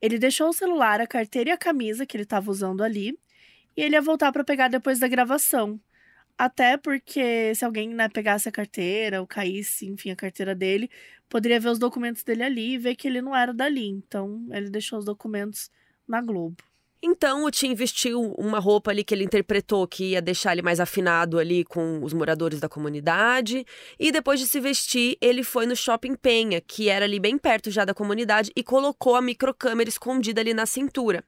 Ele 0.00 0.18
deixou 0.18 0.48
o 0.48 0.52
celular, 0.54 0.98
a 0.98 1.06
carteira 1.06 1.50
e 1.50 1.52
a 1.52 1.58
camisa 1.58 2.06
que 2.06 2.16
ele 2.16 2.24
estava 2.24 2.50
usando 2.50 2.82
ali, 2.82 3.14
e 3.76 3.82
ele 3.82 3.96
ia 3.96 4.00
voltar 4.00 4.32
para 4.32 4.42
pegar 4.42 4.68
depois 4.68 4.98
da 4.98 5.06
gravação. 5.06 5.78
Até 6.38 6.78
porque 6.78 7.54
se 7.54 7.66
alguém 7.66 7.90
né, 7.90 8.08
pegasse 8.08 8.48
a 8.48 8.52
carteira 8.52 9.20
ou 9.20 9.26
caísse, 9.26 9.86
enfim, 9.86 10.10
a 10.10 10.16
carteira 10.16 10.54
dele, 10.54 10.90
poderia 11.28 11.60
ver 11.60 11.68
os 11.68 11.78
documentos 11.78 12.22
dele 12.22 12.44
ali 12.44 12.72
e 12.72 12.78
ver 12.78 12.96
que 12.96 13.08
ele 13.08 13.20
não 13.20 13.36
era 13.36 13.52
dali. 13.52 13.88
Então, 13.88 14.48
ele 14.50 14.70
deixou 14.70 14.98
os 14.98 15.04
documentos 15.04 15.70
na 16.08 16.22
Globo. 16.22 16.64
Então 17.02 17.44
o 17.44 17.50
Tim 17.50 17.74
vestiu 17.74 18.34
uma 18.36 18.58
roupa 18.58 18.90
ali 18.90 19.04
que 19.04 19.14
ele 19.14 19.24
interpretou 19.24 19.86
que 19.86 20.10
ia 20.10 20.20
deixar 20.20 20.52
ele 20.52 20.62
mais 20.62 20.80
afinado 20.80 21.38
ali 21.38 21.64
com 21.64 22.02
os 22.02 22.12
moradores 22.12 22.58
da 22.58 22.68
comunidade. 22.68 23.64
E 23.98 24.10
depois 24.10 24.40
de 24.40 24.46
se 24.46 24.58
vestir, 24.58 25.16
ele 25.20 25.44
foi 25.44 25.64
no 25.64 25.76
shopping 25.76 26.14
Penha, 26.14 26.60
que 26.60 26.88
era 26.88 27.04
ali 27.04 27.20
bem 27.20 27.38
perto 27.38 27.70
já 27.70 27.84
da 27.84 27.94
comunidade, 27.94 28.50
e 28.56 28.64
colocou 28.64 29.14
a 29.14 29.22
microcâmera 29.22 29.88
escondida 29.88 30.40
ali 30.40 30.52
na 30.52 30.66
cintura. 30.66 31.24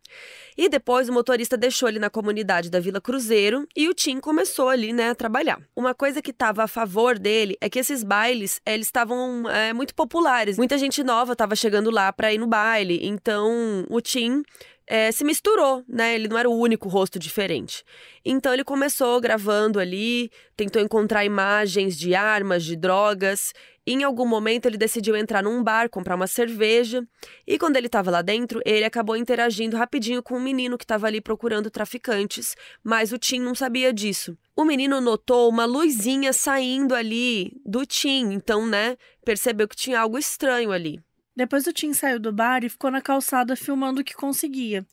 E 0.56 0.68
depois 0.68 1.08
o 1.08 1.12
motorista 1.12 1.56
deixou 1.56 1.88
ele 1.88 2.00
na 2.00 2.10
comunidade 2.10 2.68
da 2.68 2.80
Vila 2.80 3.00
Cruzeiro 3.00 3.66
e 3.76 3.88
o 3.88 3.94
Tim 3.94 4.18
começou 4.18 4.68
ali, 4.68 4.92
né, 4.92 5.10
a 5.10 5.14
trabalhar. 5.14 5.60
Uma 5.76 5.94
coisa 5.94 6.20
que 6.20 6.32
estava 6.32 6.64
a 6.64 6.68
favor 6.68 7.18
dele 7.18 7.56
é 7.60 7.70
que 7.70 7.78
esses 7.78 8.02
bailes, 8.02 8.60
eles 8.66 8.86
estavam 8.86 9.48
é, 9.48 9.72
muito 9.72 9.94
populares. 9.94 10.58
Muita 10.58 10.76
gente 10.76 11.04
nova 11.04 11.32
estava 11.32 11.54
chegando 11.54 11.90
lá 11.90 12.12
para 12.12 12.32
ir 12.32 12.38
no 12.38 12.46
baile. 12.48 12.98
Então 13.02 13.86
o 13.88 14.00
Tim 14.00 14.42
é, 14.90 15.12
se 15.12 15.22
misturou, 15.22 15.84
né? 15.88 16.16
Ele 16.16 16.26
não 16.26 16.36
era 16.36 16.50
o 16.50 16.58
único 16.58 16.88
rosto 16.88 17.16
diferente. 17.16 17.84
Então 18.24 18.52
ele 18.52 18.64
começou 18.64 19.20
gravando 19.20 19.78
ali, 19.78 20.32
tentou 20.56 20.82
encontrar 20.82 21.24
imagens 21.24 21.96
de 21.96 22.12
armas, 22.12 22.64
de 22.64 22.74
drogas. 22.74 23.52
Em 23.86 24.02
algum 24.02 24.26
momento 24.26 24.66
ele 24.66 24.76
decidiu 24.76 25.14
entrar 25.14 25.44
num 25.44 25.62
bar, 25.62 25.88
comprar 25.88 26.16
uma 26.16 26.26
cerveja. 26.26 27.06
E 27.46 27.56
quando 27.56 27.76
ele 27.76 27.86
estava 27.86 28.10
lá 28.10 28.20
dentro, 28.20 28.60
ele 28.66 28.84
acabou 28.84 29.16
interagindo 29.16 29.76
rapidinho 29.76 30.24
com 30.24 30.34
um 30.34 30.42
menino 30.42 30.76
que 30.76 30.84
estava 30.84 31.06
ali 31.06 31.20
procurando 31.20 31.70
traficantes, 31.70 32.56
mas 32.82 33.12
o 33.12 33.18
Tim 33.18 33.38
não 33.38 33.54
sabia 33.54 33.92
disso. 33.92 34.36
O 34.56 34.64
menino 34.64 35.00
notou 35.00 35.48
uma 35.48 35.66
luzinha 35.66 36.32
saindo 36.32 36.96
ali 36.96 37.52
do 37.64 37.86
Tim, 37.86 38.32
então, 38.32 38.66
né, 38.66 38.96
percebeu 39.24 39.68
que 39.68 39.76
tinha 39.76 40.00
algo 40.00 40.18
estranho 40.18 40.72
ali. 40.72 41.00
Depois 41.36 41.66
o 41.66 41.72
Tim 41.72 41.92
saiu 41.92 42.18
do 42.18 42.32
bar 42.32 42.64
e 42.64 42.68
ficou 42.68 42.90
na 42.90 43.00
calçada 43.00 43.56
filmando 43.56 44.00
o 44.00 44.04
que 44.04 44.14
conseguia. 44.14 44.86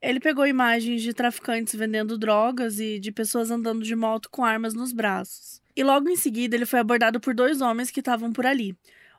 Ele 0.00 0.18
pegou 0.18 0.46
imagens 0.46 1.02
de 1.02 1.14
traficantes 1.14 1.74
vendendo 1.74 2.18
drogas 2.18 2.80
e 2.80 2.98
de 2.98 3.12
pessoas 3.12 3.50
andando 3.50 3.84
de 3.84 3.94
moto 3.94 4.28
com 4.30 4.44
armas 4.44 4.74
nos 4.74 4.92
braços. 4.92 5.62
E 5.76 5.84
logo 5.84 6.08
em 6.08 6.16
seguida 6.16 6.56
ele 6.56 6.66
foi 6.66 6.80
abordado 6.80 7.20
por 7.20 7.34
dois 7.34 7.60
homens 7.60 7.90
que 7.90 8.00
estavam 8.00 8.32
por 8.32 8.44
ali: 8.44 8.76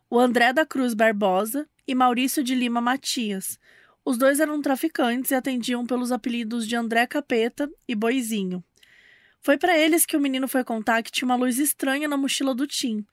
o 0.09 0.19
André 0.19 0.51
da 0.51 0.65
Cruz 0.65 0.93
Barbosa 0.93 1.67
e 1.87 1.95
Maurício 1.95 2.43
de 2.43 2.53
Lima 2.53 2.81
Matias. 2.81 3.57
Os 4.05 4.17
dois 4.17 4.39
eram 4.41 4.61
traficantes 4.61 5.31
e 5.31 5.35
atendiam 5.35 5.85
pelos 5.85 6.11
apelidos 6.11 6.67
de 6.67 6.75
André 6.75 7.07
Capeta 7.07 7.69
e 7.87 7.95
Boizinho. 7.95 8.63
Foi 9.41 9.57
para 9.57 9.77
eles 9.77 10.05
que 10.05 10.15
o 10.15 10.19
menino 10.19 10.47
foi 10.47 10.63
contar 10.63 11.01
que 11.01 11.11
tinha 11.11 11.25
uma 11.25 11.35
luz 11.35 11.57
estranha 11.59 12.07
na 12.07 12.17
mochila 12.17 12.53
do 12.53 12.67
Tim, 12.67 13.05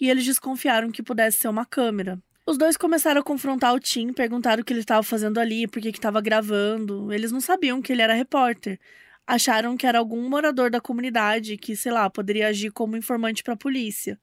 e 0.00 0.10
eles 0.10 0.24
desconfiaram 0.24 0.90
que 0.90 1.02
pudesse 1.02 1.38
ser 1.38 1.48
uma 1.48 1.64
câmera. 1.64 2.20
Os 2.44 2.58
dois 2.58 2.76
começaram 2.76 3.20
a 3.20 3.24
confrontar 3.24 3.72
o 3.72 3.78
Tim, 3.78 4.12
perguntaram 4.12 4.62
o 4.62 4.64
que 4.64 4.72
ele 4.72 4.80
estava 4.80 5.02
fazendo 5.02 5.38
ali, 5.38 5.68
por 5.68 5.80
que 5.80 5.88
estava 5.88 6.20
gravando. 6.20 7.12
Eles 7.12 7.30
não 7.30 7.40
sabiam 7.40 7.80
que 7.80 7.92
ele 7.92 8.02
era 8.02 8.14
repórter. 8.14 8.80
Acharam 9.24 9.76
que 9.76 9.86
era 9.86 10.00
algum 10.00 10.28
morador 10.28 10.68
da 10.68 10.80
comunidade 10.80 11.56
que, 11.56 11.76
sei 11.76 11.92
lá, 11.92 12.10
poderia 12.10 12.48
agir 12.48 12.72
como 12.72 12.96
informante 12.96 13.44
para 13.44 13.54
a 13.54 13.56
polícia. 13.56 14.18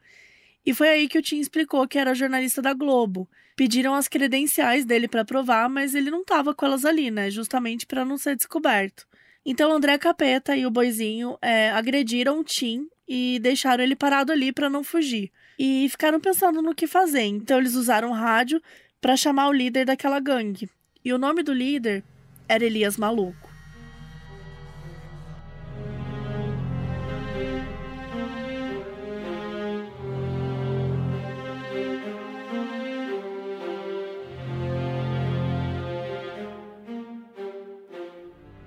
E 0.66 0.74
foi 0.74 0.90
aí 0.90 1.08
que 1.08 1.18
o 1.18 1.22
Tim 1.22 1.40
explicou 1.40 1.88
que 1.88 1.98
era 1.98 2.14
jornalista 2.14 2.62
da 2.62 2.74
Globo. 2.74 3.30
Pediram 3.56 3.96
as 3.96 4.10
credenciais 4.10 4.86
dele 4.86 5.08
para 5.08 5.24
provar, 5.24 5.70
mas 5.70 5.96
ele 5.96 6.12
não 6.12 6.22
estava 6.22 6.54
com 6.54 6.66
elas 6.66 6.84
ali, 6.84 7.10
né? 7.10 7.32
Justamente 7.32 7.86
para 7.86 8.04
não 8.04 8.18
ser 8.18 8.36
descoberto. 8.36 9.08
Então 9.46 9.72
André 9.72 9.98
Capeta 9.98 10.56
e 10.58 10.66
o 10.66 10.72
Boizinho 10.72 11.38
é, 11.42 11.70
agrediram 11.72 12.40
o 12.40 12.44
Tim 12.44 12.86
e 13.10 13.40
deixaram 13.40 13.84
ele 13.84 13.96
parado 13.96 14.32
ali 14.32 14.54
para 14.54 14.70
não 14.70 14.84
fugir 14.84 15.32
e 15.58 15.88
ficaram 15.90 16.20
pensando 16.20 16.62
no 16.62 16.76
que 16.76 16.86
fazer. 16.86 17.24
Então 17.24 17.58
eles 17.58 17.74
usaram 17.74 18.12
rádio 18.12 18.62
para 19.02 19.18
chamar 19.18 19.48
o 19.48 19.54
líder 19.54 19.86
daquela 19.86 20.20
gangue. 20.20 20.70
E 21.04 21.12
o 21.12 21.18
nome 21.18 21.42
do 21.42 21.52
líder 21.52 22.04
era 22.48 22.64
Elias 22.64 22.98
Maluco. 22.98 23.49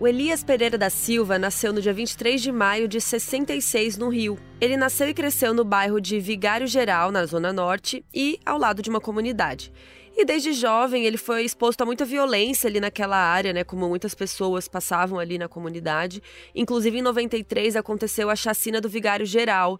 O 0.03 0.09
Elias 0.09 0.43
Pereira 0.43 0.77
da 0.77 0.91
Silva 0.91 1.39
nasceu 1.39 1.73
no 1.73 1.81
dia 1.81 1.93
23 1.93 2.43
de 2.43 2.51
maio 2.51 2.89
de 2.89 3.01
66 3.01 3.97
no 3.97 4.09
Rio. 4.09 4.37
Ele 4.61 4.77
nasceu 4.77 5.09
e 5.09 5.15
cresceu 5.15 5.55
no 5.55 5.65
bairro 5.65 6.01
de 6.01 6.19
Vigário 6.19 6.67
Geral, 6.67 7.13
na 7.13 7.25
Zona 7.25 7.53
Norte, 7.53 8.05
e 8.13 8.37
ao 8.45 8.59
lado 8.59 8.83
de 8.83 8.91
uma 8.91 9.01
comunidade. 9.01 9.73
E 10.17 10.25
desde 10.25 10.55
jovem 10.55 11.05
ele 11.05 11.17
foi 11.17 11.45
exposto 11.45 11.83
a 11.83 11.87
muita 11.87 12.05
violência 12.05 12.67
ali 12.67 12.81
naquela 12.81 13.17
área, 13.17 13.53
né? 13.53 13.63
Como 13.63 13.89
muitas 13.89 14.13
pessoas 14.13 14.67
passavam 14.67 15.21
ali 15.21 15.39
na 15.39 15.47
comunidade. 15.47 16.21
Inclusive 16.53 16.99
em 16.99 17.03
93 17.03 17.77
aconteceu 17.77 18.29
a 18.29 18.35
chacina 18.35 18.81
do 18.81 18.89
Vigário 18.89 19.25
Geral, 19.25 19.79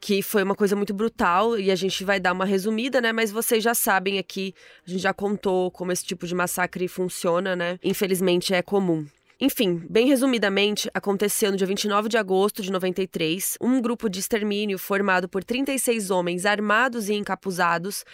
que 0.00 0.22
foi 0.22 0.44
uma 0.44 0.54
coisa 0.54 0.76
muito 0.76 0.94
brutal 0.94 1.58
e 1.58 1.72
a 1.72 1.74
gente 1.74 2.04
vai 2.04 2.20
dar 2.20 2.34
uma 2.34 2.44
resumida, 2.44 3.00
né? 3.00 3.10
Mas 3.12 3.32
vocês 3.32 3.64
já 3.64 3.74
sabem 3.74 4.16
aqui, 4.16 4.54
a 4.86 4.90
gente 4.90 5.02
já 5.02 5.12
contou 5.12 5.72
como 5.72 5.90
esse 5.90 6.04
tipo 6.04 6.24
de 6.24 6.36
massacre 6.36 6.86
funciona, 6.86 7.56
né? 7.56 7.80
Infelizmente 7.82 8.54
é 8.54 8.62
comum. 8.62 9.04
Enfim, 9.38 9.82
bem 9.90 10.06
resumidamente, 10.06 10.90
aconteceu 10.94 11.50
no 11.50 11.56
dia 11.56 11.66
29 11.66 12.08
de 12.08 12.16
agosto 12.16 12.62
de 12.62 12.72
93, 12.72 13.58
um 13.60 13.80
grupo 13.82 14.08
de 14.08 14.18
extermínio 14.18 14.78
formado 14.78 15.28
por 15.28 15.44
36 15.44 16.10
homens 16.10 16.46
armados 16.46 17.08
e 17.08 17.14
encapuzados 17.14 18.04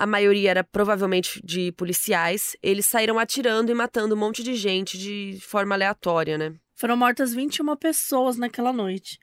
a 0.00 0.06
maioria 0.06 0.50
era 0.50 0.64
provavelmente 0.64 1.42
de 1.44 1.72
policiais, 1.72 2.56
eles 2.62 2.86
saíram 2.86 3.18
atirando 3.18 3.70
e 3.70 3.74
matando 3.74 4.14
um 4.14 4.18
monte 4.18 4.42
de 4.42 4.54
gente 4.54 4.96
de 4.96 5.38
forma 5.42 5.74
aleatória, 5.74 6.38
né? 6.38 6.54
Foram 6.74 6.96
mortas 6.96 7.34
21 7.34 7.76
pessoas 7.76 8.38
naquela 8.38 8.72
noite. 8.72 9.18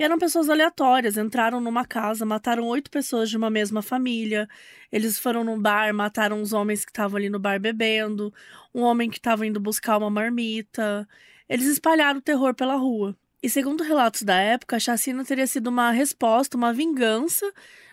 E 0.00 0.02
eram 0.02 0.16
pessoas 0.16 0.48
aleatórias, 0.48 1.18
entraram 1.18 1.60
numa 1.60 1.84
casa, 1.84 2.24
mataram 2.24 2.66
oito 2.68 2.90
pessoas 2.90 3.28
de 3.28 3.36
uma 3.36 3.50
mesma 3.50 3.82
família. 3.82 4.48
Eles 4.90 5.18
foram 5.18 5.44
num 5.44 5.60
bar, 5.60 5.92
mataram 5.92 6.40
os 6.40 6.54
homens 6.54 6.86
que 6.86 6.90
estavam 6.90 7.18
ali 7.18 7.28
no 7.28 7.38
bar 7.38 7.60
bebendo, 7.60 8.32
um 8.74 8.80
homem 8.80 9.10
que 9.10 9.18
estava 9.18 9.46
indo 9.46 9.60
buscar 9.60 9.98
uma 9.98 10.08
marmita. 10.08 11.06
Eles 11.46 11.66
espalharam 11.66 12.18
o 12.18 12.22
terror 12.22 12.54
pela 12.54 12.76
rua. 12.76 13.14
E 13.42 13.50
segundo 13.50 13.84
relatos 13.84 14.22
da 14.22 14.36
época, 14.36 14.76
a 14.76 14.80
chacina 14.80 15.22
teria 15.22 15.46
sido 15.46 15.66
uma 15.66 15.90
resposta, 15.90 16.56
uma 16.56 16.72
vingança, 16.72 17.52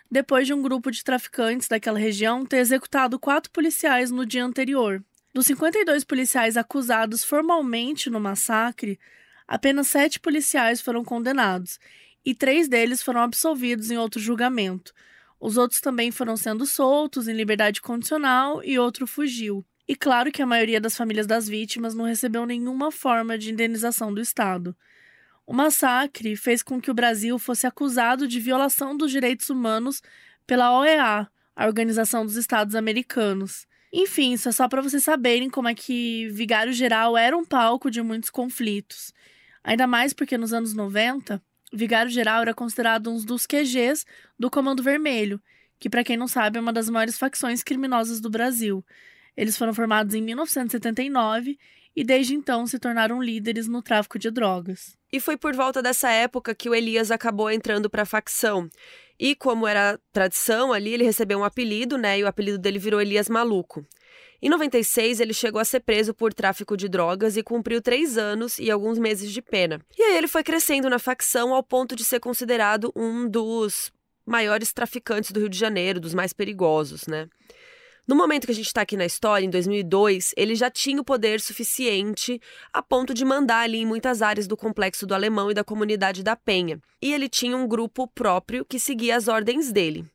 depois 0.10 0.48
de 0.48 0.54
um 0.54 0.62
grupo 0.62 0.90
de 0.90 1.04
traficantes 1.04 1.68
daquela 1.68 2.00
região 2.00 2.46
ter 2.46 2.60
executado 2.60 3.20
quatro 3.20 3.52
policiais 3.52 4.12
no 4.12 4.26
dia 4.26 4.46
anterior. 4.46 5.04
Dos 5.34 5.46
52 5.48 6.06
policiais 6.06 6.56
acusados 6.56 7.26
formalmente 7.26 8.10
no 8.10 8.22
massacre, 8.22 8.98
apenas 9.48 9.88
sete 9.88 10.20
policiais 10.20 10.82
foram 10.82 11.04
condenados 11.04 11.80
e 12.26 12.36
três 12.36 12.68
deles 12.68 13.02
foram 13.02 13.22
absolvidos 13.22 13.90
em 13.90 13.98
outro 13.98 14.20
julgamento. 14.20 14.94
Os 15.40 15.56
outros 15.56 15.80
também 15.80 16.12
foram 16.12 16.36
sendo 16.36 16.66
soltos 16.66 17.28
em 17.28 17.34
liberdade 17.34 17.82
condicional 17.82 18.62
e 18.64 18.78
outro 18.78 19.08
fugiu. 19.08 19.66
E 19.88 19.96
claro 19.96 20.32
que 20.32 20.42
a 20.42 20.46
maioria 20.46 20.82
das 20.82 20.98
famílias 20.98 21.26
das 21.26 21.48
vítimas 21.48 21.96
não 21.96 22.04
recebeu 22.04 22.46
nenhuma 22.46 22.92
forma 22.92 23.38
de 23.38 23.52
indenização 23.52 24.14
do 24.14 24.20
Estado. 24.20 24.76
O 25.46 25.54
massacre 25.54 26.36
fez 26.36 26.62
com 26.62 26.82
que 26.82 26.92
o 26.92 26.94
Brasil 26.94 27.40
fosse 27.40 27.66
acusado 27.66 28.28
de 28.28 28.40
violação 28.42 28.98
dos 28.98 29.10
direitos 29.10 29.50
humanos 29.50 30.02
pela 30.46 30.78
OEA, 30.78 31.30
a 31.56 31.66
Organização 31.66 32.26
dos 32.26 32.36
Estados 32.36 32.76
Americanos. 32.76 33.66
Enfim, 33.94 34.34
isso 34.34 34.50
é 34.50 34.52
só 34.52 34.68
para 34.68 34.82
vocês 34.82 35.04
saberem 35.04 35.50
como 35.50 35.70
é 35.70 35.74
que 35.74 36.28
Vigário 36.32 36.74
Geral 36.74 37.18
era 37.18 37.38
um 37.38 37.46
palco 37.46 37.90
de 37.90 38.02
muitos 38.02 38.30
conflitos. 38.30 39.14
Ainda 39.68 39.86
mais 39.86 40.14
porque 40.14 40.38
nos 40.38 40.54
anos 40.54 40.74
90, 40.74 41.44
Vigário 41.74 42.10
Geral 42.10 42.42
era 42.42 42.54
considerado 42.54 43.12
um 43.12 43.18
dos 43.18 43.46
QGs 43.46 44.06
do 44.40 44.50
Comando 44.50 44.82
Vermelho, 44.82 45.42
que, 45.78 45.90
para 45.90 46.06
quem 46.06 46.16
não 46.16 46.26
sabe, 46.26 46.58
é 46.58 46.62
uma 46.62 46.72
das 46.72 46.90
maiores 46.90 47.18
facções 47.18 47.64
criminosas 47.64 48.22
do 48.22 48.30
Brasil. 48.30 48.82
Eles 49.36 49.58
foram 49.58 49.74
formados 49.74 50.16
em 50.16 50.22
1979 50.22 51.60
e 51.94 52.02
desde 52.02 52.34
então 52.34 52.66
se 52.66 52.80
tornaram 52.80 53.22
líderes 53.22 53.68
no 53.68 53.82
tráfico 53.82 54.18
de 54.18 54.32
drogas. 54.32 54.98
E 55.12 55.20
foi 55.20 55.36
por 55.36 55.54
volta 55.54 55.82
dessa 55.82 56.10
época 56.12 56.56
que 56.56 56.70
o 56.70 56.74
Elias 56.74 57.12
acabou 57.12 57.52
entrando 57.52 57.90
para 57.90 58.04
a 58.04 58.06
facção. 58.06 58.70
E 59.20 59.36
como 59.36 59.68
era 59.68 60.00
tradição 60.14 60.72
ali, 60.72 60.94
ele 60.94 61.04
recebeu 61.04 61.40
um 61.40 61.44
apelido, 61.44 61.98
né? 61.98 62.18
E 62.18 62.24
o 62.24 62.28
apelido 62.28 62.58
dele 62.58 62.80
virou 62.80 63.02
Elias 63.02 63.28
Maluco. 63.28 63.86
Em 64.42 64.50
96, 64.50 65.20
ele 65.20 65.34
chegou 65.34 65.60
a 65.60 65.66
ser 65.66 65.80
preso 65.80 66.14
por 66.14 66.34
tráfico 66.34 66.78
de 66.78 66.88
drogas 66.88 67.36
e 67.38 67.44
cumpriu 67.44 67.82
três 67.82 68.18
anos 68.18 68.60
e 68.60 68.70
alguns 68.70 69.00
meses 69.00 69.32
de 69.32 69.42
pena. 69.42 69.82
E 69.98 70.02
aí 70.02 70.18
ele 70.18 70.28
foi 70.28 70.44
crescendo 70.44 70.90
na 70.90 71.00
facção 71.00 71.54
ao 71.54 71.64
ponto 71.64 71.96
de 71.96 72.06
ser 72.06 72.20
considerado 72.20 72.92
um 72.96 73.28
dos 73.28 73.92
maiores 74.26 74.72
traficantes 74.72 75.32
do 75.32 75.40
Rio 75.40 75.50
de 75.50 75.58
Janeiro, 75.58 76.00
dos 76.00 76.14
mais 76.14 76.34
perigosos, 76.34 77.08
né? 77.08 77.28
No 78.08 78.16
momento 78.16 78.46
que 78.46 78.52
a 78.52 78.56
gente 78.56 78.68
está 78.68 78.82
aqui 78.82 78.96
na 78.96 79.06
história, 79.06 79.46
em 79.46 79.50
2002, 79.50 80.34
ele 80.38 80.56
já 80.56 80.70
tinha 80.70 81.02
o 81.02 81.04
poder 81.04 81.42
suficiente 81.42 82.40
a 82.72 82.82
ponto 82.82 83.14
de 83.14 83.26
mandar 83.26 83.62
ali 83.62 83.80
em 83.80 83.86
muitas 83.86 84.22
áreas 84.22 84.48
do 84.48 84.56
complexo 84.56 85.06
do 85.06 85.14
Alemão 85.14 85.52
e 85.52 85.54
da 85.54 85.64
comunidade 85.64 86.24
da 86.24 86.34
Penha. 86.34 86.80
E 87.02 87.14
ele 87.14 87.28
tinha 87.28 87.58
um 87.58 87.68
grupo 87.68 88.08
próprio 88.08 88.64
que 88.64 88.80
seguia 88.80 89.18
as 89.18 89.28
ordens 89.28 89.74
dele. 89.74 90.06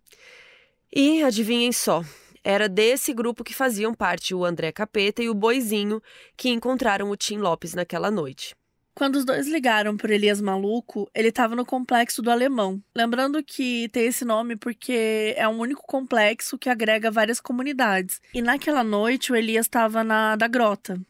E 0.91 1.23
adivinhem 1.23 1.71
só, 1.71 2.03
era 2.44 2.68
desse 2.68 3.12
grupo 3.12 3.44
que 3.44 3.55
faziam 3.55 3.94
parte 3.94 4.35
o 4.35 4.44
André 4.44 4.72
Capeta 4.72 5.22
e 5.22 5.28
o 5.28 5.35
Boizinho 5.35 6.02
que 6.37 6.48
encontraram 6.48 7.11
o 7.11 7.16
Tim 7.16 7.38
Lopes 7.38 7.74
naquela 7.74 8.11
noite. 8.11 8.55
Quando 8.94 9.16
os 9.16 9.24
dois 9.24 9.48
ligaram 9.48 9.96
por 9.96 10.11
Elias 10.11 10.40
Maluco, 10.40 11.11
ele 11.14 11.28
estava 11.28 11.57
no 11.57 11.64
complexo 11.64 12.20
do 12.20 12.31
Alemão. 12.31 12.83
Lembrando 12.94 13.42
que 13.42 13.88
tem 13.88 14.05
esse 14.07 14.22
nome 14.22 14.55
porque 14.55 15.35
é 15.37 15.48
um 15.48 15.59
único 15.59 15.83
complexo 15.87 16.59
que 16.59 16.68
agrega 16.68 17.11
várias 17.11 17.40
comunidades. 17.40 18.20
E 18.35 18.42
naquela 18.42 18.85
noite 18.85 19.33
o 19.33 19.37
Elias 19.37 19.64
estava 19.64 20.05
na 20.05 20.37
da 20.37 20.46
grota. 20.46 21.00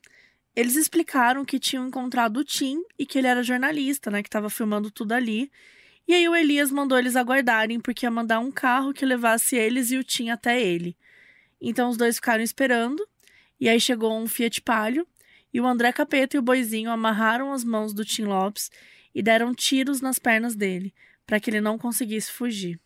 Eles 0.54 0.76
explicaram 0.76 1.44
que 1.44 1.58
tinham 1.58 1.88
encontrado 1.88 2.36
o 2.36 2.44
Tim 2.44 2.82
e 2.96 3.04
que 3.04 3.18
ele 3.18 3.26
era 3.26 3.42
jornalista, 3.42 4.10
né, 4.10 4.22
que 4.22 4.28
estava 4.28 4.48
filmando 4.48 4.90
tudo 4.90 5.12
ali. 5.12 5.50
E 6.06 6.14
aí 6.14 6.28
o 6.28 6.36
Elias 6.36 6.70
mandou 6.70 6.98
eles 6.98 7.16
aguardarem 7.16 7.80
porque 7.80 8.06
ia 8.06 8.10
mandar 8.10 8.38
um 8.38 8.52
carro 8.52 8.92
que 8.92 9.04
levasse 9.04 9.56
eles 9.56 9.90
e 9.90 9.96
o 9.96 10.04
Tim 10.04 10.30
até 10.30 10.60
ele. 10.62 10.96
Então 11.62 11.88
os 11.88 11.96
dois 11.96 12.16
ficaram 12.16 12.42
esperando, 12.42 13.06
e 13.60 13.68
aí 13.68 13.80
chegou 13.80 14.18
um 14.18 14.26
Fiat 14.26 14.60
Palio, 14.60 15.06
e 15.54 15.60
o 15.60 15.66
André 15.66 15.92
Capeta 15.92 16.36
e 16.36 16.38
o 16.38 16.42
Boizinho 16.42 16.90
amarraram 16.90 17.52
as 17.52 17.62
mãos 17.62 17.92
do 17.92 18.04
Tim 18.04 18.24
Lopes 18.24 18.70
e 19.14 19.22
deram 19.22 19.54
tiros 19.54 20.00
nas 20.00 20.18
pernas 20.18 20.56
dele, 20.56 20.92
para 21.24 21.38
que 21.38 21.48
ele 21.48 21.60
não 21.60 21.78
conseguisse 21.78 22.32
fugir. 22.32 22.80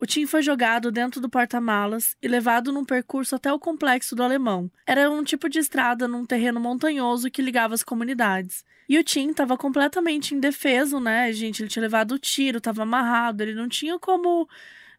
O 0.00 0.06
Tim 0.06 0.26
foi 0.26 0.42
jogado 0.42 0.92
dentro 0.92 1.20
do 1.20 1.28
porta-malas 1.28 2.16
e 2.22 2.28
levado 2.28 2.70
num 2.70 2.84
percurso 2.84 3.34
até 3.34 3.52
o 3.52 3.58
complexo 3.58 4.14
do 4.14 4.22
Alemão. 4.22 4.70
Era 4.86 5.10
um 5.10 5.24
tipo 5.24 5.48
de 5.48 5.58
estrada 5.58 6.06
num 6.06 6.24
terreno 6.24 6.60
montanhoso 6.60 7.28
que 7.28 7.42
ligava 7.42 7.74
as 7.74 7.82
comunidades. 7.82 8.64
E 8.88 8.96
o 8.96 9.02
Tim 9.02 9.30
estava 9.30 9.56
completamente 9.56 10.36
indefeso, 10.36 11.00
né, 11.00 11.32
gente? 11.32 11.62
Ele 11.62 11.68
tinha 11.68 11.82
levado 11.82 12.12
o 12.12 12.18
tiro, 12.18 12.58
estava 12.58 12.84
amarrado, 12.84 13.42
ele 13.42 13.54
não 13.54 13.68
tinha 13.68 13.98
como 13.98 14.48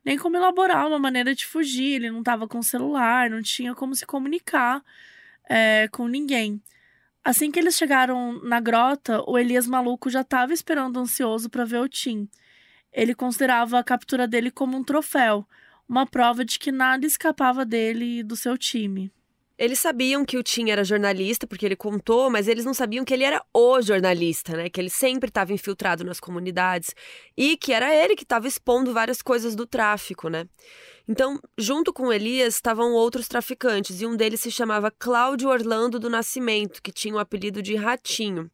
nem 0.03 0.17
como 0.17 0.37
elaborar 0.37 0.87
uma 0.87 0.99
maneira 0.99 1.35
de 1.35 1.45
fugir. 1.45 1.95
Ele 1.95 2.11
não 2.11 2.19
estava 2.19 2.47
com 2.47 2.61
celular, 2.61 3.29
não 3.29 3.41
tinha 3.41 3.75
como 3.75 3.95
se 3.95 4.05
comunicar 4.05 4.83
é, 5.49 5.87
com 5.91 6.07
ninguém. 6.07 6.61
Assim 7.23 7.51
que 7.51 7.59
eles 7.59 7.75
chegaram 7.75 8.41
na 8.43 8.59
grota, 8.59 9.21
o 9.27 9.37
Elias 9.37 9.67
maluco 9.67 10.09
já 10.09 10.21
estava 10.21 10.53
esperando 10.53 10.99
ansioso 10.99 11.49
para 11.49 11.65
ver 11.65 11.79
o 11.79 11.89
Tim. 11.89 12.29
Ele 12.91 13.13
considerava 13.13 13.77
a 13.77 13.83
captura 13.83 14.27
dele 14.27 14.49
como 14.49 14.77
um 14.77 14.83
troféu, 14.83 15.47
uma 15.87 16.05
prova 16.05 16.43
de 16.45 16.57
que 16.57 16.71
nada 16.71 17.05
escapava 17.05 17.65
dele 17.65 18.19
e 18.19 18.23
do 18.23 18.35
seu 18.35 18.57
time. 18.57 19.11
Eles 19.59 19.77
sabiam 19.77 20.23
que 20.23 20.37
o 20.37 20.41
Tim 20.41 20.69
era 20.69 20.85
jornalista, 20.85 21.45
porque 21.45 21.65
ele 21.65 21.75
contou, 21.75 22.29
mas 22.29 22.47
eles 22.47 22.63
não 22.63 22.73
sabiam 22.73 23.03
que 23.03 23.13
ele 23.13 23.25
era 23.25 23.43
o 23.53 23.81
jornalista, 23.81 24.55
né? 24.55 24.69
Que 24.69 24.79
ele 24.79 24.89
sempre 24.89 25.27
estava 25.27 25.51
infiltrado 25.51 26.05
nas 26.05 26.17
comunidades 26.17 26.95
e 27.35 27.57
que 27.57 27.73
era 27.73 27.93
ele 27.93 28.15
que 28.15 28.23
estava 28.23 28.47
expondo 28.47 28.93
várias 28.93 29.21
coisas 29.21 29.57
do 29.57 29.67
tráfico, 29.67 30.29
né? 30.29 30.47
Então, 31.05 31.37
junto 31.57 31.91
com 31.91 32.13
Elias 32.13 32.55
estavam 32.55 32.93
outros 32.93 33.27
traficantes 33.27 33.99
e 33.99 34.05
um 34.05 34.15
deles 34.15 34.39
se 34.39 34.49
chamava 34.49 34.89
Cláudio 34.89 35.49
Orlando 35.49 35.99
do 35.99 36.09
Nascimento, 36.09 36.81
que 36.81 36.93
tinha 36.93 37.15
o 37.15 37.19
apelido 37.19 37.61
de 37.61 37.75
Ratinho. 37.75 38.49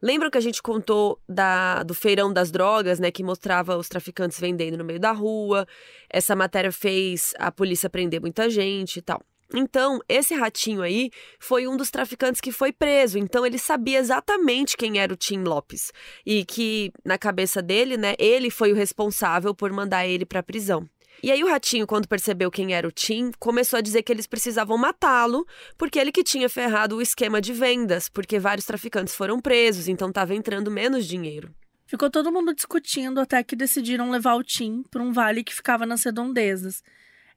Lembram 0.00 0.30
que 0.30 0.38
a 0.38 0.42
gente 0.42 0.62
contou 0.62 1.20
da, 1.28 1.82
do 1.82 1.92
feirão 1.92 2.32
das 2.32 2.52
drogas, 2.52 3.00
né, 3.00 3.10
que 3.10 3.24
mostrava 3.24 3.76
os 3.76 3.88
traficantes 3.88 4.38
vendendo 4.38 4.78
no 4.78 4.84
meio 4.84 5.00
da 5.00 5.10
rua? 5.10 5.66
Essa 6.08 6.36
matéria 6.36 6.70
fez 6.70 7.34
a 7.36 7.50
polícia 7.50 7.90
prender 7.90 8.20
muita 8.20 8.48
gente 8.48 8.98
e 8.98 9.02
tal. 9.02 9.20
Então, 9.54 10.00
esse 10.08 10.34
ratinho 10.34 10.82
aí 10.82 11.10
foi 11.38 11.66
um 11.68 11.76
dos 11.76 11.90
traficantes 11.90 12.40
que 12.40 12.50
foi 12.50 12.72
preso. 12.72 13.18
Então, 13.18 13.46
ele 13.46 13.58
sabia 13.58 13.98
exatamente 13.98 14.76
quem 14.76 14.98
era 14.98 15.12
o 15.12 15.16
Tim 15.16 15.42
Lopes. 15.42 15.92
E 16.24 16.44
que, 16.44 16.92
na 17.04 17.16
cabeça 17.16 17.62
dele, 17.62 17.96
né, 17.96 18.14
ele 18.18 18.50
foi 18.50 18.72
o 18.72 18.74
responsável 18.74 19.54
por 19.54 19.72
mandar 19.72 20.06
ele 20.06 20.26
para 20.26 20.40
a 20.40 20.42
prisão. 20.42 20.88
E 21.22 21.32
aí 21.32 21.42
o 21.42 21.48
ratinho, 21.48 21.86
quando 21.86 22.06
percebeu 22.06 22.50
quem 22.50 22.74
era 22.74 22.86
o 22.86 22.92
Tim, 22.92 23.30
começou 23.38 23.78
a 23.78 23.80
dizer 23.80 24.02
que 24.02 24.12
eles 24.12 24.26
precisavam 24.26 24.76
matá-lo, 24.76 25.46
porque 25.78 25.98
ele 25.98 26.12
que 26.12 26.22
tinha 26.22 26.48
ferrado 26.48 26.96
o 26.96 27.02
esquema 27.02 27.40
de 27.40 27.52
vendas, 27.52 28.08
porque 28.08 28.38
vários 28.38 28.66
traficantes 28.66 29.14
foram 29.14 29.40
presos, 29.40 29.88
então 29.88 30.08
estava 30.08 30.34
entrando 30.34 30.70
menos 30.70 31.06
dinheiro. 31.06 31.54
Ficou 31.86 32.10
todo 32.10 32.32
mundo 32.32 32.54
discutindo 32.54 33.20
até 33.20 33.42
que 33.42 33.56
decidiram 33.56 34.10
levar 34.10 34.34
o 34.34 34.42
Tim 34.42 34.82
para 34.90 35.02
um 35.02 35.12
vale 35.12 35.42
que 35.42 35.54
ficava 35.54 35.86
nas 35.86 36.04
redondezas. 36.04 36.82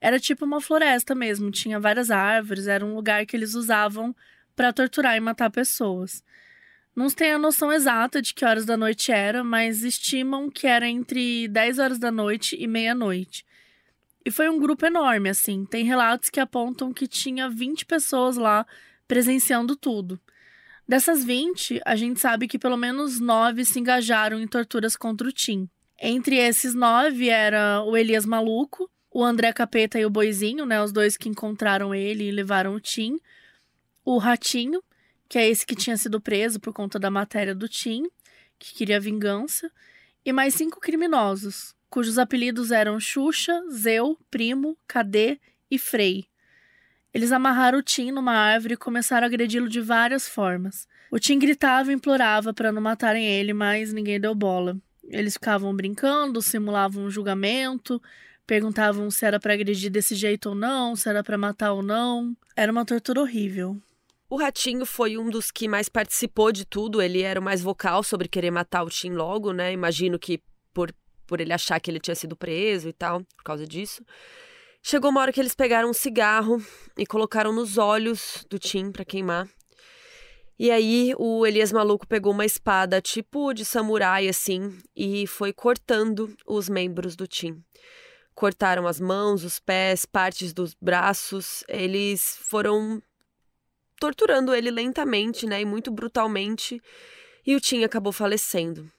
Era 0.02 0.20
tipo 0.20 0.46
uma 0.46 0.62
floresta 0.62 1.14
mesmo, 1.14 1.52
tinha 1.52 1.80
várias 1.80 2.10
árvores, 2.10 2.68
era 2.68 2.86
um 2.86 2.96
lugar 2.96 3.26
que 3.26 3.36
eles 3.36 3.54
usavam 3.54 4.16
para 4.56 4.74
torturar 4.74 5.16
e 5.16 5.20
matar 5.20 5.50
pessoas. 5.50 6.24
Não 6.96 7.08
se 7.08 7.16
tem 7.16 7.32
a 7.32 7.40
noção 7.40 7.72
exata 7.72 8.22
de 8.22 8.34
que 8.34 8.44
horas 8.44 8.66
da 8.66 8.76
noite 8.76 9.12
era, 9.12 9.44
mas 9.44 9.84
estimam 9.84 10.50
que 10.50 10.68
era 10.68 10.88
entre 10.88 11.48
10 11.48 11.80
horas 11.80 12.00
da 12.00 12.12
noite 12.12 12.56
e 12.60 12.68
meia-noite. 12.68 13.46
E 14.26 14.32
foi 14.32 14.50
um 14.50 14.60
grupo 14.60 14.86
enorme, 14.86 15.30
assim. 15.30 15.66
Tem 15.66 15.86
relatos 15.86 16.30
que 16.30 16.40
apontam 16.40 16.92
que 16.92 17.08
tinha 17.08 17.50
20 17.50 17.86
pessoas 17.86 18.36
lá 18.38 18.66
presenciando 19.08 19.76
tudo. 19.76 20.20
Dessas 20.88 21.24
20, 21.24 21.82
a 21.86 21.96
gente 21.96 22.20
sabe 22.20 22.48
que 22.48 22.60
pelo 22.60 22.76
menos 22.76 23.20
9 23.20 23.64
se 23.64 23.80
engajaram 23.80 24.40
em 24.40 24.48
torturas 24.48 24.96
contra 24.96 25.28
o 25.28 25.32
Tim. 25.32 25.70
Entre 26.02 26.36
esses 26.38 26.74
nove 26.74 27.30
era 27.30 27.84
o 27.84 27.96
Elias 27.96 28.26
Maluco, 28.26 28.90
o 29.12 29.24
André 29.24 29.52
Capeta 29.54 30.00
e 30.00 30.06
o 30.06 30.10
Boizinho, 30.10 30.66
né, 30.66 30.82
os 30.82 30.92
dois 30.92 31.18
que 31.18 31.30
encontraram 31.30 31.94
ele 31.94 32.26
e 32.26 32.32
levaram 32.32 32.76
o 32.76 32.80
Tim, 32.80 33.20
o 34.06 34.18
Ratinho, 34.18 34.84
que 35.28 35.38
é 35.38 35.48
esse 35.48 35.66
que 35.66 35.76
tinha 35.76 35.98
sido 35.98 36.20
preso 36.22 36.60
por 36.60 36.74
conta 36.74 37.00
da 37.00 37.10
matéria 37.10 37.54
do 37.54 37.68
Tim, 37.68 38.04
que 38.58 38.74
queria 38.74 39.00
vingança, 39.00 39.72
e 40.26 40.34
mais 40.34 40.54
cinco 40.54 40.80
criminosos, 40.80 41.74
cujos 41.90 42.18
apelidos 42.18 42.72
eram 42.72 43.00
Xuxa, 43.00 43.64
Zeu, 43.72 44.18
Primo, 44.30 44.78
Cadê 44.88 45.40
e 45.72 45.80
Frei. 45.80 46.26
Eles 47.14 47.32
amarraram 47.32 47.80
o 47.80 47.84
Tim 47.84 48.12
numa 48.12 48.34
árvore 48.34 48.76
e 48.76 48.78
começaram 48.78 49.26
a 49.26 49.28
agredi-lo 49.28 49.68
de 49.68 49.82
várias 49.82 50.28
formas. 50.28 50.88
O 51.12 51.18
Tim 51.18 51.40
gritava 51.40 51.92
e 51.92 51.96
implorava 51.96 52.54
para 52.54 52.72
não 52.72 52.82
matarem 52.82 53.26
ele, 53.26 53.54
mas 53.54 53.92
ninguém 53.92 54.20
deu 54.20 54.36
bola. 54.36 54.78
Eles 55.08 55.34
ficavam 55.34 55.76
brincando, 55.76 56.40
simulavam 56.42 57.06
um 57.06 57.10
julgamento, 57.10 58.00
perguntavam 58.50 59.12
se 59.12 59.24
era 59.28 59.40
para 59.40 59.54
agredir 59.54 59.92
desse 59.92 60.16
jeito 60.16 60.50
ou 60.50 60.56
não, 60.56 60.96
se 60.96 61.08
era 61.08 61.24
para 61.24 61.38
matar 61.38 61.72
ou 61.72 61.84
não. 61.84 62.36
Era 62.56 62.72
uma 62.72 62.84
tortura 62.84 63.22
horrível. 63.22 63.78
O 64.28 64.38
Ratinho 64.38 64.88
foi 64.88 65.20
um 65.20 65.30
dos 65.30 65.52
que 65.52 65.68
mais 65.68 65.88
participou 65.88 66.52
de 66.52 66.66
tudo, 66.66 67.00
ele 67.00 67.22
era 67.22 67.40
o 67.40 67.44
mais 67.44 67.62
vocal 67.62 68.02
sobre 68.02 68.28
querer 68.28 68.50
matar 68.50 68.82
o 68.82 68.90
Tim 68.90 69.12
logo, 69.12 69.54
né? 69.54 69.72
Imagino 69.72 70.18
que 70.18 70.42
por 70.74 70.92
por 71.28 71.40
ele 71.40 71.54
achar 71.54 71.80
que 71.80 71.92
ele 71.92 72.00
tinha 72.00 72.16
sido 72.16 72.36
preso 72.36 72.90
e 72.90 72.94
tal, 72.94 73.24
por 73.38 73.44
causa 73.44 73.68
disso. 73.68 74.04
Chegou 74.82 75.12
uma 75.12 75.22
hora 75.22 75.32
que 75.32 75.40
eles 75.40 75.54
pegaram 75.54 75.92
um 75.92 75.94
cigarro 75.94 76.60
e 76.98 77.06
colocaram 77.06 77.54
nos 77.54 77.78
olhos 77.78 78.44
do 78.50 78.58
Tim 78.58 78.92
para 78.92 79.06
queimar. 79.06 79.48
E 80.58 80.72
aí 80.72 81.14
o 81.20 81.46
Elias 81.46 81.72
Maluco 81.72 82.08
pegou 82.08 82.34
uma 82.34 82.46
espada 82.46 83.00
tipo 83.00 83.54
de 83.54 83.64
samurai 83.64 84.28
assim 84.28 84.76
e 84.96 85.28
foi 85.28 85.54
cortando 85.54 86.36
os 86.48 86.68
membros 86.68 87.16
do 87.16 87.28
Tim. 87.28 87.64
Cortaram 88.40 88.88
as 88.88 89.02
mãos, 89.02 89.44
os 89.44 89.60
pés, 89.60 90.06
partes 90.06 90.54
dos 90.54 90.74
braços. 90.74 91.62
Eles 91.68 92.38
foram 92.42 93.04
torturando 94.00 94.56
ele 94.56 94.72
lentamente, 94.72 95.46
né, 95.46 95.60
e 95.60 95.66
muito 95.66 95.92
brutalmente. 95.92 96.82
E 97.46 97.54
o 97.54 97.60
Tim 97.60 97.84
acabou 97.84 98.14
falecendo. 98.14 98.90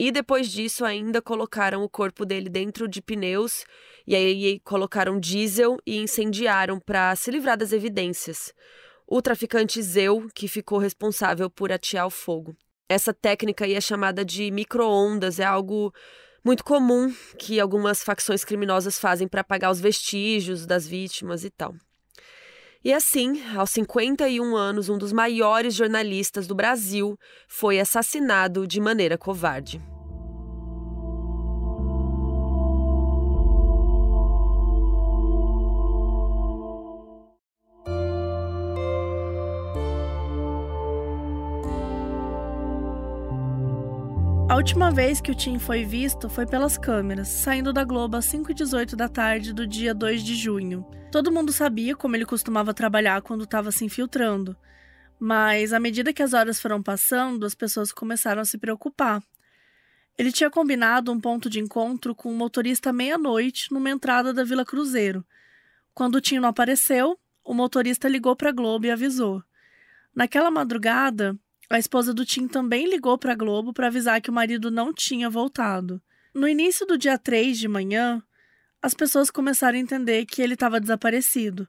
E 0.00 0.10
depois 0.10 0.50
disso, 0.50 0.84
ainda 0.84 1.22
colocaram 1.22 1.84
o 1.84 1.88
corpo 1.88 2.26
dele 2.26 2.48
dentro 2.48 2.88
de 2.88 3.00
pneus 3.00 3.64
e 4.04 4.16
aí 4.16 4.58
colocaram 4.64 5.20
diesel 5.20 5.78
e 5.86 5.98
incendiaram 5.98 6.80
para 6.80 7.14
se 7.14 7.30
livrar 7.30 7.56
das 7.56 7.72
evidências. 7.72 8.52
O 9.06 9.22
traficante 9.22 9.80
Zeu, 9.80 10.26
que 10.34 10.48
ficou 10.48 10.80
responsável 10.80 11.48
por 11.48 11.70
atear 11.70 12.08
o 12.08 12.10
fogo. 12.10 12.56
Essa 12.88 13.14
técnica 13.14 13.64
aí 13.64 13.74
é 13.74 13.80
chamada 13.80 14.24
de 14.24 14.50
microondas, 14.50 15.38
é 15.38 15.44
algo 15.44 15.94
muito 16.48 16.64
comum 16.64 17.14
que 17.38 17.60
algumas 17.60 18.02
facções 18.02 18.42
criminosas 18.42 18.98
fazem 18.98 19.28
para 19.28 19.42
apagar 19.42 19.70
os 19.70 19.78
vestígios 19.78 20.64
das 20.64 20.88
vítimas 20.88 21.44
e 21.44 21.50
tal. 21.50 21.74
E 22.82 22.90
assim, 22.90 23.42
aos 23.54 23.68
51 23.68 24.56
anos, 24.56 24.88
um 24.88 24.96
dos 24.96 25.12
maiores 25.12 25.74
jornalistas 25.74 26.46
do 26.46 26.54
Brasil 26.54 27.18
foi 27.46 27.78
assassinado 27.78 28.66
de 28.66 28.80
maneira 28.80 29.18
covarde. 29.18 29.78
A 44.48 44.56
última 44.56 44.90
vez 44.90 45.20
que 45.20 45.30
o 45.30 45.34
Tim 45.34 45.58
foi 45.58 45.84
visto 45.84 46.26
foi 46.30 46.46
pelas 46.46 46.78
câmeras, 46.78 47.28
saindo 47.28 47.70
da 47.70 47.84
Globo 47.84 48.16
às 48.16 48.24
5h18 48.32 48.96
da 48.96 49.06
tarde 49.06 49.52
do 49.52 49.66
dia 49.66 49.92
2 49.92 50.22
de 50.24 50.34
junho. 50.34 50.86
Todo 51.12 51.30
mundo 51.30 51.52
sabia 51.52 51.94
como 51.94 52.16
ele 52.16 52.24
costumava 52.24 52.72
trabalhar 52.72 53.20
quando 53.20 53.44
estava 53.44 53.70
se 53.70 53.84
infiltrando, 53.84 54.56
mas 55.20 55.74
à 55.74 55.78
medida 55.78 56.14
que 56.14 56.22
as 56.22 56.32
horas 56.32 56.58
foram 56.58 56.82
passando, 56.82 57.44
as 57.44 57.54
pessoas 57.54 57.92
começaram 57.92 58.40
a 58.40 58.44
se 58.46 58.56
preocupar. 58.56 59.22
Ele 60.16 60.32
tinha 60.32 60.50
combinado 60.50 61.12
um 61.12 61.20
ponto 61.20 61.50
de 61.50 61.60
encontro 61.60 62.14
com 62.14 62.32
um 62.32 62.36
motorista 62.36 62.90
meia-noite 62.90 63.70
numa 63.70 63.90
entrada 63.90 64.32
da 64.32 64.44
Vila 64.44 64.64
Cruzeiro. 64.64 65.22
Quando 65.92 66.14
o 66.14 66.20
Tim 66.22 66.38
não 66.38 66.48
apareceu, 66.48 67.18
o 67.44 67.52
motorista 67.52 68.08
ligou 68.08 68.34
para 68.34 68.48
a 68.48 68.52
Globo 68.52 68.86
e 68.86 68.90
avisou. 68.90 69.42
Naquela 70.14 70.50
madrugada, 70.50 71.38
a 71.70 71.78
esposa 71.78 72.14
do 72.14 72.24
Tim 72.24 72.48
também 72.48 72.88
ligou 72.88 73.18
para 73.18 73.32
a 73.32 73.36
Globo 73.36 73.72
para 73.72 73.88
avisar 73.88 74.20
que 74.20 74.30
o 74.30 74.32
marido 74.32 74.70
não 74.70 74.92
tinha 74.92 75.28
voltado. 75.28 76.00
No 76.34 76.48
início 76.48 76.86
do 76.86 76.96
dia 76.96 77.18
3 77.18 77.58
de 77.58 77.68
manhã, 77.68 78.22
as 78.80 78.94
pessoas 78.94 79.30
começaram 79.30 79.76
a 79.76 79.80
entender 79.80 80.24
que 80.24 80.40
ele 80.40 80.54
estava 80.54 80.80
desaparecido. 80.80 81.68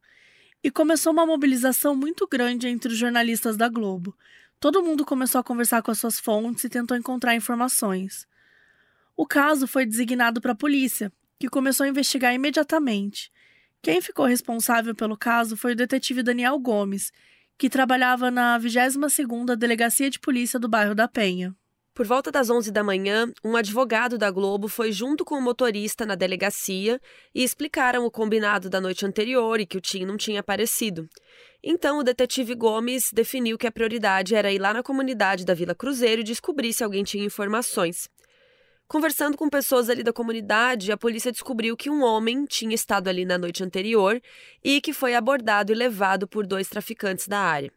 E 0.63 0.69
começou 0.69 1.11
uma 1.11 1.25
mobilização 1.25 1.95
muito 1.95 2.27
grande 2.27 2.67
entre 2.67 2.91
os 2.91 2.97
jornalistas 2.97 3.57
da 3.57 3.67
Globo. 3.67 4.15
Todo 4.59 4.83
mundo 4.83 5.05
começou 5.05 5.39
a 5.39 5.43
conversar 5.43 5.81
com 5.81 5.91
as 5.91 5.99
suas 5.99 6.19
fontes 6.19 6.63
e 6.63 6.69
tentou 6.69 6.95
encontrar 6.95 7.35
informações. 7.35 8.27
O 9.15 9.25
caso 9.25 9.67
foi 9.67 9.85
designado 9.85 10.39
para 10.39 10.51
a 10.51 10.55
polícia, 10.55 11.11
que 11.39 11.49
começou 11.49 11.85
a 11.85 11.89
investigar 11.89 12.33
imediatamente. 12.33 13.31
Quem 13.81 14.01
ficou 14.01 14.25
responsável 14.25 14.93
pelo 14.93 15.17
caso 15.17 15.57
foi 15.57 15.71
o 15.71 15.75
detetive 15.75 16.21
Daniel 16.21 16.59
Gomes, 16.59 17.11
que 17.59 17.69
trabalhava 17.69 18.31
na 18.31 18.57
22ª 18.57 19.53
Delegacia 19.53 20.09
de 20.09 20.17
Polícia 20.17 20.57
do 20.57 20.69
bairro 20.69 20.95
da 20.95 21.09
Penha. 21.09 21.53
Por 21.93 22.07
volta 22.07 22.31
das 22.31 22.49
11 22.49 22.71
da 22.71 22.81
manhã, 22.81 23.29
um 23.43 23.57
advogado 23.57 24.17
da 24.17 24.31
Globo 24.31 24.69
foi 24.69 24.93
junto 24.93 25.25
com 25.25 25.35
o 25.35 25.41
motorista 25.41 26.05
na 26.05 26.15
delegacia 26.15 27.01
e 27.35 27.43
explicaram 27.43 28.05
o 28.05 28.11
combinado 28.11 28.69
da 28.69 28.79
noite 28.79 29.05
anterior 29.05 29.59
e 29.59 29.65
que 29.65 29.77
o 29.77 29.81
Tim 29.81 30.05
não 30.05 30.15
tinha 30.15 30.39
aparecido. 30.39 31.09
Então, 31.61 31.99
o 31.99 32.03
detetive 32.03 32.55
Gomes 32.55 33.11
definiu 33.11 33.57
que 33.57 33.67
a 33.67 33.71
prioridade 33.73 34.33
era 34.33 34.49
ir 34.49 34.59
lá 34.59 34.73
na 34.73 34.81
comunidade 34.81 35.43
da 35.43 35.53
Vila 35.53 35.75
Cruzeiro 35.75 36.21
e 36.21 36.23
descobrir 36.23 36.71
se 36.71 36.85
alguém 36.85 37.03
tinha 37.03 37.25
informações. 37.25 38.07
Conversando 38.91 39.37
com 39.37 39.47
pessoas 39.47 39.87
ali 39.87 40.01
da 40.01 40.11
comunidade, 40.11 40.91
a 40.91 40.97
polícia 40.97 41.31
descobriu 41.31 41.77
que 41.77 41.91
um 41.91 42.01
homem 42.01 42.43
tinha 42.45 42.73
estado 42.73 43.07
ali 43.07 43.23
na 43.23 43.37
noite 43.37 43.63
anterior 43.63 44.19
e 44.63 44.81
que 44.81 44.93
foi 44.93 45.13
abordado 45.13 45.71
e 45.71 45.75
levado 45.75 46.27
por 46.27 46.47
dois 46.47 46.67
traficantes 46.67 47.27
da 47.27 47.37
área. 47.37 47.71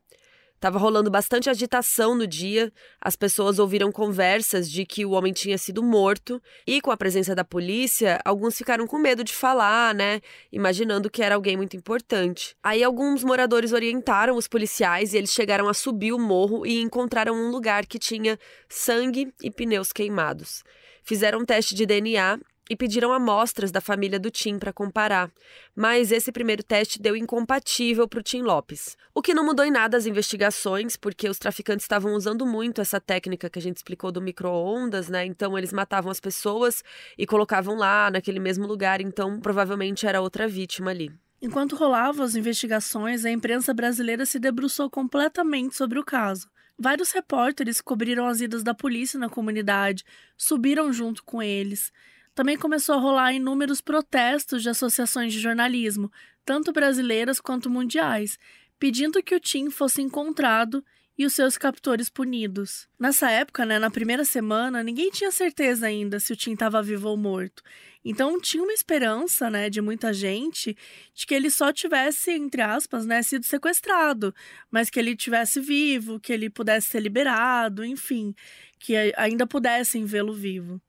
Tava 0.63 0.79
rolando 0.79 1.11
bastante 1.11 1.51
agitação 1.51 2.15
no 2.15 2.25
dia, 2.25 2.73
as 3.01 3.17
pessoas 3.17 3.59
ouviram 3.59 3.91
conversas 3.91 4.71
de 4.71 4.87
que 4.87 5.05
o 5.05 5.11
homem 5.11 5.33
tinha 5.33 5.59
sido 5.59 5.83
morto, 5.83 6.41
e 6.65 6.81
com 6.81 6.93
a 6.93 6.97
presença 6.97 7.35
da 7.35 7.43
polícia, 7.43 8.21
alguns 8.25 8.57
ficaram 8.57 8.87
com 8.87 8.97
medo 8.97 9.25
de 9.25 9.35
falar, 9.35 9.93
né? 9.93 10.21
Imaginando 10.53 11.11
que 11.11 11.21
era 11.21 11.35
alguém 11.35 11.57
muito 11.57 11.77
importante. 11.77 12.55
Aí 12.63 12.81
alguns 12.85 13.25
moradores 13.25 13.73
orientaram 13.73 14.37
os 14.37 14.47
policiais 14.47 15.13
e 15.13 15.17
eles 15.17 15.33
chegaram 15.33 15.69
a 15.69 15.75
subir 15.75 16.13
o 16.13 16.19
morro 16.19 16.65
e 16.65 16.81
encontraram 16.81 17.35
um 17.35 17.51
lugar 17.51 17.85
que 17.85 17.99
tinha 17.99 18.39
sangue 18.69 19.35
e 19.43 19.51
pneus 19.51 19.93
queimados. 19.93 20.63
Fizeram 21.03 21.41
um 21.41 21.45
teste 21.45 21.75
de 21.75 21.85
DNA 21.85 22.39
e 22.73 22.77
pediram 22.77 23.13
amostras 23.13 23.71
da 23.71 23.83
família 23.83 24.19
do 24.19 24.31
Tim 24.31 24.59
para 24.59 24.73
comparar, 24.73 25.31
mas 25.77 26.11
esse 26.11 26.33
primeiro 26.33 26.63
teste 26.63 26.99
deu 26.99 27.15
incompatível 27.15 28.09
para 28.09 28.21
o 28.21 28.23
Tim 28.23 28.41
Lopes. 28.41 28.97
O 29.15 29.21
que 29.21 29.35
não 29.35 29.45
mudou 29.45 29.63
em 29.63 29.71
nada 29.71 29.95
as 29.95 30.07
investigações, 30.07 30.97
porque 30.97 31.29
os 31.29 31.39
traficantes 31.39 31.85
estavam 31.85 32.15
usando 32.15 32.47
muito 32.47 32.81
essa 32.81 32.99
técnica 32.99 33.51
que 33.51 33.59
a 33.59 33.63
gente 33.63 33.77
explicou 33.77 34.11
do 34.11 34.23
micro-ondas, 34.23 35.11
né? 35.11 35.27
Então 35.27 35.59
eles 35.59 35.71
matavam 35.71 36.11
as 36.11 36.19
pessoas 36.19 36.83
e 37.19 37.27
colocavam 37.27 37.77
lá 37.77 38.11
naquele 38.11 38.41
mesmo 38.41 38.67
lugar, 38.67 39.03
então 39.03 39.39
provavelmente 39.39 40.07
era 40.07 40.23
outra 40.23 40.49
vítima 40.49 40.91
ali. 40.91 41.13
Enquanto 41.43 41.77
rolavam 41.77 42.25
as 42.25 42.35
investigações, 42.37 43.27
a 43.27 43.31
imprensa 43.31 43.75
brasileira 43.75 44.25
se 44.25 44.39
debruçou 44.39 44.89
completamente 44.89 45.77
sobre 45.77 45.99
o 45.99 46.05
caso. 46.05 46.49
Vários 46.79 47.13
repórteres 47.13 47.83
cobriram 47.83 48.27
as 48.27 48.41
idas 48.41 48.63
da 48.63 48.73
polícia 48.73 49.19
na 49.19 49.29
comunidade, 49.29 50.05
subiram 50.39 50.91
junto 50.91 51.23
com 51.23 51.43
eles 51.43 51.93
também 52.35 52.57
começou 52.57 52.95
a 52.95 52.99
rolar 52.99 53.33
inúmeros 53.33 53.81
protestos 53.81 54.63
de 54.63 54.69
associações 54.69 55.33
de 55.33 55.41
jornalismo, 55.41 56.11
tanto 56.45 56.73
brasileiras 56.73 57.41
quanto 57.41 57.71
mundiais, 57.71 58.39
pedindo 58.79 59.23
que 59.23 59.35
o 59.35 59.41
Tim 59.41 59.71
fosse 59.71 60.03
encontrado 60.03 60.85
e 61.17 61.27
os 61.27 61.35
seus 61.35 61.59
captores 61.59 62.09
punidos. 62.09 62.89
Nessa 62.99 63.31
época, 63.31 63.67
né, 63.67 63.79
na 63.79 63.91
primeira 63.91 64.25
semana, 64.25 64.83
ninguém 64.83 65.11
tinha 65.11 65.31
certeza 65.31 65.87
ainda 65.87 66.19
se 66.19 66.33
o 66.33 66.37
Tim 66.37 66.53
estava 66.53 66.83
vivo 66.83 67.09
ou 67.09 67.17
morto. 67.17 67.63
Então 68.05 68.41
tinha 68.41 68.63
uma 68.63 68.73
esperança, 68.73 69.49
né, 69.49 69.71
de 69.71 69.81
muita 69.81 70.13
gente 70.13 70.77
de 71.15 71.27
que 71.27 71.35
ele 71.35 71.51
só 71.51 71.73
tivesse, 71.73 72.33
entre 72.33 72.63
aspas, 72.63 73.07
né, 73.07 73.23
sido 73.23 73.45
sequestrado, 73.45 74.35
mas 74.71 74.91
que 74.91 74.99
ele 74.99 75.15
tivesse 75.15 75.61
vivo, 75.61 76.19
que 76.19 76.33
ele 76.33 76.51
pudesse 76.51 76.89
ser 76.89 77.01
liberado, 77.01 77.85
enfim, 77.85 78.35
que 78.79 78.97
ainda 79.17 79.47
pudessem 79.47 80.05
vê-lo 80.05 80.33
vivo. 80.33 80.81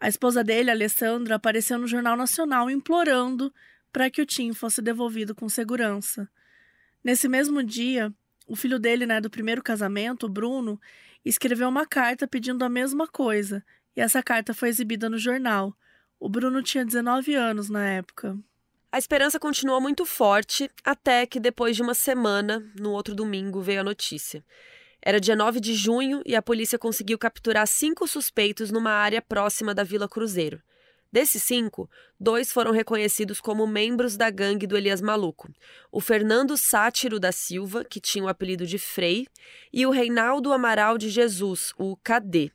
A 0.00 0.08
esposa 0.08 0.44
dele, 0.44 0.70
Alessandra, 0.70 1.36
apareceu 1.36 1.78
no 1.78 1.86
Jornal 1.86 2.16
Nacional 2.16 2.70
implorando 2.70 3.52
para 3.92 4.10
que 4.10 4.20
o 4.20 4.26
Tim 4.26 4.52
fosse 4.52 4.82
devolvido 4.82 5.34
com 5.34 5.48
segurança. 5.48 6.28
Nesse 7.02 7.28
mesmo 7.28 7.62
dia, 7.62 8.12
o 8.46 8.56
filho 8.56 8.78
dele, 8.78 9.06
né, 9.06 9.20
do 9.20 9.30
primeiro 9.30 9.62
casamento, 9.62 10.26
o 10.26 10.28
Bruno, 10.28 10.80
escreveu 11.24 11.68
uma 11.68 11.86
carta 11.86 12.26
pedindo 12.26 12.64
a 12.64 12.68
mesma 12.68 13.06
coisa, 13.06 13.64
e 13.96 14.00
essa 14.00 14.22
carta 14.22 14.52
foi 14.52 14.68
exibida 14.68 15.08
no 15.08 15.18
jornal. 15.18 15.76
O 16.18 16.28
Bruno 16.28 16.62
tinha 16.62 16.84
19 16.84 17.34
anos 17.34 17.68
na 17.68 17.86
época. 17.86 18.38
A 18.90 18.98
esperança 18.98 19.40
continuou 19.40 19.80
muito 19.80 20.04
forte 20.04 20.70
até 20.84 21.26
que, 21.26 21.40
depois 21.40 21.74
de 21.76 21.82
uma 21.82 21.94
semana, 21.94 22.64
no 22.78 22.90
outro 22.90 23.14
domingo, 23.14 23.60
veio 23.60 23.80
a 23.80 23.84
notícia. 23.84 24.44
Era 25.06 25.20
dia 25.20 25.36
9 25.36 25.60
de 25.60 25.74
junho 25.74 26.22
e 26.24 26.34
a 26.34 26.40
polícia 26.40 26.78
conseguiu 26.78 27.18
capturar 27.18 27.66
cinco 27.66 28.08
suspeitos 28.08 28.70
numa 28.70 28.90
área 28.90 29.20
próxima 29.20 29.74
da 29.74 29.84
Vila 29.84 30.08
Cruzeiro. 30.08 30.62
Desses 31.12 31.42
cinco, 31.42 31.90
dois 32.18 32.50
foram 32.50 32.70
reconhecidos 32.72 33.38
como 33.38 33.66
membros 33.66 34.16
da 34.16 34.30
gangue 34.30 34.66
do 34.66 34.78
Elias 34.78 35.02
Maluco: 35.02 35.52
o 35.92 36.00
Fernando 36.00 36.56
Sátiro 36.56 37.20
da 37.20 37.32
Silva, 37.32 37.84
que 37.84 38.00
tinha 38.00 38.24
o 38.24 38.28
apelido 38.28 38.66
de 38.66 38.78
Frei, 38.78 39.26
e 39.70 39.84
o 39.84 39.90
Reinaldo 39.90 40.54
Amaral 40.54 40.96
de 40.96 41.10
Jesus, 41.10 41.74
o 41.76 41.98
KD. 41.98 42.50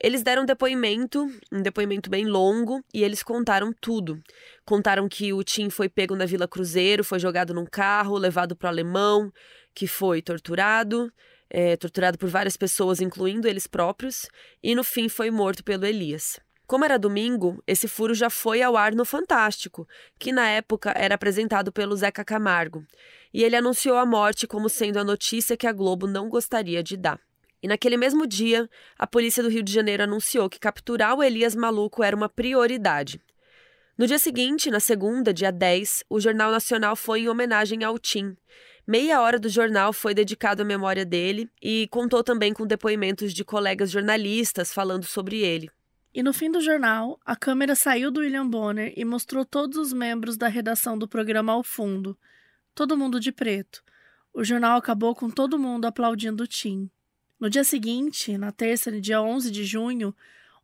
Eles 0.00 0.22
deram 0.22 0.46
depoimento, 0.46 1.30
um 1.52 1.60
depoimento 1.60 2.08
bem 2.08 2.24
longo, 2.24 2.82
e 2.92 3.04
eles 3.04 3.22
contaram 3.22 3.70
tudo. 3.82 4.22
Contaram 4.64 5.06
que 5.10 5.30
o 5.34 5.44
Tim 5.44 5.68
foi 5.68 5.90
pego 5.90 6.16
na 6.16 6.24
Vila 6.24 6.48
Cruzeiro, 6.48 7.04
foi 7.04 7.18
jogado 7.18 7.52
num 7.52 7.66
carro, 7.66 8.16
levado 8.16 8.56
para 8.56 8.66
o 8.66 8.70
alemão, 8.70 9.30
que 9.74 9.86
foi 9.86 10.22
torturado, 10.22 11.12
é, 11.50 11.76
torturado 11.76 12.18
por 12.18 12.28
várias 12.28 12.56
pessoas, 12.56 13.00
incluindo 13.00 13.48
eles 13.48 13.66
próprios, 13.66 14.28
e 14.62 14.74
no 14.74 14.84
fim 14.84 15.08
foi 15.08 15.30
morto 15.30 15.62
pelo 15.62 15.86
Elias. 15.86 16.40
Como 16.66 16.84
era 16.84 16.98
domingo, 16.98 17.62
esse 17.64 17.86
furo 17.86 18.12
já 18.12 18.28
foi 18.28 18.60
ao 18.60 18.76
ar 18.76 18.92
no 18.92 19.04
Fantástico, 19.04 19.86
que 20.18 20.32
na 20.32 20.48
época 20.48 20.92
era 20.96 21.14
apresentado 21.14 21.70
pelo 21.70 21.96
Zeca 21.96 22.24
Camargo, 22.24 22.84
e 23.32 23.44
ele 23.44 23.54
anunciou 23.54 23.96
a 23.96 24.04
morte 24.04 24.46
como 24.48 24.68
sendo 24.68 24.98
a 24.98 25.04
notícia 25.04 25.56
que 25.56 25.66
a 25.66 25.72
Globo 25.72 26.08
não 26.08 26.28
gostaria 26.28 26.82
de 26.82 26.96
dar. 26.96 27.20
E 27.62 27.68
naquele 27.68 27.96
mesmo 27.96 28.26
dia, 28.26 28.68
a 28.98 29.06
polícia 29.06 29.42
do 29.42 29.48
Rio 29.48 29.62
de 29.62 29.72
Janeiro 29.72 30.02
anunciou 30.02 30.48
que 30.48 30.58
capturar 30.58 31.14
o 31.16 31.22
Elias 31.22 31.54
Maluco 31.54 32.02
era 32.02 32.16
uma 32.16 32.28
prioridade. 32.28 33.20
No 33.96 34.06
dia 34.06 34.18
seguinte, 34.18 34.70
na 34.70 34.80
segunda, 34.80 35.32
dia 35.32 35.50
10, 35.50 36.04
o 36.10 36.20
Jornal 36.20 36.50
Nacional 36.50 36.94
foi 36.96 37.20
em 37.20 37.28
homenagem 37.28 37.82
ao 37.82 37.98
Tim, 37.98 38.36
Meia 38.86 39.20
hora 39.20 39.36
do 39.36 39.48
jornal 39.48 39.92
foi 39.92 40.14
dedicado 40.14 40.62
à 40.62 40.64
memória 40.64 41.04
dele 41.04 41.50
e 41.60 41.88
contou 41.90 42.22
também 42.22 42.52
com 42.52 42.64
depoimentos 42.64 43.34
de 43.34 43.44
colegas 43.44 43.90
jornalistas 43.90 44.72
falando 44.72 45.04
sobre 45.04 45.40
ele. 45.40 45.68
E 46.14 46.22
no 46.22 46.32
fim 46.32 46.52
do 46.52 46.60
jornal, 46.60 47.18
a 47.26 47.34
câmera 47.34 47.74
saiu 47.74 48.12
do 48.12 48.20
William 48.20 48.48
Bonner 48.48 48.92
e 48.96 49.04
mostrou 49.04 49.44
todos 49.44 49.76
os 49.76 49.92
membros 49.92 50.36
da 50.36 50.46
redação 50.46 50.96
do 50.96 51.08
programa 51.08 51.52
ao 51.52 51.64
fundo, 51.64 52.16
todo 52.76 52.96
mundo 52.96 53.18
de 53.18 53.32
preto. 53.32 53.82
O 54.32 54.44
jornal 54.44 54.78
acabou 54.78 55.16
com 55.16 55.28
todo 55.28 55.58
mundo 55.58 55.86
aplaudindo 55.86 56.44
o 56.44 56.46
Tim. 56.46 56.88
No 57.40 57.50
dia 57.50 57.64
seguinte, 57.64 58.38
na 58.38 58.52
terça, 58.52 58.92
dia 59.00 59.20
11 59.20 59.50
de 59.50 59.64
junho, 59.64 60.14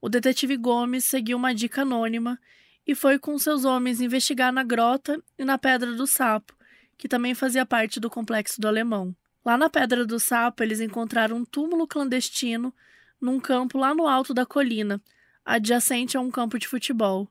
o 0.01 0.09
detetive 0.09 0.57
Gomes 0.57 1.07
seguiu 1.07 1.37
uma 1.37 1.53
dica 1.53 1.83
anônima 1.83 2.39
e 2.87 2.95
foi 2.95 3.19
com 3.19 3.37
seus 3.37 3.65
homens 3.65 4.01
investigar 4.01 4.53
na 4.53 4.63
grota 4.63 5.21
e 5.37 5.45
na 5.45 5.59
Pedra 5.59 5.93
do 5.93 6.07
Sapo, 6.07 6.55
que 7.03 7.09
também 7.09 7.35
fazia 7.35 7.67
parte 7.67 7.99
do 7.99 8.09
complexo 8.09 8.61
do 8.61 8.69
Alemão. 8.69 9.13
Lá 9.45 9.59
na 9.59 9.69
Pedra 9.69 10.07
do 10.07 10.21
Sapo, 10.21 10.63
eles 10.63 10.81
encontraram 10.81 11.39
um 11.39 11.45
túmulo 11.45 11.85
clandestino 11.85 12.73
num 13.21 13.41
campo 13.41 13.77
lá 13.77 13.93
no 13.93 14.07
alto 14.07 14.33
da 14.33 14.47
colina, 14.47 15.03
adjacente 15.45 16.17
a 16.17 16.21
um 16.21 16.31
campo 16.31 16.61
de 16.61 16.69
futebol. 16.69 17.29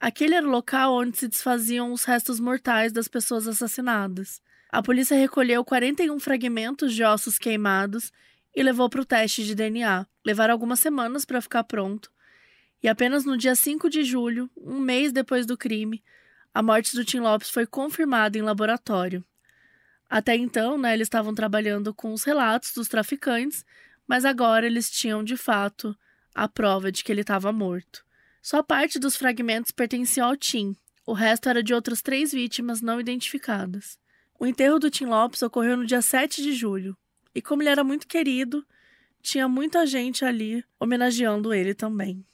Aquele 0.00 0.34
era 0.34 0.44
o 0.44 0.50
local 0.50 0.94
onde 0.94 1.16
se 1.16 1.28
desfaziam 1.28 1.92
os 1.92 2.02
restos 2.02 2.40
mortais 2.40 2.90
das 2.92 3.06
pessoas 3.06 3.46
assassinadas. 3.46 4.42
A 4.68 4.82
polícia 4.82 5.16
recolheu 5.16 5.64
41 5.64 6.18
fragmentos 6.18 6.92
de 6.92 7.04
ossos 7.04 7.38
queimados 7.38 8.12
e 8.52 8.64
levou 8.64 8.90
para 8.90 9.02
o 9.02 9.04
teste 9.04 9.44
de 9.44 9.54
DNA. 9.54 10.08
Levaram 10.26 10.54
algumas 10.54 10.80
semanas 10.80 11.24
para 11.24 11.40
ficar 11.40 11.62
pronto. 11.62 12.10
E 12.82 12.88
apenas 12.88 13.24
no 13.24 13.36
dia 13.36 13.54
5 13.54 13.88
de 13.88 14.02
julho, 14.02 14.50
um 14.56 14.80
mês 14.80 15.12
depois 15.12 15.46
do 15.46 15.56
crime, 15.56 16.02
a 16.54 16.62
morte 16.62 16.94
do 16.94 17.04
Tim 17.04 17.20
Lopes 17.20 17.50
foi 17.50 17.66
confirmada 17.66 18.38
em 18.38 18.42
laboratório. 18.42 19.24
Até 20.08 20.34
então, 20.34 20.78
né, 20.78 20.94
eles 20.94 21.06
estavam 21.06 21.34
trabalhando 21.34 21.92
com 21.94 22.12
os 22.12 22.24
relatos 22.24 22.72
dos 22.72 22.88
traficantes, 22.88 23.64
mas 24.06 24.24
agora 24.24 24.66
eles 24.66 24.90
tinham 24.90 25.22
de 25.22 25.36
fato 25.36 25.96
a 26.34 26.48
prova 26.48 26.90
de 26.90 27.04
que 27.04 27.12
ele 27.12 27.20
estava 27.20 27.52
morto. 27.52 28.04
Só 28.40 28.62
parte 28.62 28.98
dos 28.98 29.16
fragmentos 29.16 29.70
pertencia 29.70 30.24
ao 30.24 30.36
Tim, 30.36 30.74
o 31.04 31.12
resto 31.12 31.48
era 31.48 31.62
de 31.62 31.74
outras 31.74 32.00
três 32.00 32.32
vítimas 32.32 32.80
não 32.80 33.00
identificadas. 33.00 33.98
O 34.38 34.46
enterro 34.46 34.78
do 34.78 34.90
Tim 34.90 35.06
Lopes 35.06 35.42
ocorreu 35.42 35.76
no 35.76 35.86
dia 35.86 36.00
7 36.00 36.42
de 36.42 36.52
julho, 36.52 36.96
e 37.34 37.42
como 37.42 37.62
ele 37.62 37.70
era 37.70 37.82
muito 37.82 38.06
querido, 38.06 38.64
tinha 39.20 39.48
muita 39.48 39.86
gente 39.86 40.24
ali 40.24 40.64
homenageando 40.78 41.52
ele 41.52 41.74
também. 41.74 42.24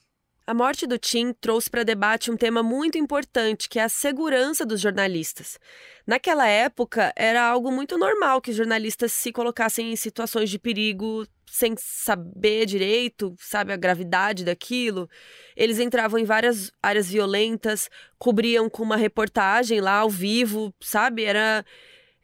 A 0.47 0.53
morte 0.53 0.85
do 0.85 0.99
Tim 0.99 1.33
trouxe 1.33 1.67
para 1.67 1.81
debate 1.81 2.29
um 2.29 2.37
tema 2.37 2.61
muito 2.61 2.99
importante, 2.99 3.67
que 3.67 3.79
é 3.79 3.83
a 3.83 3.89
segurança 3.89 4.63
dos 4.63 4.79
jornalistas. 4.79 5.57
Naquela 6.05 6.47
época, 6.47 7.11
era 7.15 7.43
algo 7.43 7.71
muito 7.71 7.97
normal 7.97 8.39
que 8.39 8.53
jornalistas 8.53 9.11
se 9.11 9.31
colocassem 9.31 9.91
em 9.91 9.95
situações 9.95 10.51
de 10.51 10.59
perigo 10.59 11.25
sem 11.47 11.73
saber 11.75 12.67
direito, 12.67 13.33
sabe, 13.39 13.73
a 13.73 13.77
gravidade 13.77 14.45
daquilo. 14.45 15.09
Eles 15.55 15.79
entravam 15.79 16.19
em 16.19 16.25
várias 16.25 16.71
áreas 16.81 17.09
violentas, 17.09 17.89
cobriam 18.19 18.69
com 18.69 18.83
uma 18.83 18.97
reportagem 18.97 19.81
lá 19.81 19.97
ao 19.97 20.11
vivo, 20.11 20.71
sabe? 20.79 21.23
Era 21.23 21.65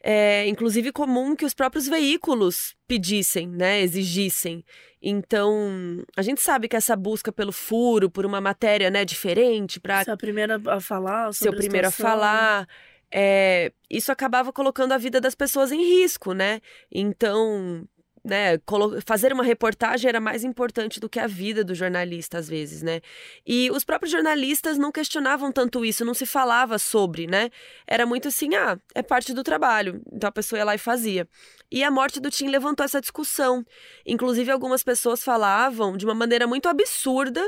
é, 0.02 0.46
inclusive 0.48 0.92
comum 0.92 1.34
que 1.34 1.44
os 1.44 1.54
próprios 1.54 1.88
veículos 1.88 2.74
pedissem, 2.86 3.48
né, 3.48 3.80
exigissem. 3.80 4.64
Então, 5.02 6.04
a 6.16 6.22
gente 6.22 6.40
sabe 6.40 6.68
que 6.68 6.76
essa 6.76 6.94
busca 6.94 7.32
pelo 7.32 7.50
furo, 7.50 8.08
por 8.08 8.24
uma 8.24 8.40
matéria, 8.40 8.88
né, 8.88 9.04
diferente, 9.04 9.80
para 9.80 10.04
ser 10.04 10.12
a 10.12 10.16
primeira 10.16 10.60
a 10.66 10.80
falar, 10.80 11.34
ser 11.34 11.48
o 11.48 11.56
primeiro 11.56 11.88
a, 11.88 11.88
a 11.88 11.92
falar, 11.92 12.68
é, 13.10 13.72
isso 13.90 14.12
acabava 14.12 14.52
colocando 14.52 14.92
a 14.92 14.98
vida 14.98 15.20
das 15.20 15.34
pessoas 15.34 15.72
em 15.72 15.82
risco, 15.82 16.32
né? 16.32 16.60
Então, 16.90 17.84
né, 18.24 18.58
fazer 19.04 19.32
uma 19.32 19.42
reportagem 19.42 20.08
era 20.08 20.20
mais 20.20 20.44
importante 20.44 21.00
do 21.00 21.08
que 21.08 21.18
a 21.18 21.26
vida 21.26 21.64
do 21.64 21.74
jornalista, 21.74 22.38
às 22.38 22.48
vezes, 22.48 22.80
né? 22.82 23.00
E 23.44 23.70
os 23.70 23.84
próprios 23.84 24.12
jornalistas 24.12 24.78
não 24.78 24.92
questionavam 24.92 25.50
tanto 25.50 25.84
isso, 25.84 26.04
não 26.04 26.14
se 26.14 26.24
falava 26.24 26.78
sobre, 26.78 27.26
né? 27.26 27.50
Era 27.86 28.06
muito 28.06 28.28
assim, 28.28 28.54
ah, 28.54 28.78
é 28.94 29.02
parte 29.02 29.34
do 29.34 29.42
trabalho. 29.42 30.00
Então 30.12 30.28
a 30.28 30.32
pessoa 30.32 30.58
ia 30.58 30.64
lá 30.64 30.74
e 30.74 30.78
fazia. 30.78 31.28
E 31.70 31.82
a 31.82 31.90
morte 31.90 32.20
do 32.20 32.30
Tim 32.30 32.48
levantou 32.48 32.84
essa 32.84 33.00
discussão. 33.00 33.64
Inclusive, 34.06 34.50
algumas 34.50 34.84
pessoas 34.84 35.24
falavam 35.24 35.96
de 35.96 36.04
uma 36.04 36.14
maneira 36.14 36.46
muito 36.46 36.68
absurda, 36.68 37.42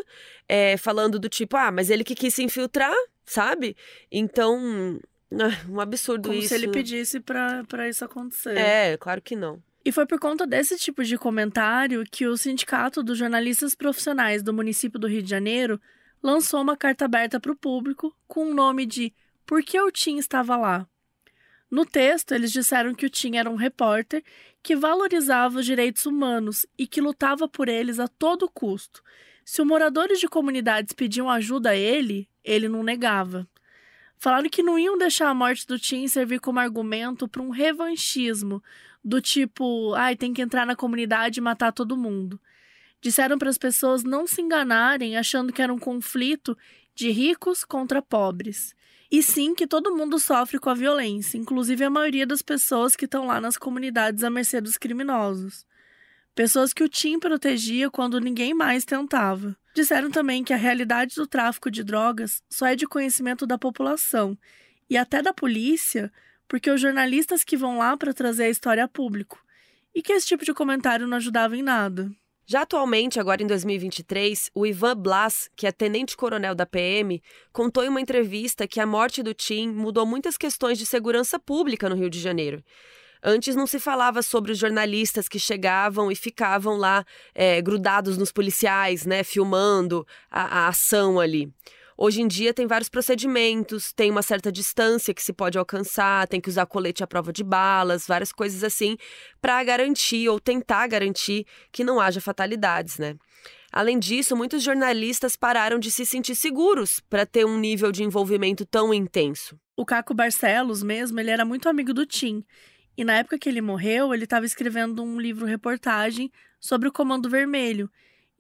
é, 0.49 0.77
falando 0.77 1.19
do 1.19 1.29
tipo, 1.29 1.57
ah, 1.57 1.71
mas 1.71 1.89
ele 1.89 2.03
que 2.03 2.15
quis 2.15 2.35
se 2.35 2.43
infiltrar, 2.43 2.95
sabe? 3.25 3.77
Então, 4.11 4.99
um 5.69 5.81
absurdo 5.81 6.31
Como 6.31 6.41
isso. 6.41 6.49
se 6.49 6.55
ele 6.55 6.69
pedisse 6.69 7.21
para 7.21 7.89
isso 7.89 8.05
acontecer. 8.05 8.57
É, 8.57 8.97
claro 8.97 9.23
que 9.23 9.37
não. 9.37 9.63
E 9.85 9.93
foi 9.93 10.07
por 10.07 10.19
conta 10.19 10.47
desse 10.47 10.79
tipo 10.79 11.05
de 11.05 11.19
comentário 11.19 12.05
que 12.11 12.27
o 12.27 12.37
Sindicato 12.37 13.03
dos 13.03 13.19
Jornalistas 13.19 13.75
Profissionais 13.75 14.43
do 14.43 14.55
município 14.55 14.99
do 14.99 15.07
Rio 15.07 15.23
de 15.23 15.29
Janeiro 15.29 15.79
lançou 16.23 16.63
uma 16.63 16.75
carta 16.75 17.05
aberta 17.05 17.39
para 17.39 17.53
o 17.53 17.57
público 17.57 18.17
com 18.27 18.51
o 18.51 18.55
nome 18.55 18.87
de 18.87 19.13
Por 19.45 19.63
que 19.63 19.79
o 19.79 19.91
Tim 19.91 20.17
estava 20.17 20.57
lá? 20.57 20.89
No 21.71 21.85
texto, 21.85 22.33
eles 22.33 22.51
disseram 22.51 22.95
que 22.95 23.05
o 23.05 23.11
Tim 23.11 23.37
era 23.37 23.51
um 23.51 23.57
repórter 23.57 24.25
que 24.63 24.75
valorizava 24.75 25.59
os 25.59 25.67
direitos 25.67 26.07
humanos 26.07 26.65
e 26.79 26.87
que 26.87 27.01
lutava 27.01 27.47
por 27.47 27.69
eles 27.69 28.01
a 28.01 28.09
todo 28.09 28.49
custo. 28.49 29.03
Se 29.45 29.61
os 29.61 29.69
moradores 29.69 30.19
de 30.19 30.27
comunidades 30.27 30.95
pediam 30.95 31.29
ajuda 31.29 31.71
a 31.71 31.77
ele, 31.77 32.27
ele 32.43 32.69
não 32.69 32.83
negava. 32.83 33.47
Falaram 34.17 34.49
que 34.49 34.63
não 34.63 34.79
iam 34.79 34.97
deixar 34.97 35.29
a 35.29 35.35
morte 35.35 35.67
do 35.67 35.79
Tim 35.79 36.09
servir 36.09 36.41
como 36.41 36.59
argumento 36.59 37.29
para 37.29 37.43
um 37.43 37.51
revanchismo, 37.51 38.63
do 39.05 39.21
tipo, 39.21 39.93
ai, 39.95 40.17
tem 40.17 40.33
que 40.33 40.41
entrar 40.41 40.65
na 40.65 40.75
comunidade 40.75 41.39
e 41.39 41.43
matar 41.43 41.73
todo 41.73 41.97
mundo. 41.97 42.41
Disseram 43.03 43.37
para 43.37 43.51
as 43.51 43.59
pessoas 43.59 44.03
não 44.03 44.27
se 44.27 44.41
enganarem 44.41 45.17
achando 45.17 45.53
que 45.53 45.61
era 45.61 45.73
um 45.73 45.79
conflito 45.79 46.57
de 46.95 47.11
ricos 47.11 47.63
contra 47.63 48.01
pobres. 48.01 48.75
E 49.11 49.23
sim 49.23 49.55
que 49.55 49.67
todo 49.67 49.95
mundo 49.95 50.19
sofre 50.19 50.59
com 50.59 50.71
a 50.71 50.75
violência, 50.75 51.37
inclusive 51.37 51.85
a 51.85 51.91
maioria 51.91 52.27
das 52.27 52.41
pessoas 52.41 52.97
que 52.97 53.05
estão 53.05 53.27
lá 53.27 53.41
nas 53.41 53.59
comunidades 53.59 54.25
à 54.25 54.31
mercê 54.31 54.61
dos 54.61 54.79
criminosos. 54.79 55.67
Pessoas 56.35 56.73
que 56.73 56.83
o 56.83 56.89
Tim 56.89 57.21
protegia 57.21 57.91
quando 57.91 58.19
ninguém 58.19 58.55
mais 58.55 58.85
tentava. 58.85 59.55
Disseram 59.75 60.11
também 60.11 60.43
que 60.43 60.53
a 60.53 60.57
realidade 60.57 61.15
do 61.15 61.27
tráfico 61.27 61.71
de 61.71 61.85
drogas 61.85 62.43
só 62.51 62.67
é 62.67 62.75
de 62.75 62.87
conhecimento 62.87 63.47
da 63.47 63.59
população 63.59 64.37
e 64.89 64.97
até 64.97 65.23
da 65.23 65.33
polícia, 65.33 66.11
porque 66.49 66.71
os 66.71 66.81
jornalistas 66.81 67.45
que 67.45 67.57
vão 67.57 67.79
lá 67.79 67.97
para 67.97 68.15
trazer 68.15 68.45
a 68.45 68.51
história 68.51 68.85
a 68.85 68.89
público. 68.89 69.39
E 69.95 70.03
que 70.03 70.13
esse 70.13 70.27
tipo 70.27 70.45
de 70.45 70.53
comentário 70.53 71.07
não 71.07 71.17
ajudava 71.17 71.57
em 71.57 71.63
nada. 71.63 72.11
Já 72.47 72.63
atualmente, 72.63 73.19
agora 73.19 73.43
em 73.43 73.47
2023, 73.47 74.51
o 74.55 74.67
Ivan 74.67 74.97
Blas, 74.97 75.49
que 75.57 75.67
é 75.67 75.73
tenente-coronel 75.73 76.55
da 76.55 76.67
PM, 76.67 77.23
contou 77.53 77.83
em 77.83 77.89
uma 77.89 78.03
entrevista 78.03 78.67
que 78.67 78.81
a 78.81 78.87
morte 78.87 79.23
do 79.23 79.33
Tim 79.33 79.71
mudou 79.71 80.05
muitas 80.05 80.37
questões 80.37 80.77
de 80.77 80.85
segurança 80.85 81.39
pública 81.39 81.89
no 81.89 81.97
Rio 81.97 82.11
de 82.11 82.21
Janeiro. 82.21 82.63
Antes 83.23 83.57
não 83.57 83.67
se 83.67 83.81
falava 83.81 84.21
sobre 84.21 84.53
os 84.53 84.59
jornalistas 84.59 85.27
que 85.27 85.39
chegavam 85.39 86.13
e 86.13 86.15
ficavam 86.15 86.77
lá 86.77 87.07
é, 87.35 87.63
grudados 87.63 88.19
nos 88.19 88.31
policiais, 88.31 89.07
né, 89.07 89.25
filmando 89.25 90.07
a, 90.31 90.65
a 90.65 90.69
ação 90.69 91.19
ali. 91.19 91.51
Hoje 91.97 92.23
em 92.23 92.27
dia 92.27 92.53
tem 92.53 92.67
vários 92.67 92.89
procedimentos, 92.89 93.93
tem 93.93 94.11
uma 94.11 94.23
certa 94.23 94.51
distância 94.51 95.15
que 95.15 95.23
se 95.23 95.33
pode 95.33 95.57
alcançar, 95.57 96.27
tem 96.27 96.41
que 96.41 96.49
usar 96.49 96.67
colete 96.67 97.05
à 97.05 97.07
prova 97.07 97.33
de 97.33 97.45
balas, 97.45 98.07
várias 98.07 98.33
coisas 98.33 98.65
assim, 98.65 98.97
para 99.41 99.63
garantir 99.63 100.29
ou 100.29 100.41
tentar 100.41 100.89
garantir 100.89 101.47
que 101.71 101.85
não 101.85 102.01
haja 102.01 102.21
fatalidades, 102.21 102.99
né? 102.99 103.17
Além 103.73 103.99
disso, 103.99 104.37
muitos 104.37 104.63
jornalistas 104.63 105.37
pararam 105.37 105.79
de 105.79 105.91
se 105.91 106.05
sentir 106.05 106.35
seguros 106.35 107.01
para 107.01 107.27
ter 107.27 107.45
um 107.45 107.59
nível 107.59 107.91
de 107.91 108.03
envolvimento 108.03 108.65
tão 108.65 108.93
intenso. 108.93 109.59
O 109.77 109.85
Caco 109.85 110.15
Barcelos 110.15 110.83
mesmo, 110.83 111.19
ele 111.19 111.31
era 111.31 111.45
muito 111.45 111.69
amigo 111.69 111.93
do 111.93 112.07
Tim. 112.07 112.45
E 112.97 113.05
na 113.05 113.17
época 113.17 113.39
que 113.39 113.49
ele 113.49 113.61
morreu, 113.61 114.15
ele 114.15 114.25
estava 114.25 114.47
escrevendo 114.47 115.03
um 115.03 115.21
livro-reportagem 115.21 116.31
sobre 116.61 116.89
o 116.89 116.93
Comando 116.93 117.29
Vermelho 117.29 117.91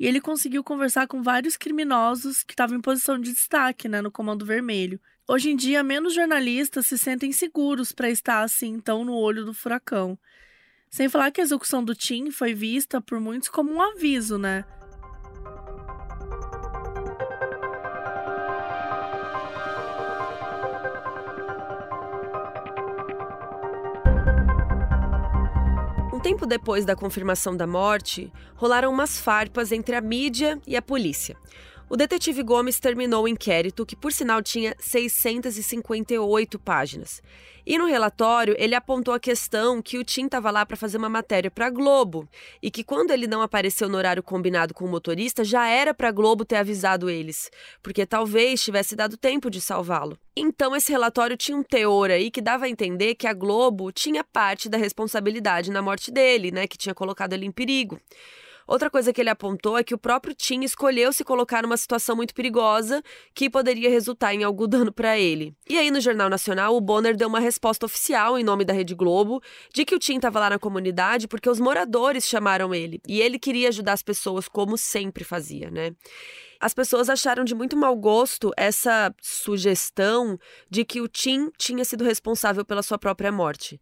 e 0.04 0.06
ele 0.06 0.20
conseguiu 0.20 0.62
conversar 0.62 1.06
com 1.06 1.22
vários 1.22 1.56
criminosos 1.56 2.42
que 2.42 2.52
estavam 2.52 2.76
em 2.76 2.80
posição 2.82 3.18
de 3.18 3.32
destaque 3.32 3.88
né, 3.88 4.02
no 4.02 4.10
Comando 4.10 4.44
Vermelho. 4.44 5.00
Hoje 5.26 5.48
em 5.48 5.56
dia, 5.56 5.82
menos 5.82 6.12
jornalistas 6.12 6.84
se 6.84 6.98
sentem 6.98 7.32
seguros 7.32 7.90
para 7.90 8.10
estar 8.10 8.42
assim 8.42 8.74
então 8.74 9.02
no 9.02 9.14
olho 9.14 9.46
do 9.46 9.54
furacão. 9.54 10.18
Sem 10.90 11.08
falar 11.08 11.30
que 11.30 11.40
a 11.40 11.44
execução 11.44 11.82
do 11.82 11.94
Tim 11.94 12.30
foi 12.30 12.52
vista 12.52 13.00
por 13.00 13.18
muitos 13.18 13.48
como 13.48 13.72
um 13.72 13.80
aviso, 13.80 14.36
né? 14.36 14.66
Tempo 26.34 26.46
depois 26.46 26.84
da 26.84 26.96
confirmação 26.96 27.56
da 27.56 27.66
morte, 27.66 28.32
rolaram 28.56 28.92
umas 28.92 29.20
farpas 29.20 29.70
entre 29.70 29.94
a 29.94 30.00
mídia 30.00 30.60
e 30.66 30.76
a 30.76 30.82
polícia. 30.82 31.36
O 31.94 31.96
detetive 31.96 32.42
Gomes 32.42 32.80
terminou 32.80 33.22
o 33.22 33.28
inquérito, 33.28 33.86
que 33.86 33.94
por 33.94 34.12
sinal 34.12 34.42
tinha 34.42 34.74
658 34.80 36.58
páginas. 36.58 37.22
E 37.64 37.78
no 37.78 37.86
relatório, 37.86 38.56
ele 38.58 38.74
apontou 38.74 39.14
a 39.14 39.20
questão 39.20 39.80
que 39.80 39.96
o 39.96 40.02
Tim 40.02 40.24
estava 40.24 40.50
lá 40.50 40.66
para 40.66 40.76
fazer 40.76 40.96
uma 40.96 41.08
matéria 41.08 41.52
para 41.52 41.66
a 41.66 41.70
Globo 41.70 42.28
e 42.60 42.68
que 42.68 42.82
quando 42.82 43.12
ele 43.12 43.28
não 43.28 43.42
apareceu 43.42 43.88
no 43.88 43.96
horário 43.96 44.24
combinado 44.24 44.74
com 44.74 44.84
o 44.84 44.88
motorista, 44.88 45.44
já 45.44 45.68
era 45.68 45.94
para 45.94 46.08
a 46.08 46.10
Globo 46.10 46.44
ter 46.44 46.56
avisado 46.56 47.08
eles, 47.08 47.48
porque 47.80 48.04
talvez 48.04 48.60
tivesse 48.60 48.96
dado 48.96 49.16
tempo 49.16 49.48
de 49.48 49.60
salvá-lo. 49.60 50.18
Então 50.36 50.74
esse 50.74 50.90
relatório 50.90 51.36
tinha 51.36 51.56
um 51.56 51.62
teor 51.62 52.10
aí 52.10 52.28
que 52.28 52.40
dava 52.40 52.64
a 52.64 52.68
entender 52.68 53.14
que 53.14 53.28
a 53.28 53.32
Globo 53.32 53.92
tinha 53.92 54.24
parte 54.24 54.68
da 54.68 54.76
responsabilidade 54.76 55.70
na 55.70 55.80
morte 55.80 56.10
dele, 56.10 56.50
né, 56.50 56.66
que 56.66 56.76
tinha 56.76 56.92
colocado 56.92 57.34
ele 57.34 57.46
em 57.46 57.52
perigo. 57.52 58.00
Outra 58.66 58.90
coisa 58.90 59.12
que 59.12 59.20
ele 59.20 59.30
apontou 59.30 59.76
é 59.76 59.84
que 59.84 59.94
o 59.94 59.98
próprio 59.98 60.34
Tim 60.34 60.62
escolheu 60.62 61.12
se 61.12 61.24
colocar 61.24 61.62
numa 61.62 61.76
situação 61.76 62.16
muito 62.16 62.34
perigosa 62.34 63.02
que 63.34 63.50
poderia 63.50 63.90
resultar 63.90 64.34
em 64.34 64.44
algum 64.44 64.66
dano 64.68 64.92
para 64.92 65.18
ele. 65.18 65.54
E 65.68 65.78
aí, 65.78 65.90
no 65.90 66.00
Jornal 66.00 66.28
Nacional, 66.28 66.76
o 66.76 66.80
Bonner 66.80 67.16
deu 67.16 67.28
uma 67.28 67.40
resposta 67.40 67.86
oficial 67.86 68.38
em 68.38 68.44
nome 68.44 68.64
da 68.64 68.72
Rede 68.72 68.94
Globo 68.94 69.42
de 69.72 69.84
que 69.84 69.94
o 69.94 69.98
Tim 69.98 70.16
estava 70.16 70.40
lá 70.40 70.50
na 70.50 70.58
comunidade 70.58 71.28
porque 71.28 71.48
os 71.48 71.60
moradores 71.60 72.24
chamaram 72.26 72.74
ele 72.74 73.00
e 73.06 73.20
ele 73.20 73.38
queria 73.38 73.68
ajudar 73.68 73.92
as 73.92 74.02
pessoas 74.02 74.48
como 74.48 74.78
sempre 74.78 75.24
fazia, 75.24 75.70
né? 75.70 75.94
As 76.60 76.72
pessoas 76.72 77.10
acharam 77.10 77.44
de 77.44 77.54
muito 77.54 77.76
mau 77.76 77.94
gosto 77.94 78.50
essa 78.56 79.14
sugestão 79.20 80.38
de 80.70 80.84
que 80.84 81.00
o 81.00 81.08
Tim 81.08 81.50
tinha 81.58 81.84
sido 81.84 82.04
responsável 82.04 82.64
pela 82.64 82.82
sua 82.82 82.98
própria 82.98 83.30
morte. 83.30 83.78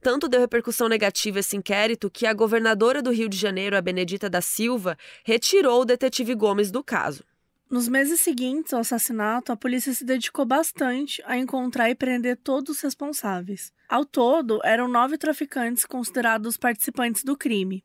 Tanto 0.00 0.28
deu 0.28 0.40
repercussão 0.40 0.88
negativa 0.88 1.40
esse 1.40 1.56
inquérito 1.56 2.10
que 2.10 2.26
a 2.26 2.32
governadora 2.32 3.02
do 3.02 3.10
Rio 3.10 3.28
de 3.28 3.36
Janeiro, 3.36 3.76
a 3.76 3.82
Benedita 3.82 4.30
da 4.30 4.40
Silva, 4.40 4.96
retirou 5.24 5.82
o 5.82 5.84
detetive 5.84 6.34
Gomes 6.34 6.70
do 6.70 6.84
caso. 6.84 7.24
Nos 7.70 7.86
meses 7.86 8.20
seguintes 8.20 8.72
ao 8.72 8.80
assassinato, 8.80 9.52
a 9.52 9.56
polícia 9.56 9.92
se 9.92 10.02
dedicou 10.02 10.46
bastante 10.46 11.22
a 11.26 11.36
encontrar 11.36 11.90
e 11.90 11.94
prender 11.94 12.38
todos 12.38 12.76
os 12.76 12.80
responsáveis. 12.80 13.72
Ao 13.88 14.06
todo, 14.06 14.60
eram 14.64 14.88
nove 14.88 15.18
traficantes 15.18 15.84
considerados 15.84 16.56
participantes 16.56 17.22
do 17.22 17.36
crime. 17.36 17.84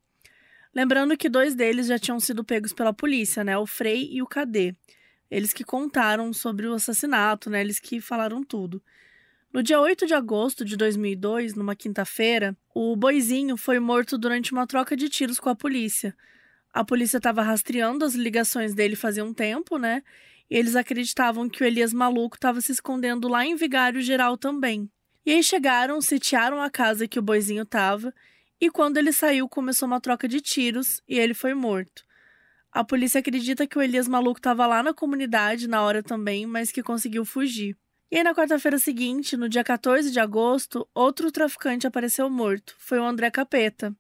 Lembrando 0.74 1.18
que 1.18 1.28
dois 1.28 1.54
deles 1.54 1.88
já 1.88 2.00
tinham 2.00 2.20
sido 2.20 2.46
pegos 2.46 2.72
pela 2.72 2.94
polícia, 2.94 3.44
né? 3.44 3.58
O 3.58 3.68
Frei 3.68 4.08
e 4.10 4.22
o 4.22 4.28
Cadê. 4.28 4.74
Eles 5.30 5.52
que 5.52 5.66
contaram 5.66 6.32
sobre 6.32 6.66
o 6.66 6.74
assassinato, 6.74 7.50
né? 7.50 7.60
Eles 7.60 7.80
que 7.80 8.00
falaram 8.00 8.42
tudo. 8.42 8.82
No 9.54 9.62
dia 9.62 9.80
8 9.80 10.08
de 10.08 10.16
agosto 10.16 10.66
de 10.66 10.76
2002, 10.76 11.54
numa 11.54 11.76
quinta-feira, 11.76 12.58
o 12.74 12.96
Boizinho 12.96 13.56
foi 13.56 13.80
morto 13.80 14.18
durante 14.18 14.52
uma 14.52 14.66
troca 14.66 14.98
de 14.98 15.08
tiros 15.08 15.40
com 15.40 15.48
a 15.48 15.56
polícia. 15.56 16.18
A 16.74 16.84
polícia 16.84 17.18
estava 17.18 17.44
rastreando 17.44 18.04
as 18.04 18.16
ligações 18.16 18.74
dele 18.74 18.96
fazia 18.96 19.24
um 19.24 19.32
tempo, 19.32 19.78
né? 19.78 20.02
E 20.50 20.58
eles 20.58 20.76
acreditavam 20.76 21.48
que 21.48 21.64
o 21.64 21.68
Elias 21.68 21.94
Maluco 21.94 22.36
estava 22.36 22.62
se 22.62 22.72
escondendo 22.72 23.28
lá 23.28 23.46
em 23.46 23.56
Vigário 23.56 24.02
Geral 24.02 24.40
também. 24.40 24.90
E 25.24 25.32
aí 25.32 25.44
chegaram, 25.44 26.02
sitiaram 26.02 26.60
a 26.60 26.68
casa 26.68 27.08
que 27.08 27.20
o 27.20 27.22
Boizinho 27.22 27.62
estava, 27.62 28.12
e 28.60 28.72
quando 28.72 28.98
ele 28.98 29.14
saiu, 29.14 29.48
começou 29.48 29.86
uma 29.86 30.02
troca 30.02 30.28
de 30.28 30.42
tiros 30.42 31.00
e 31.08 31.20
ele 31.20 31.36
foi 31.36 31.54
morto. 31.54 32.04
A 32.72 32.84
polícia 32.84 33.20
acredita 33.20 33.68
que 33.68 33.78
o 33.78 33.84
Elias 33.84 34.08
Maluco 34.08 34.40
estava 34.40 34.66
lá 34.66 34.82
na 34.82 34.96
comunidade 34.96 35.68
na 35.68 35.84
hora 35.84 36.02
também, 36.02 36.48
mas 36.48 36.72
que 36.72 36.82
conseguiu 36.82 37.24
fugir. 37.24 37.78
E 38.14 38.18
aí, 38.18 38.24
na 38.24 38.36
quarta-feira 38.36 38.78
seguinte, 38.78 39.36
no 39.36 39.50
dia 39.50 39.64
14 39.64 40.12
de 40.12 40.20
agosto, 40.20 40.88
outro 40.94 41.32
traficante 41.32 41.88
apareceu 41.88 42.30
morto. 42.30 42.76
Foi 42.78 43.00
o 43.00 43.04
André 43.04 43.32
Capeta, 43.32 43.92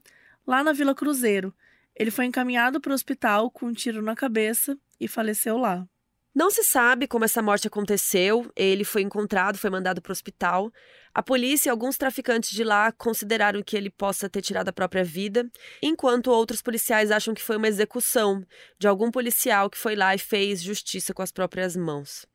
lá 0.45 0.63
na 0.63 0.71
Vila 0.71 0.93
Cruzeiro. 0.93 1.51
Ele 1.95 2.11
foi 2.11 2.25
encaminhado 2.25 2.79
para 2.79 2.91
o 2.91 2.93
hospital 2.93 3.49
com 3.49 3.65
um 3.65 3.73
tiro 3.73 4.03
na 4.03 4.15
cabeça 4.15 4.77
e 4.99 5.07
faleceu 5.07 5.57
lá. 5.57 5.87
Não 6.35 6.49
se 6.49 6.63
sabe 6.63 7.07
como 7.07 7.25
essa 7.25 7.43
morte 7.43 7.67
aconteceu. 7.67 8.51
Ele 8.55 8.83
foi 8.83 9.03
encontrado, 9.03 9.57
foi 9.57 9.69
mandado 9.69 10.01
para 10.01 10.09
o 10.09 10.13
hospital. 10.13 10.71
A 11.13 11.21
polícia 11.21 11.69
e 11.69 11.71
alguns 11.71 11.95
traficantes 11.95 12.49
de 12.49 12.63
lá 12.63 12.91
consideraram 12.91 13.61
que 13.61 13.77
ele 13.77 13.91
possa 13.91 14.27
ter 14.27 14.41
tirado 14.41 14.69
a 14.69 14.73
própria 14.73 15.03
vida, 15.03 15.47
enquanto 15.79 16.31
outros 16.31 16.59
policiais 16.59 17.11
acham 17.11 17.35
que 17.35 17.41
foi 17.41 17.55
uma 17.55 17.67
execução 17.67 18.43
de 18.79 18.87
algum 18.87 19.11
policial 19.11 19.69
que 19.69 19.77
foi 19.77 19.95
lá 19.95 20.15
e 20.15 20.17
fez 20.17 20.63
justiça 20.63 21.13
com 21.13 21.21
as 21.21 21.31
próprias 21.31 21.75
mãos. 21.75 22.25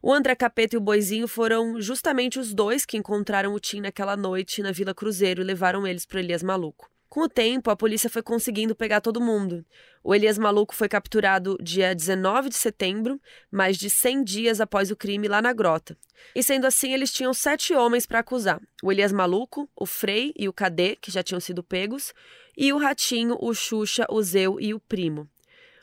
O 0.00 0.12
André 0.12 0.36
Capeta 0.36 0.76
e 0.76 0.78
o 0.78 0.80
Boizinho 0.80 1.26
foram 1.26 1.80
justamente 1.80 2.38
os 2.38 2.54
dois 2.54 2.86
que 2.86 2.96
encontraram 2.96 3.52
o 3.52 3.60
Tim 3.60 3.80
naquela 3.80 4.16
noite 4.16 4.62
na 4.62 4.70
Vila 4.70 4.94
Cruzeiro 4.94 5.42
e 5.42 5.44
levaram 5.44 5.86
eles 5.86 6.06
para 6.06 6.20
Elias 6.20 6.42
Maluco. 6.42 6.89
Com 7.10 7.22
o 7.22 7.28
tempo, 7.28 7.72
a 7.72 7.76
polícia 7.76 8.08
foi 8.08 8.22
conseguindo 8.22 8.72
pegar 8.72 9.00
todo 9.00 9.20
mundo. 9.20 9.66
O 10.02 10.14
Elias 10.14 10.38
Maluco 10.38 10.72
foi 10.72 10.88
capturado 10.88 11.58
dia 11.60 11.92
19 11.92 12.48
de 12.48 12.54
setembro, 12.54 13.20
mais 13.50 13.76
de 13.76 13.90
100 13.90 14.22
dias 14.22 14.60
após 14.60 14.92
o 14.92 14.96
crime 14.96 15.26
lá 15.26 15.42
na 15.42 15.52
grota. 15.52 15.98
E 16.36 16.40
sendo 16.40 16.68
assim, 16.68 16.92
eles 16.94 17.12
tinham 17.12 17.34
sete 17.34 17.74
homens 17.74 18.06
para 18.06 18.20
acusar: 18.20 18.62
o 18.80 18.92
Elias 18.92 19.10
Maluco, 19.10 19.68
o 19.74 19.86
Frei 19.86 20.32
e 20.38 20.48
o 20.48 20.52
Cadê, 20.52 20.94
que 20.94 21.10
já 21.10 21.20
tinham 21.20 21.40
sido 21.40 21.64
pegos, 21.64 22.14
e 22.56 22.72
o 22.72 22.78
Ratinho, 22.78 23.36
o 23.40 23.52
Xuxa, 23.52 24.06
o 24.08 24.22
Zeu 24.22 24.60
e 24.60 24.72
o 24.72 24.78
Primo. 24.78 25.28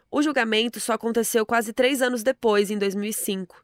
O 0.10 0.22
julgamento 0.22 0.80
só 0.80 0.94
aconteceu 0.94 1.46
quase 1.46 1.74
três 1.74 2.02
anos 2.02 2.24
depois, 2.24 2.72
em 2.72 2.78
2005. 2.78 3.62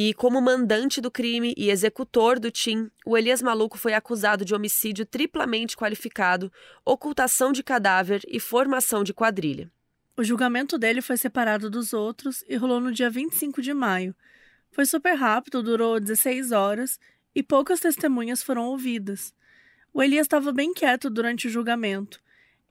E 0.00 0.14
como 0.14 0.40
mandante 0.40 1.00
do 1.00 1.10
crime 1.10 1.52
e 1.56 1.70
executor 1.70 2.38
do 2.38 2.52
Tim, 2.52 2.88
o 3.04 3.18
Elias 3.18 3.42
Maluco 3.42 3.76
foi 3.76 3.94
acusado 3.94 4.44
de 4.44 4.54
homicídio 4.54 5.04
triplamente 5.04 5.76
qualificado, 5.76 6.52
ocultação 6.84 7.50
de 7.50 7.64
cadáver 7.64 8.22
e 8.28 8.38
formação 8.38 9.02
de 9.02 9.12
quadrilha. 9.12 9.68
O 10.16 10.22
julgamento 10.22 10.78
dele 10.78 11.02
foi 11.02 11.16
separado 11.16 11.68
dos 11.68 11.92
outros 11.92 12.44
e 12.48 12.54
rolou 12.54 12.80
no 12.80 12.92
dia 12.92 13.10
25 13.10 13.60
de 13.60 13.74
maio. 13.74 14.14
Foi 14.70 14.86
super 14.86 15.14
rápido, 15.14 15.64
durou 15.64 15.98
16 15.98 16.52
horas 16.52 17.00
e 17.34 17.42
poucas 17.42 17.80
testemunhas 17.80 18.40
foram 18.40 18.66
ouvidas. 18.66 19.34
O 19.92 20.00
Elias 20.00 20.26
estava 20.26 20.52
bem 20.52 20.72
quieto 20.72 21.10
durante 21.10 21.48
o 21.48 21.50
julgamento. 21.50 22.22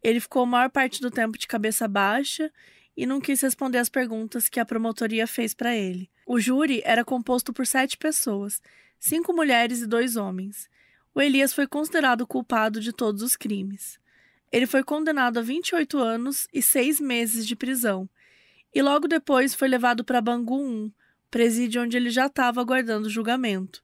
Ele 0.01 0.21
ficou 0.21 0.43
a 0.43 0.45
maior 0.45 0.69
parte 0.69 1.01
do 1.01 1.11
tempo 1.11 1.37
de 1.37 1.45
cabeça 1.45 1.89
baixa 1.89 2.49
e 2.95 3.05
não 3.05 3.19
quis 3.19 3.41
responder 3.41 3.79
as 3.79 3.89
perguntas 3.89 4.47
que 4.47 4.61
a 4.61 4.65
promotoria 4.65 5.27
fez 5.27 5.53
para 5.53 5.75
ele. 5.75 6.09
O 6.29 6.41
júri 6.41 6.81
era 6.83 7.05
composto 7.05 7.53
por 7.53 7.65
sete 7.65 7.95
pessoas, 7.95 8.61
cinco 8.99 9.31
mulheres 9.31 9.81
e 9.81 9.87
dois 9.87 10.17
homens. 10.17 10.69
O 11.15 11.21
Elias 11.21 11.53
foi 11.53 11.65
considerado 11.65 12.27
culpado 12.27 12.81
de 12.81 12.91
todos 12.91 13.21
os 13.21 13.37
crimes. 13.37 13.97
Ele 14.51 14.67
foi 14.67 14.83
condenado 14.83 15.39
a 15.39 15.41
28 15.41 15.97
anos 15.97 16.45
e 16.53 16.61
seis 16.61 16.99
meses 16.99 17.47
de 17.47 17.55
prisão, 17.55 18.09
e 18.75 18.81
logo 18.81 19.07
depois 19.07 19.55
foi 19.55 19.69
levado 19.69 20.03
para 20.03 20.19
Bangu 20.19 20.61
1, 20.61 20.91
presídio 21.31 21.81
onde 21.81 21.95
ele 21.95 22.09
já 22.09 22.25
estava 22.25 22.59
aguardando 22.59 23.09
julgamento. 23.09 23.81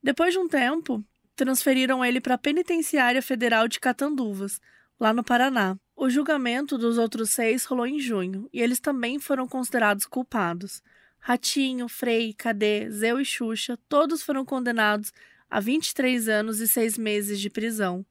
Depois 0.00 0.32
de 0.32 0.38
um 0.38 0.46
tempo, 0.46 1.04
transferiram 1.34 2.04
ele 2.04 2.20
para 2.20 2.34
a 2.34 2.38
Penitenciária 2.38 3.20
Federal 3.20 3.66
de 3.66 3.80
Catanduvas, 3.80 4.60
lá 5.00 5.12
no 5.12 5.24
Paraná. 5.24 5.76
O 5.96 6.08
julgamento 6.08 6.78
dos 6.78 6.96
outros 6.96 7.30
seis 7.30 7.64
rolou 7.64 7.88
em 7.88 7.98
junho 7.98 8.48
e 8.52 8.60
eles 8.62 8.78
também 8.78 9.18
foram 9.18 9.48
considerados 9.48 10.06
culpados. 10.06 10.80
Ratinho, 11.24 11.88
Frei, 11.88 12.34
Cadê, 12.34 12.90
Zeu 12.90 13.20
e 13.20 13.24
Xuxa, 13.24 13.78
todos 13.88 14.24
foram 14.24 14.44
condenados 14.44 15.12
a 15.48 15.60
23 15.60 16.28
anos 16.28 16.60
e 16.60 16.66
6 16.66 16.98
meses 16.98 17.40
de 17.40 17.48
prisão, 17.48 18.04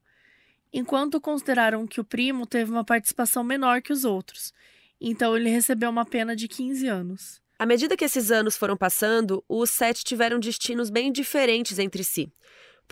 enquanto 0.72 1.20
consideraram 1.20 1.86
que 1.86 2.00
o 2.00 2.04
primo 2.04 2.46
teve 2.46 2.70
uma 2.70 2.82
participação 2.82 3.44
menor 3.44 3.82
que 3.82 3.92
os 3.92 4.06
outros, 4.06 4.54
então 4.98 5.36
ele 5.36 5.50
recebeu 5.50 5.90
uma 5.90 6.06
pena 6.06 6.34
de 6.34 6.48
15 6.48 6.86
anos. 6.86 7.42
À 7.58 7.66
medida 7.66 7.98
que 7.98 8.04
esses 8.06 8.30
anos 8.30 8.56
foram 8.56 8.78
passando, 8.78 9.44
os 9.46 9.68
sete 9.68 10.02
tiveram 10.02 10.40
destinos 10.40 10.88
bem 10.88 11.12
diferentes 11.12 11.78
entre 11.78 12.02
si. 12.02 12.32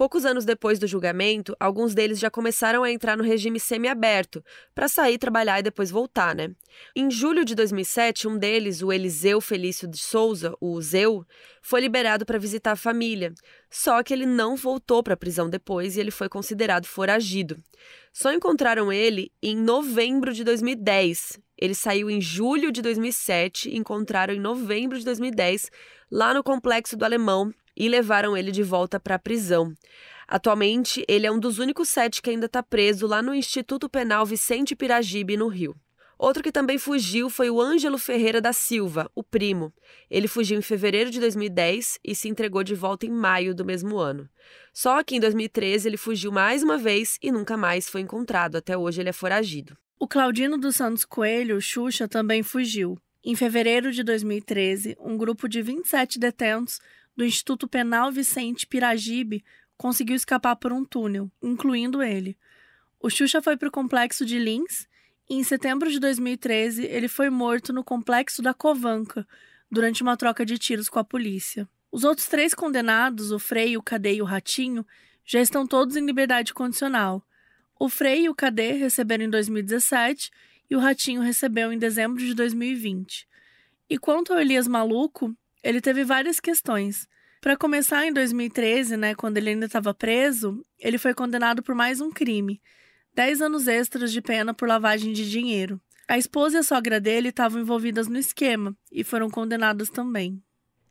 Poucos 0.01 0.25
anos 0.25 0.47
depois 0.47 0.79
do 0.79 0.87
julgamento, 0.87 1.55
alguns 1.61 1.93
deles 1.95 2.19
já 2.19 2.31
começaram 2.31 2.83
a 2.83 2.91
entrar 2.91 3.19
no 3.19 3.23
regime 3.23 3.61
semiaberto, 3.61 4.43
para 4.75 4.89
sair, 4.89 5.19
trabalhar 5.19 5.61
e 5.61 5.63
depois 5.63 5.91
voltar, 5.91 6.35
né? 6.35 6.53
Em 6.97 7.11
julho 7.11 7.45
de 7.45 7.55
2007, 7.55 8.27
um 8.27 8.39
deles, 8.39 8.81
o 8.81 8.91
Eliseu 8.91 9.43
Felício 9.43 9.87
de 9.87 9.99
Souza, 9.99 10.55
o 10.59 10.81
Zeu, 10.81 11.23
foi 11.61 11.83
liberado 11.83 12.25
para 12.25 12.39
visitar 12.39 12.73
a 12.73 12.77
família. 12.77 13.35
Só 13.69 14.03
que 14.03 14.15
ele 14.15 14.25
não 14.25 14.57
voltou 14.57 15.03
para 15.03 15.13
a 15.13 15.19
prisão 15.19 15.51
depois 15.51 15.99
e 15.99 16.01
ele 16.01 16.11
foi 16.11 16.31
considerado 16.31 16.87
foragido. 16.87 17.59
Só 18.11 18.33
encontraram 18.33 18.91
ele 18.91 19.31
em 19.43 19.55
novembro 19.55 20.33
de 20.33 20.45
2010. 20.45 21.39
Ele 21.59 21.75
saiu 21.75 22.09
em 22.09 22.23
julho 22.23 22.73
de 22.73 22.81
2007 22.81 23.69
e 23.69 23.77
encontraram 23.77 24.33
em 24.33 24.41
novembro 24.41 24.99
de 24.99 25.05
2010 25.05 25.71
lá 26.11 26.33
no 26.33 26.43
complexo 26.43 26.97
do 26.97 27.05
Alemão, 27.05 27.53
e 27.81 27.89
levaram 27.89 28.37
ele 28.37 28.53
de 28.53 28.63
volta 28.63 29.01
para 29.01 29.15
a 29.15 29.19
prisão. 29.19 29.73
Atualmente, 30.29 31.03
ele 31.09 31.27
é 31.27 31.33
um 31.33 31.39
dos 31.39 31.59
únicos 31.59 31.89
sete 31.89 32.21
que 32.21 32.29
ainda 32.29 32.45
está 32.45 32.63
preso 32.63 33.07
lá 33.07 33.23
no 33.23 33.35
Instituto 33.35 33.89
Penal 33.89 34.27
Vicente 34.27 34.77
Piragibe, 34.77 35.35
no 35.35 35.49
Rio. 35.49 35.75
Outro 36.19 36.43
que 36.43 36.53
também 36.53 36.77
fugiu 36.77 37.31
foi 37.31 37.49
o 37.49 37.59
Ângelo 37.59 37.97
Ferreira 37.97 38.39
da 38.39 38.53
Silva, 38.53 39.11
o 39.15 39.23
primo. 39.23 39.73
Ele 40.11 40.29
fugiu 40.29 40.59
em 40.59 40.63
fevereiro 40.63 41.11
de 41.11 41.19
2010 41.19 41.99
e 42.05 42.15
se 42.15 42.29
entregou 42.29 42.63
de 42.63 42.75
volta 42.75 43.07
em 43.07 43.11
maio 43.11 43.55
do 43.55 43.65
mesmo 43.65 43.97
ano. 43.97 44.29
Só 44.75 45.03
que 45.03 45.17
em 45.17 45.21
2013 45.21 45.89
ele 45.89 45.97
fugiu 45.97 46.31
mais 46.31 46.63
uma 46.63 46.77
vez 46.77 47.17
e 47.23 47.33
nunca 47.33 47.57
mais 47.57 47.89
foi 47.89 48.03
encontrado. 48.03 48.57
Até 48.57 48.77
hoje 48.77 49.01
ele 49.01 49.09
é 49.09 49.15
foragido. 49.15 49.75
O 49.99 50.07
Claudino 50.07 50.59
dos 50.59 50.77
Santos 50.77 51.07
Coelho, 51.07 51.59
Xuxa, 51.63 52.07
também 52.07 52.43
fugiu. 52.43 52.99
Em 53.23 53.35
fevereiro 53.35 53.93
de 53.93 54.03
2013, 54.03 54.97
um 54.99 55.15
grupo 55.15 55.47
de 55.47 55.61
27 55.61 56.19
detentos 56.19 56.81
do 57.21 57.25
Instituto 57.27 57.69
Penal 57.69 58.11
Vicente 58.11 58.67
Piragibe 58.67 59.45
conseguiu 59.77 60.17
escapar 60.17 60.57
por 60.57 60.73
um 60.73 60.83
túnel, 60.83 61.31
incluindo 61.43 62.03
ele. 62.03 62.35
O 62.99 63.11
Xuxa 63.11 63.43
foi 63.43 63.59
para 63.59 63.69
o 63.69 63.71
complexo 63.71 64.25
de 64.25 64.39
Lins 64.39 64.89
e, 65.29 65.35
em 65.35 65.45
setembro 65.45 65.91
de 65.91 66.01
2013, 66.01 66.87
ele 66.87 67.09
foi 67.09 67.29
morto 67.29 67.75
no 67.75 67.85
complexo 67.85 68.41
da 68.41 68.55
Covanca 68.55 69.29
durante 69.71 70.03
uma 70.03 70.17
troca 70.17 70.47
de 70.47 70.57
tiros 70.57 70.89
com 70.89 70.99
a 70.99 71.05
polícia. 71.05 71.69
Os 71.93 72.05
outros 72.05 72.27
três 72.27 72.55
condenados, 72.55 73.33
o 73.33 73.39
Frei, 73.39 73.77
o 73.77 73.83
Cadê 73.83 74.15
e 74.15 74.23
o 74.23 74.25
Ratinho, 74.25 74.87
já 75.23 75.43
estão 75.43 75.67
todos 75.67 75.97
em 75.97 76.07
liberdade 76.07 76.55
condicional. 76.55 77.23
O 77.79 77.91
Frei 77.91 78.25
e 78.25 78.29
o 78.31 78.35
Cadê 78.35 78.73
receberam 78.73 79.25
em 79.27 79.31
2017 79.31 80.31
e 80.71 80.75
o 80.75 80.79
Ratinho 80.79 81.21
recebeu 81.21 81.71
em 81.71 81.79
dezembro 81.79 82.25
de 82.25 82.33
2020. 82.33 83.29
E 83.91 83.99
quanto 83.99 84.33
ao 84.33 84.41
Elias 84.41 84.67
Maluco, 84.67 85.37
ele 85.63 85.81
teve 85.81 86.05
várias 86.05 86.41
questões. 86.41 87.09
Para 87.41 87.57
começar, 87.57 88.05
em 88.05 88.13
2013, 88.13 88.99
né, 88.99 89.15
quando 89.15 89.39
ele 89.39 89.49
ainda 89.49 89.65
estava 89.65 89.95
preso, 89.95 90.63
ele 90.79 90.99
foi 90.99 91.15
condenado 91.15 91.63
por 91.63 91.75
mais 91.75 91.99
um 91.99 92.11
crime: 92.11 92.61
10 93.15 93.41
anos 93.41 93.67
extras 93.67 94.13
de 94.13 94.21
pena 94.21 94.53
por 94.53 94.69
lavagem 94.69 95.15
de 95.15 95.31
dinheiro. 95.31 95.81
A 96.07 96.19
esposa 96.19 96.59
e 96.59 96.61
a 96.61 96.63
sogra 96.63 97.01
dele 97.01 97.31
estavam 97.31 97.59
envolvidas 97.63 98.09
no 98.09 98.19
esquema 98.19 98.77
e 98.93 99.03
foram 99.03 99.31
condenadas 99.31 99.89
também. 99.89 100.43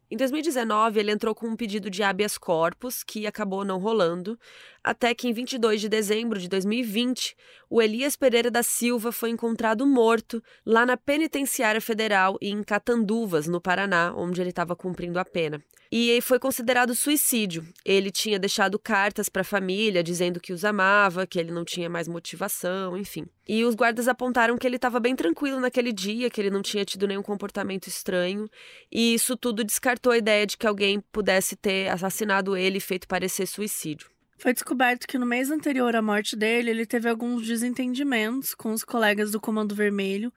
Em 0.10 0.18
2019, 0.18 1.00
ele 1.00 1.12
entrou 1.12 1.36
com 1.36 1.50
um 1.50 1.56
pedido 1.56 1.88
de 1.88 2.02
habeas 2.02 2.36
corpus, 2.36 3.04
que 3.04 3.28
acabou 3.28 3.64
não 3.64 3.78
rolando, 3.78 4.40
até 4.84 5.14
que 5.14 5.28
em 5.28 5.34
22 5.34 5.82
de 5.82 5.88
dezembro 5.88 6.40
de 6.40 6.50
2020, 6.50 7.36
o 7.70 7.82
Elias 7.82 8.16
Pereira 8.16 8.50
da 8.50 8.64
Silva 8.64 9.12
foi 9.12 9.30
encontrado 9.30 9.86
morto 9.86 10.42
lá 10.66 10.86
na 10.86 10.98
Penitenciária 10.98 11.82
Federal 11.82 12.38
em 12.42 12.64
Catanduvas, 12.64 13.48
no 13.48 13.62
Paraná, 13.62 14.14
onde 14.16 14.42
ele 14.42 14.50
estava 14.50 14.76
cumprindo 14.76 15.20
a 15.20 15.26
pena 15.26 15.62
e 15.92 16.22
foi 16.22 16.38
considerado 16.38 16.94
suicídio. 16.94 17.68
Ele 17.84 18.12
tinha 18.12 18.38
deixado 18.38 18.78
cartas 18.78 19.28
para 19.28 19.42
a 19.42 19.46
família 19.46 20.04
dizendo 20.04 20.40
que 20.40 20.54
os 20.54 20.64
amava, 20.64 21.26
que 21.26 21.40
ele 21.40 21.52
não 21.52 21.66
tinha 21.66 21.90
mais 21.90 22.08
motivação, 22.08 22.96
enfim. 22.96 23.26
E 23.48 23.64
os 23.66 23.74
guardas 23.74 24.08
apontaram 24.08 24.58
que 24.58 24.68
ele 24.68 24.76
estava 24.76 25.00
bem 25.00 25.16
tranquilo 25.16 25.60
naquele 25.60 25.92
dia, 25.92 26.30
que 26.30 26.40
ele 26.40 26.52
não 26.52 26.62
tinha 26.62 26.86
tido 26.86 27.08
nenhum 27.08 27.24
comportamento 27.24 27.88
estranho, 27.88 28.48
e 28.92 29.16
isso 29.16 29.36
tudo 29.36 29.64
descartou 29.64 30.12
a 30.12 30.18
ideia 30.18 30.46
de 30.46 30.58
que 30.58 30.68
alguém 30.68 31.00
pudesse 31.12 31.56
ter 31.56 31.90
assassinado 31.90 32.56
ele 32.56 32.78
e 32.78 32.82
feito 32.82 33.08
parecer 33.08 33.48
suicídio. 33.48 34.10
Foi 34.40 34.54
descoberto 34.54 35.06
que 35.06 35.18
no 35.18 35.26
mês 35.26 35.52
anterior 35.52 35.94
à 35.98 36.02
morte 36.02 36.34
dele, 36.34 36.70
ele 36.70 36.86
teve 36.86 37.10
alguns 37.10 37.46
desentendimentos 37.46 38.56
com 38.56 38.72
os 38.72 38.86
colegas 38.86 39.32
do 39.32 39.40
Comando 39.40 39.76
Vermelho, 39.76 40.32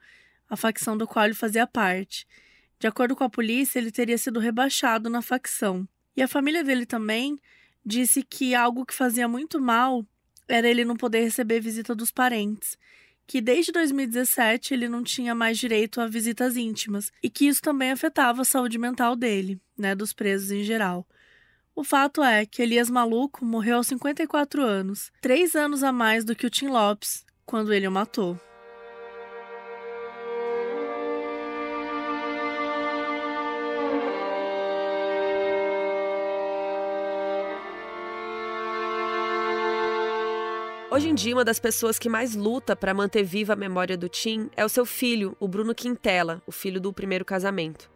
a 0.49 0.57
facção 0.57 0.97
do 0.97 1.07
qual 1.07 1.23
ele 1.23 1.33
fazia 1.33 1.65
parte. 1.65 2.27
De 2.77 2.85
acordo 2.85 3.15
com 3.15 3.23
a 3.23 3.29
polícia, 3.29 3.79
ele 3.79 3.91
teria 3.91 4.17
sido 4.17 4.41
rebaixado 4.41 5.09
na 5.09 5.21
facção. 5.21 5.87
E 6.17 6.21
a 6.21 6.27
família 6.27 6.65
dele 6.65 6.85
também 6.85 7.39
disse 7.85 8.23
que 8.23 8.53
algo 8.53 8.85
que 8.85 8.93
fazia 8.93 9.25
muito 9.25 9.61
mal 9.61 10.05
era 10.49 10.67
ele 10.67 10.83
não 10.83 10.97
poder 10.97 11.21
receber 11.21 11.61
visita 11.61 11.95
dos 11.95 12.11
parentes, 12.11 12.77
que 13.25 13.39
desde 13.39 13.71
2017 13.71 14.73
ele 14.73 14.89
não 14.89 15.01
tinha 15.01 15.33
mais 15.33 15.57
direito 15.57 16.01
a 16.01 16.07
visitas 16.07 16.57
íntimas 16.57 17.09
e 17.23 17.29
que 17.29 17.47
isso 17.47 17.61
também 17.61 17.91
afetava 17.91 18.41
a 18.41 18.45
saúde 18.45 18.77
mental 18.77 19.15
dele, 19.15 19.61
né, 19.77 19.95
dos 19.95 20.11
presos 20.11 20.51
em 20.51 20.61
geral. 20.61 21.07
O 21.75 21.83
fato 21.83 22.21
é 22.21 22.45
que 22.45 22.61
Elias 22.61 22.87
Maluco 22.87 23.43
morreu 23.43 23.77
aos 23.77 23.87
54 23.87 24.61
anos, 24.61 25.11
três 25.19 25.55
anos 25.55 25.81
a 25.81 25.91
mais 25.91 26.23
do 26.23 26.35
que 26.35 26.45
o 26.45 26.49
Tim 26.49 26.67
Lopes, 26.67 27.25
quando 27.47 27.73
ele 27.73 27.87
o 27.87 27.91
matou. 27.91 28.39
Hoje 40.91 41.09
em 41.09 41.15
dia, 41.15 41.33
uma 41.33 41.43
das 41.43 41.59
pessoas 41.59 41.97
que 41.97 42.07
mais 42.07 42.35
luta 42.35 42.75
para 42.75 42.93
manter 42.93 43.23
viva 43.23 43.53
a 43.53 43.55
memória 43.55 43.97
do 43.97 44.07
Tim 44.07 44.47
é 44.55 44.63
o 44.63 44.69
seu 44.69 44.85
filho, 44.85 45.35
o 45.39 45.47
Bruno 45.47 45.73
Quintela, 45.73 46.39
o 46.45 46.51
filho 46.51 46.79
do 46.79 46.93
primeiro 46.93 47.25
casamento. 47.25 47.89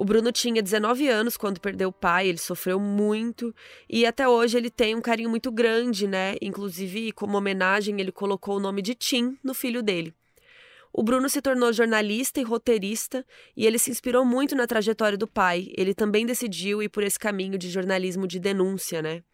O 0.00 0.04
Bruno 0.04 0.30
tinha 0.30 0.62
19 0.62 1.08
anos 1.08 1.36
quando 1.36 1.60
perdeu 1.60 1.88
o 1.88 1.92
pai, 1.92 2.28
ele 2.28 2.38
sofreu 2.38 2.78
muito 2.78 3.52
e 3.90 4.06
até 4.06 4.28
hoje 4.28 4.56
ele 4.56 4.70
tem 4.70 4.94
um 4.94 5.00
carinho 5.00 5.28
muito 5.28 5.50
grande, 5.50 6.06
né? 6.06 6.36
Inclusive, 6.40 7.10
como 7.10 7.36
homenagem, 7.36 8.00
ele 8.00 8.12
colocou 8.12 8.58
o 8.58 8.60
nome 8.60 8.80
de 8.80 8.94
Tim 8.94 9.36
no 9.42 9.52
filho 9.52 9.82
dele. 9.82 10.14
O 10.92 11.02
Bruno 11.02 11.28
se 11.28 11.42
tornou 11.42 11.72
jornalista 11.72 12.38
e 12.38 12.44
roteirista 12.44 13.26
e 13.56 13.66
ele 13.66 13.76
se 13.76 13.90
inspirou 13.90 14.24
muito 14.24 14.54
na 14.54 14.68
trajetória 14.68 15.18
do 15.18 15.26
pai. 15.26 15.72
Ele 15.76 15.92
também 15.92 16.24
decidiu 16.24 16.80
ir 16.80 16.90
por 16.90 17.02
esse 17.02 17.18
caminho 17.18 17.58
de 17.58 17.68
jornalismo 17.68 18.28
de 18.28 18.38
denúncia, 18.38 19.02
né? 19.02 19.24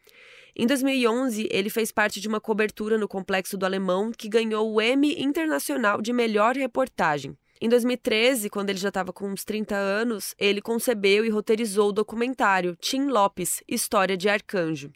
Em 0.57 0.67
2011, 0.67 1.47
ele 1.51 1.69
fez 1.69 1.93
parte 1.93 2.23
de 2.23 2.27
uma 2.27 2.41
cobertura 2.41 2.97
no 2.97 3.07
Complexo 3.07 3.59
do 3.59 3.67
Alemão 3.67 4.11
que 4.11 4.31
ganhou 4.31 4.73
o 4.73 4.81
Emmy 4.81 5.21
Internacional 5.23 6.01
de 6.01 6.11
Melhor 6.11 6.57
Reportagem. 6.57 7.37
Em 7.61 7.69
2013, 7.69 8.51
quando 8.51 8.71
ele 8.71 8.79
já 8.79 8.89
estava 8.89 9.13
com 9.13 9.29
uns 9.29 9.45
30 9.45 9.77
anos, 9.77 10.35
ele 10.39 10.61
concebeu 10.61 11.25
e 11.25 11.31
roteirizou 11.31 11.91
o 11.91 11.93
documentário 11.93 12.77
Tim 12.81 13.07
Lopes 13.07 13.63
História 13.69 14.17
de 14.17 14.29
Arcanjo. 14.29 14.91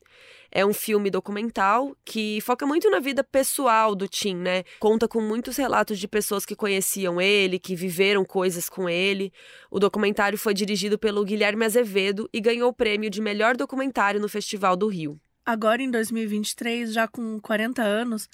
É 0.51 0.67
um 0.67 0.75
filme 0.75 1.09
documental 1.09 1.97
que 2.05 2.41
foca 2.41 2.67
muito 2.67 2.91
na 2.91 2.99
vida 2.99 3.23
pessoal 3.23 3.95
do 3.95 4.09
Tim, 4.09 4.35
né? 4.35 4.65
Conta 4.81 5.07
com 5.07 5.21
muitos 5.21 5.57
relatos 5.57 5.99
de 5.99 6.09
pessoas 6.09 6.45
que 6.45 6.57
conheciam 6.57 7.21
ele, 7.21 7.59
que 7.59 7.77
viveram 7.77 8.25
coisas 8.25 8.69
com 8.69 8.89
ele. 8.89 9.33
O 9.71 9.79
documentário 9.79 10.37
foi 10.37 10.55
dirigido 10.55 10.99
pelo 10.99 11.25
Guilherme 11.25 11.65
Azevedo 11.65 12.29
e 12.33 12.41
ganhou 12.41 12.71
o 12.71 12.75
prêmio 12.75 13.09
de 13.09 13.21
melhor 13.21 13.57
documentário 13.57 14.21
no 14.21 14.29
Festival 14.29 14.77
do 14.77 14.89
Rio. 14.89 15.21
Agora, 15.47 15.81
em 15.81 15.91
2023, 15.91 16.93
já 16.93 17.07
com 17.07 17.39
40 17.41 17.83
anos, 17.83 18.29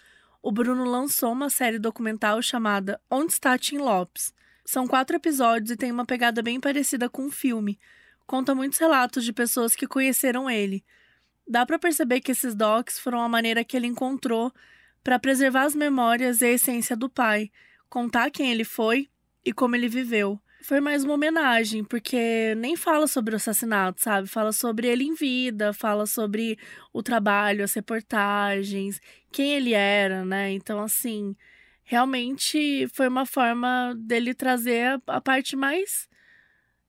o 0.45 0.53
Bruno 0.53 0.85
lançou 0.85 1.33
uma 1.33 1.49
série 1.49 1.79
documental 1.79 2.43
chamada 2.43 3.01
Onde 3.11 3.33
está 3.33 3.57
Tim 3.57 3.79
Lopes? 3.79 4.31
São 4.63 4.87
quatro 4.87 5.17
episódios 5.17 5.71
e 5.71 5.77
tem 5.77 5.91
uma 5.91 6.05
pegada 6.05 6.43
bem 6.43 6.61
parecida 6.61 7.09
com 7.09 7.23
um 7.23 7.31
filme. 7.31 7.79
Conta 8.27 8.55
muitos 8.55 8.79
relatos 8.79 9.25
de 9.25 9.33
pessoas 9.33 9.75
que 9.75 9.87
conheceram 9.87 10.51
ele. 10.51 10.85
Dá 11.49 11.65
para 11.65 11.79
perceber 11.79 12.21
que 12.21 12.33
esses 12.33 12.55
docs 12.55 12.99
foram 12.99 13.23
a 13.23 13.29
maneira 13.29 13.65
que 13.65 13.75
ele 13.75 13.87
encontrou 13.87 14.53
para 15.03 15.19
preservar 15.19 15.63
as 15.63 15.75
memórias 15.75 16.43
e 16.43 16.45
a 16.45 16.51
essência 16.51 16.95
do 16.95 17.09
pai, 17.09 17.51
contar 17.89 18.31
quem 18.31 18.51
ele 18.51 18.65
foi 18.65 19.09
e 19.43 19.51
como 19.51 19.75
ele 19.75 19.89
viveu 19.89 20.39
foi 20.65 20.81
mais 20.81 21.05
uma 21.05 21.13
homenagem, 21.13 21.85
porque 21.85 22.55
nem 22.57 22.75
fala 22.75 23.07
sobre 23.07 23.35
o 23.35 23.37
assassinato, 23.37 24.01
sabe? 24.01 24.27
Fala 24.27 24.51
sobre 24.51 24.89
ele 24.89 25.05
em 25.05 25.15
vida, 25.15 25.75
fala 25.75 26.07
sobre 26.07 26.59
o 26.91 27.03
trabalho, 27.03 27.63
as 27.63 27.75
reportagens, 27.75 28.99
quem 29.31 29.53
ele 29.53 29.75
era, 29.75 30.25
né? 30.25 30.53
Então, 30.53 30.81
assim, 30.81 31.37
realmente 31.83 32.89
foi 32.95 33.09
uma 33.09 33.27
forma 33.27 33.95
dele 33.95 34.33
trazer 34.33 34.87
a, 35.07 35.17
a 35.19 35.21
parte 35.21 35.55
mais 35.55 36.09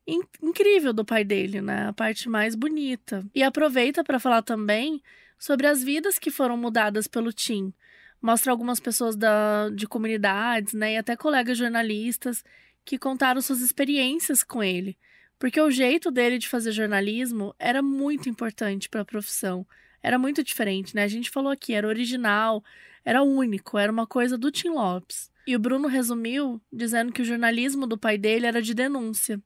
in 0.07 0.21
incrível 0.41 0.93
do 0.93 1.03
pai 1.03 1.25
dele, 1.25 1.59
né? 1.61 1.89
A 1.89 1.93
parte 1.93 2.29
mais 2.29 2.55
bonita. 2.55 3.25
E 3.35 3.43
aproveita 3.43 4.05
para 4.05 4.19
falar 4.19 4.41
também 4.41 5.01
sobre 5.37 5.67
as 5.67 5.83
vidas 5.83 6.17
que 6.17 6.31
foram 6.31 6.55
mudadas 6.55 7.07
pelo 7.07 7.33
Tim. 7.33 7.73
Mostra 8.21 8.53
algumas 8.53 8.79
pessoas 8.79 9.17
da, 9.17 9.69
de 9.69 9.85
comunidades, 9.85 10.73
né? 10.73 10.93
E 10.93 10.97
até 10.97 11.17
colegas 11.17 11.57
jornalistas 11.57 12.41
que 12.85 12.99
contaram 12.99 13.41
suas 13.41 13.61
experiências 13.61 14.43
com 14.43 14.63
ele, 14.63 14.97
porque 15.39 15.59
o 15.59 15.71
jeito 15.71 16.11
dele 16.11 16.37
de 16.37 16.47
fazer 16.47 16.71
jornalismo 16.71 17.53
era 17.57 17.81
muito 17.81 18.29
importante 18.29 18.87
para 18.87 19.01
a 19.01 19.05
profissão. 19.05 19.65
Era 20.01 20.19
muito 20.19 20.43
diferente, 20.43 20.95
né? 20.95 21.03
A 21.03 21.07
gente 21.07 21.31
falou 21.31 21.51
aqui, 21.51 21.73
era 21.73 21.87
original, 21.87 22.63
era 23.03 23.23
único, 23.23 23.77
era 23.77 23.91
uma 23.91 24.05
coisa 24.05 24.37
do 24.37 24.51
Tim 24.51 24.69
Lopes. 24.69 25.31
E 25.47 25.55
o 25.55 25.59
Bruno 25.59 25.87
resumiu 25.87 26.61
dizendo 26.71 27.11
que 27.11 27.21
o 27.21 27.25
jornalismo 27.25 27.85
do 27.85 27.97
pai 27.97 28.17
dele 28.17 28.45
era 28.45 28.61
de 28.61 28.73
denúncia. 28.73 29.41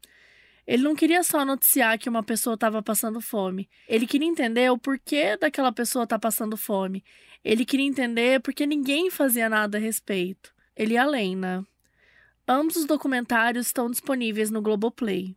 Ele 0.67 0.83
não 0.83 0.95
queria 0.95 1.23
só 1.23 1.43
noticiar 1.43 1.97
que 1.97 2.07
uma 2.07 2.21
pessoa 2.21 2.53
estava 2.53 2.83
passando 2.83 3.19
fome. 3.19 3.67
Ele 3.87 4.05
queria 4.05 4.27
entender 4.27 4.69
o 4.69 4.77
porquê 4.77 5.35
daquela 5.35 5.71
pessoa 5.71 6.03
estar 6.03 6.17
tá 6.17 6.19
passando 6.19 6.55
fome. 6.55 7.03
Ele 7.43 7.65
queria 7.65 7.85
entender 7.85 8.39
porque 8.41 8.67
ninguém 8.67 9.09
fazia 9.09 9.49
nada 9.49 9.77
a 9.77 9.81
respeito. 9.81 10.53
Ele 10.75 10.93
ia 10.93 11.03
além, 11.03 11.35
né? 11.35 11.63
Ambos 12.51 12.77
os 12.77 12.85
documentários 12.85 13.67
estão 13.67 13.91
disponíveis 13.91 14.49
no 14.49 14.59
Globoplay. 14.59 15.35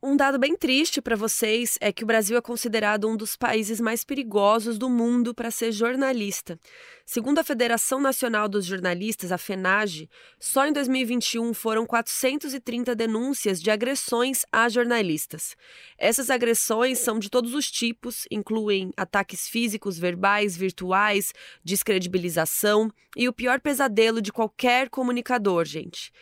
Um 0.00 0.16
dado 0.16 0.38
bem 0.38 0.56
triste 0.56 1.02
para 1.02 1.16
vocês 1.16 1.76
é 1.80 1.92
que 1.92 2.04
o 2.04 2.06
Brasil 2.06 2.36
é 2.36 2.40
considerado 2.40 3.08
um 3.08 3.16
dos 3.16 3.34
países 3.34 3.80
mais 3.80 4.04
perigosos 4.04 4.78
do 4.78 4.88
mundo 4.88 5.34
para 5.34 5.50
ser 5.50 5.72
jornalista. 5.72 6.56
Segundo 7.04 7.40
a 7.40 7.44
Federação 7.44 8.00
Nacional 8.00 8.48
dos 8.48 8.64
Jornalistas, 8.64 9.32
a 9.32 9.38
FENAGE, 9.38 10.08
só 10.38 10.64
em 10.64 10.72
2021 10.72 11.52
foram 11.52 11.84
430 11.84 12.94
denúncias 12.94 13.60
de 13.60 13.68
agressões 13.68 14.44
a 14.52 14.68
jornalistas. 14.68 15.56
Essas 15.98 16.30
agressões 16.30 17.00
são 17.00 17.18
de 17.18 17.28
todos 17.28 17.54
os 17.54 17.68
tipos, 17.68 18.24
incluem 18.30 18.92
ataques 18.96 19.48
físicos, 19.48 19.98
verbais, 19.98 20.56
virtuais, 20.56 21.32
descredibilização 21.64 22.88
e 23.16 23.28
o 23.28 23.32
pior 23.32 23.60
pesadelo 23.60 24.22
de 24.22 24.30
qualquer 24.30 24.88
comunicador, 24.88 25.64
gente 25.64 26.12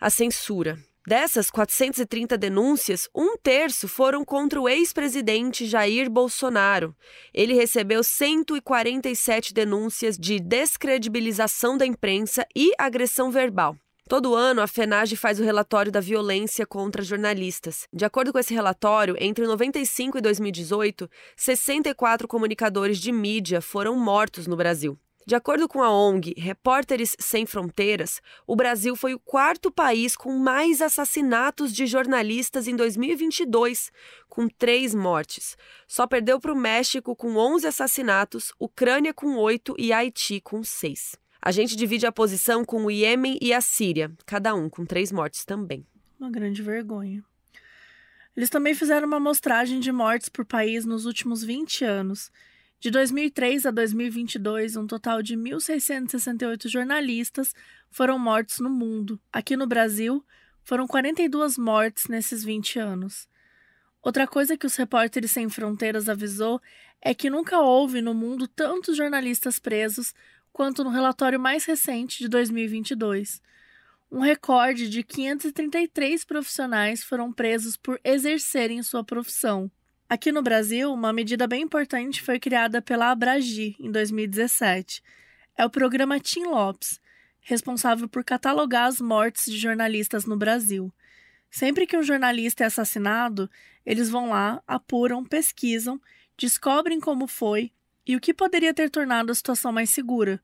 a 0.00 0.08
censura. 0.08 0.78
Dessas 1.06 1.50
430 1.50 2.36
denúncias, 2.36 3.08
um 3.14 3.36
terço 3.36 3.88
foram 3.88 4.24
contra 4.24 4.60
o 4.60 4.68
ex-presidente 4.68 5.66
Jair 5.66 6.10
Bolsonaro. 6.10 6.94
Ele 7.32 7.54
recebeu 7.54 8.04
147 8.04 9.52
denúncias 9.52 10.16
de 10.16 10.38
descredibilização 10.38 11.76
da 11.76 11.86
imprensa 11.86 12.46
e 12.54 12.72
agressão 12.78 13.30
verbal. 13.30 13.76
Todo 14.08 14.34
ano, 14.34 14.60
a 14.60 14.66
FENAGE 14.66 15.16
faz 15.16 15.38
o 15.38 15.44
relatório 15.44 15.92
da 15.92 16.00
violência 16.00 16.66
contra 16.66 17.02
jornalistas. 17.02 17.86
De 17.92 18.04
acordo 18.04 18.32
com 18.32 18.38
esse 18.38 18.52
relatório, 18.52 19.16
entre 19.18 19.46
95 19.46 20.18
e 20.18 20.20
2018, 20.20 21.08
64 21.36 22.26
comunicadores 22.26 22.98
de 22.98 23.12
mídia 23.12 23.60
foram 23.60 23.96
mortos 23.96 24.46
no 24.46 24.56
Brasil. 24.56 24.98
De 25.26 25.34
acordo 25.34 25.68
com 25.68 25.82
a 25.82 25.92
ONG 25.92 26.34
Repórteres 26.36 27.14
Sem 27.18 27.44
Fronteiras, 27.44 28.22
o 28.46 28.56
Brasil 28.56 28.96
foi 28.96 29.14
o 29.14 29.18
quarto 29.18 29.70
país 29.70 30.16
com 30.16 30.32
mais 30.38 30.80
assassinatos 30.80 31.74
de 31.74 31.86
jornalistas 31.86 32.66
em 32.66 32.74
2022, 32.74 33.92
com 34.28 34.48
três 34.48 34.94
mortes. 34.94 35.56
Só 35.86 36.06
perdeu 36.06 36.40
para 36.40 36.52
o 36.52 36.56
México 36.56 37.14
com 37.14 37.36
11 37.36 37.66
assassinatos, 37.66 38.52
Ucrânia 38.58 39.12
com 39.12 39.36
oito 39.36 39.74
e 39.78 39.92
Haiti 39.92 40.40
com 40.40 40.64
seis. 40.64 41.16
A 41.40 41.52
gente 41.52 41.76
divide 41.76 42.06
a 42.06 42.12
posição 42.12 42.64
com 42.64 42.84
o 42.84 42.90
Iêmen 42.90 43.38
e 43.40 43.52
a 43.52 43.60
Síria, 43.60 44.10
cada 44.26 44.54
um 44.54 44.68
com 44.68 44.84
três 44.84 45.12
mortes 45.12 45.44
também. 45.44 45.86
Uma 46.18 46.30
grande 46.30 46.62
vergonha. 46.62 47.22
Eles 48.36 48.50
também 48.50 48.74
fizeram 48.74 49.06
uma 49.06 49.18
amostragem 49.18 49.80
de 49.80 49.92
mortes 49.92 50.28
por 50.28 50.44
país 50.44 50.84
nos 50.84 51.04
últimos 51.04 51.44
20 51.44 51.84
anos 51.84 52.30
de 52.80 52.90
2003 52.90 53.66
a 53.66 53.70
2022, 53.70 54.74
um 54.74 54.86
total 54.86 55.22
de 55.22 55.36
1.668 55.36 56.66
jornalistas 56.66 57.54
foram 57.90 58.18
mortos 58.18 58.58
no 58.58 58.70
mundo. 58.70 59.20
Aqui 59.30 59.54
no 59.54 59.66
Brasil, 59.66 60.24
foram 60.64 60.86
42 60.86 61.58
mortes 61.58 62.08
nesses 62.08 62.42
20 62.42 62.78
anos. 62.78 63.28
Outra 64.02 64.26
coisa 64.26 64.56
que 64.56 64.66
os 64.66 64.76
Repórteres 64.76 65.30
Sem 65.30 65.50
Fronteiras 65.50 66.08
avisou 66.08 66.58
é 67.02 67.12
que 67.12 67.28
nunca 67.28 67.60
houve 67.60 68.00
no 68.00 68.14
mundo 68.14 68.48
tantos 68.48 68.96
jornalistas 68.96 69.58
presos 69.58 70.14
quanto 70.50 70.82
no 70.82 70.88
relatório 70.88 71.38
mais 71.38 71.66
recente 71.66 72.20
de 72.20 72.28
2022. 72.28 73.42
Um 74.10 74.20
recorde 74.20 74.88
de 74.88 75.02
533 75.02 76.24
profissionais 76.24 77.04
foram 77.04 77.30
presos 77.30 77.76
por 77.76 78.00
exercerem 78.02 78.82
sua 78.82 79.04
profissão. 79.04 79.70
Aqui 80.10 80.32
no 80.32 80.42
Brasil, 80.42 80.92
uma 80.92 81.12
medida 81.12 81.46
bem 81.46 81.62
importante 81.62 82.20
foi 82.20 82.40
criada 82.40 82.82
pela 82.82 83.12
Abragi 83.12 83.76
em 83.78 83.92
2017. 83.92 85.00
É 85.56 85.64
o 85.64 85.70
programa 85.70 86.18
Tim 86.18 86.46
Lopes, 86.46 87.00
responsável 87.40 88.08
por 88.08 88.24
catalogar 88.24 88.86
as 88.86 89.00
mortes 89.00 89.44
de 89.44 89.56
jornalistas 89.56 90.24
no 90.24 90.36
Brasil. 90.36 90.92
Sempre 91.48 91.86
que 91.86 91.96
um 91.96 92.02
jornalista 92.02 92.64
é 92.64 92.66
assassinado, 92.66 93.48
eles 93.86 94.10
vão 94.10 94.30
lá, 94.30 94.60
apuram, 94.66 95.24
pesquisam, 95.24 96.00
descobrem 96.36 96.98
como 96.98 97.28
foi 97.28 97.70
e 98.04 98.16
o 98.16 98.20
que 98.20 98.34
poderia 98.34 98.74
ter 98.74 98.90
tornado 98.90 99.30
a 99.30 99.34
situação 99.36 99.70
mais 99.70 99.90
segura. 99.90 100.42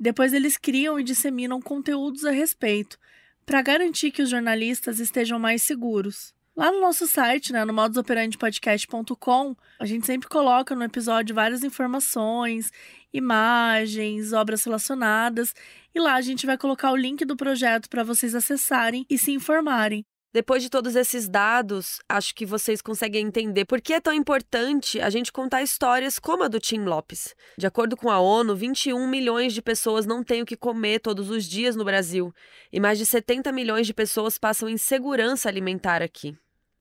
Depois 0.00 0.32
eles 0.32 0.56
criam 0.56 0.98
e 0.98 1.04
disseminam 1.04 1.60
conteúdos 1.60 2.24
a 2.24 2.30
respeito, 2.30 2.98
para 3.44 3.60
garantir 3.60 4.10
que 4.10 4.22
os 4.22 4.30
jornalistas 4.30 5.00
estejam 5.00 5.38
mais 5.38 5.60
seguros. 5.60 6.32
Lá 6.54 6.70
no 6.70 6.80
nosso 6.80 7.06
site, 7.06 7.50
né, 7.50 7.64
no 7.64 7.72
modusoperandipodcast.com, 7.72 9.56
a 9.78 9.86
gente 9.86 10.04
sempre 10.06 10.28
coloca 10.28 10.74
no 10.74 10.84
episódio 10.84 11.34
várias 11.34 11.64
informações, 11.64 12.70
imagens, 13.12 14.34
obras 14.34 14.62
relacionadas, 14.62 15.54
e 15.94 16.00
lá 16.00 16.14
a 16.14 16.20
gente 16.20 16.44
vai 16.44 16.58
colocar 16.58 16.92
o 16.92 16.96
link 16.96 17.24
do 17.24 17.36
projeto 17.36 17.88
para 17.88 18.04
vocês 18.04 18.34
acessarem 18.34 19.06
e 19.08 19.16
se 19.16 19.32
informarem. 19.32 20.04
Depois 20.32 20.62
de 20.62 20.70
todos 20.70 20.96
esses 20.96 21.28
dados, 21.28 22.00
acho 22.08 22.34
que 22.34 22.46
vocês 22.46 22.80
conseguem 22.80 23.26
entender 23.26 23.66
por 23.66 23.82
que 23.82 23.92
é 23.92 24.00
tão 24.00 24.14
importante 24.14 24.98
a 24.98 25.10
gente 25.10 25.30
contar 25.30 25.62
histórias 25.62 26.18
como 26.18 26.42
a 26.42 26.48
do 26.48 26.58
Tim 26.58 26.84
Lopes. 26.84 27.34
De 27.58 27.66
acordo 27.66 27.98
com 27.98 28.10
a 28.10 28.18
ONU, 28.18 28.56
21 28.56 29.06
milhões 29.06 29.52
de 29.52 29.60
pessoas 29.60 30.06
não 30.06 30.24
têm 30.24 30.40
o 30.40 30.46
que 30.46 30.56
comer 30.56 31.00
todos 31.00 31.28
os 31.28 31.44
dias 31.44 31.76
no 31.76 31.84
Brasil 31.84 32.34
e 32.72 32.80
mais 32.80 32.96
de 32.96 33.04
70 33.04 33.52
milhões 33.52 33.86
de 33.86 33.92
pessoas 33.92 34.38
passam 34.38 34.70
insegurança 34.70 35.50
alimentar 35.50 36.00
aqui. 36.00 36.34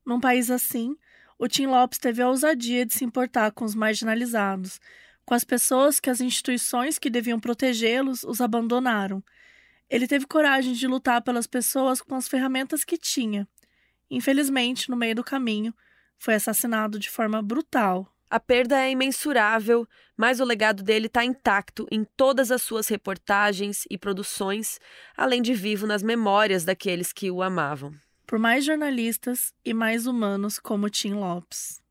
Num 0.06 0.22
país 0.22 0.50
assim, 0.50 0.96
o 1.38 1.46
Tim 1.46 1.66
Lopes 1.66 2.00
teve 2.00 2.22
a 2.22 2.30
ousadia 2.30 2.86
de 2.86 2.94
se 2.94 3.04
importar 3.04 3.52
com 3.52 3.66
os 3.66 3.76
marginalizados, 3.76 4.80
com 5.26 5.34
as 5.34 5.44
pessoas 5.44 6.00
que 6.00 6.10
as 6.10 6.22
instituições 6.22 6.98
que 6.98 7.10
deviam 7.10 7.38
protegê-los 7.38 8.24
os 8.24 8.40
abandonaram 8.40 9.22
ele 9.92 10.08
teve 10.08 10.26
coragem 10.26 10.72
de 10.72 10.88
lutar 10.88 11.22
pelas 11.22 11.46
pessoas 11.46 12.02
com 12.02 12.16
as 12.16 12.26
ferramentas 12.26 12.86
que 12.86 12.98
tinha. 12.98 13.46
Infelizmente, 14.10 14.90
no 14.90 14.96
meio 14.96 15.14
do 15.14 15.24
caminho, 15.24 15.74
foi 16.18 16.36
assassinado 16.36 16.98
de 16.98 17.10
forma 17.10 17.42
brutal. 17.42 18.08
A 18.30 18.40
perda 18.40 18.80
é 18.80 18.90
imensurável, 18.90 19.86
mas 20.16 20.40
o 20.40 20.46
legado 20.46 20.82
dele 20.82 21.08
está 21.08 21.26
intacto 21.26 21.86
em 21.92 22.06
todas 22.16 22.52
as 22.52 22.62
suas 22.62 22.88
reportagens 22.88 23.84
e 23.90 23.98
produções, 23.98 24.80
além 25.18 25.42
de 25.42 25.54
vivo 25.54 25.86
nas 25.86 26.02
memórias 26.02 26.64
daqueles 26.64 27.12
que 27.12 27.30
o 27.30 27.42
amavam. 27.42 27.94
Por 28.26 28.40
mais 28.40 28.64
jornalistas 28.64 29.54
e 29.66 29.74
mais 29.74 30.08
humanos 30.08 30.58
como 30.58 30.90
Tim 30.90 31.16
Lopes. 31.16 31.82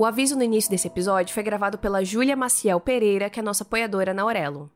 O 0.00 0.06
aviso 0.06 0.34
no 0.34 0.42
início 0.42 0.70
desse 0.70 0.86
episódio 0.86 1.34
foi 1.34 1.42
gravado 1.42 1.76
pela 1.76 2.02
Júlia 2.02 2.34
Maciel 2.34 2.80
Pereira, 2.80 3.28
que 3.28 3.38
é 3.38 3.42
nossa 3.42 3.64
apoiadora 3.64 4.14
na 4.14 4.22
Aurelo. 4.22 4.70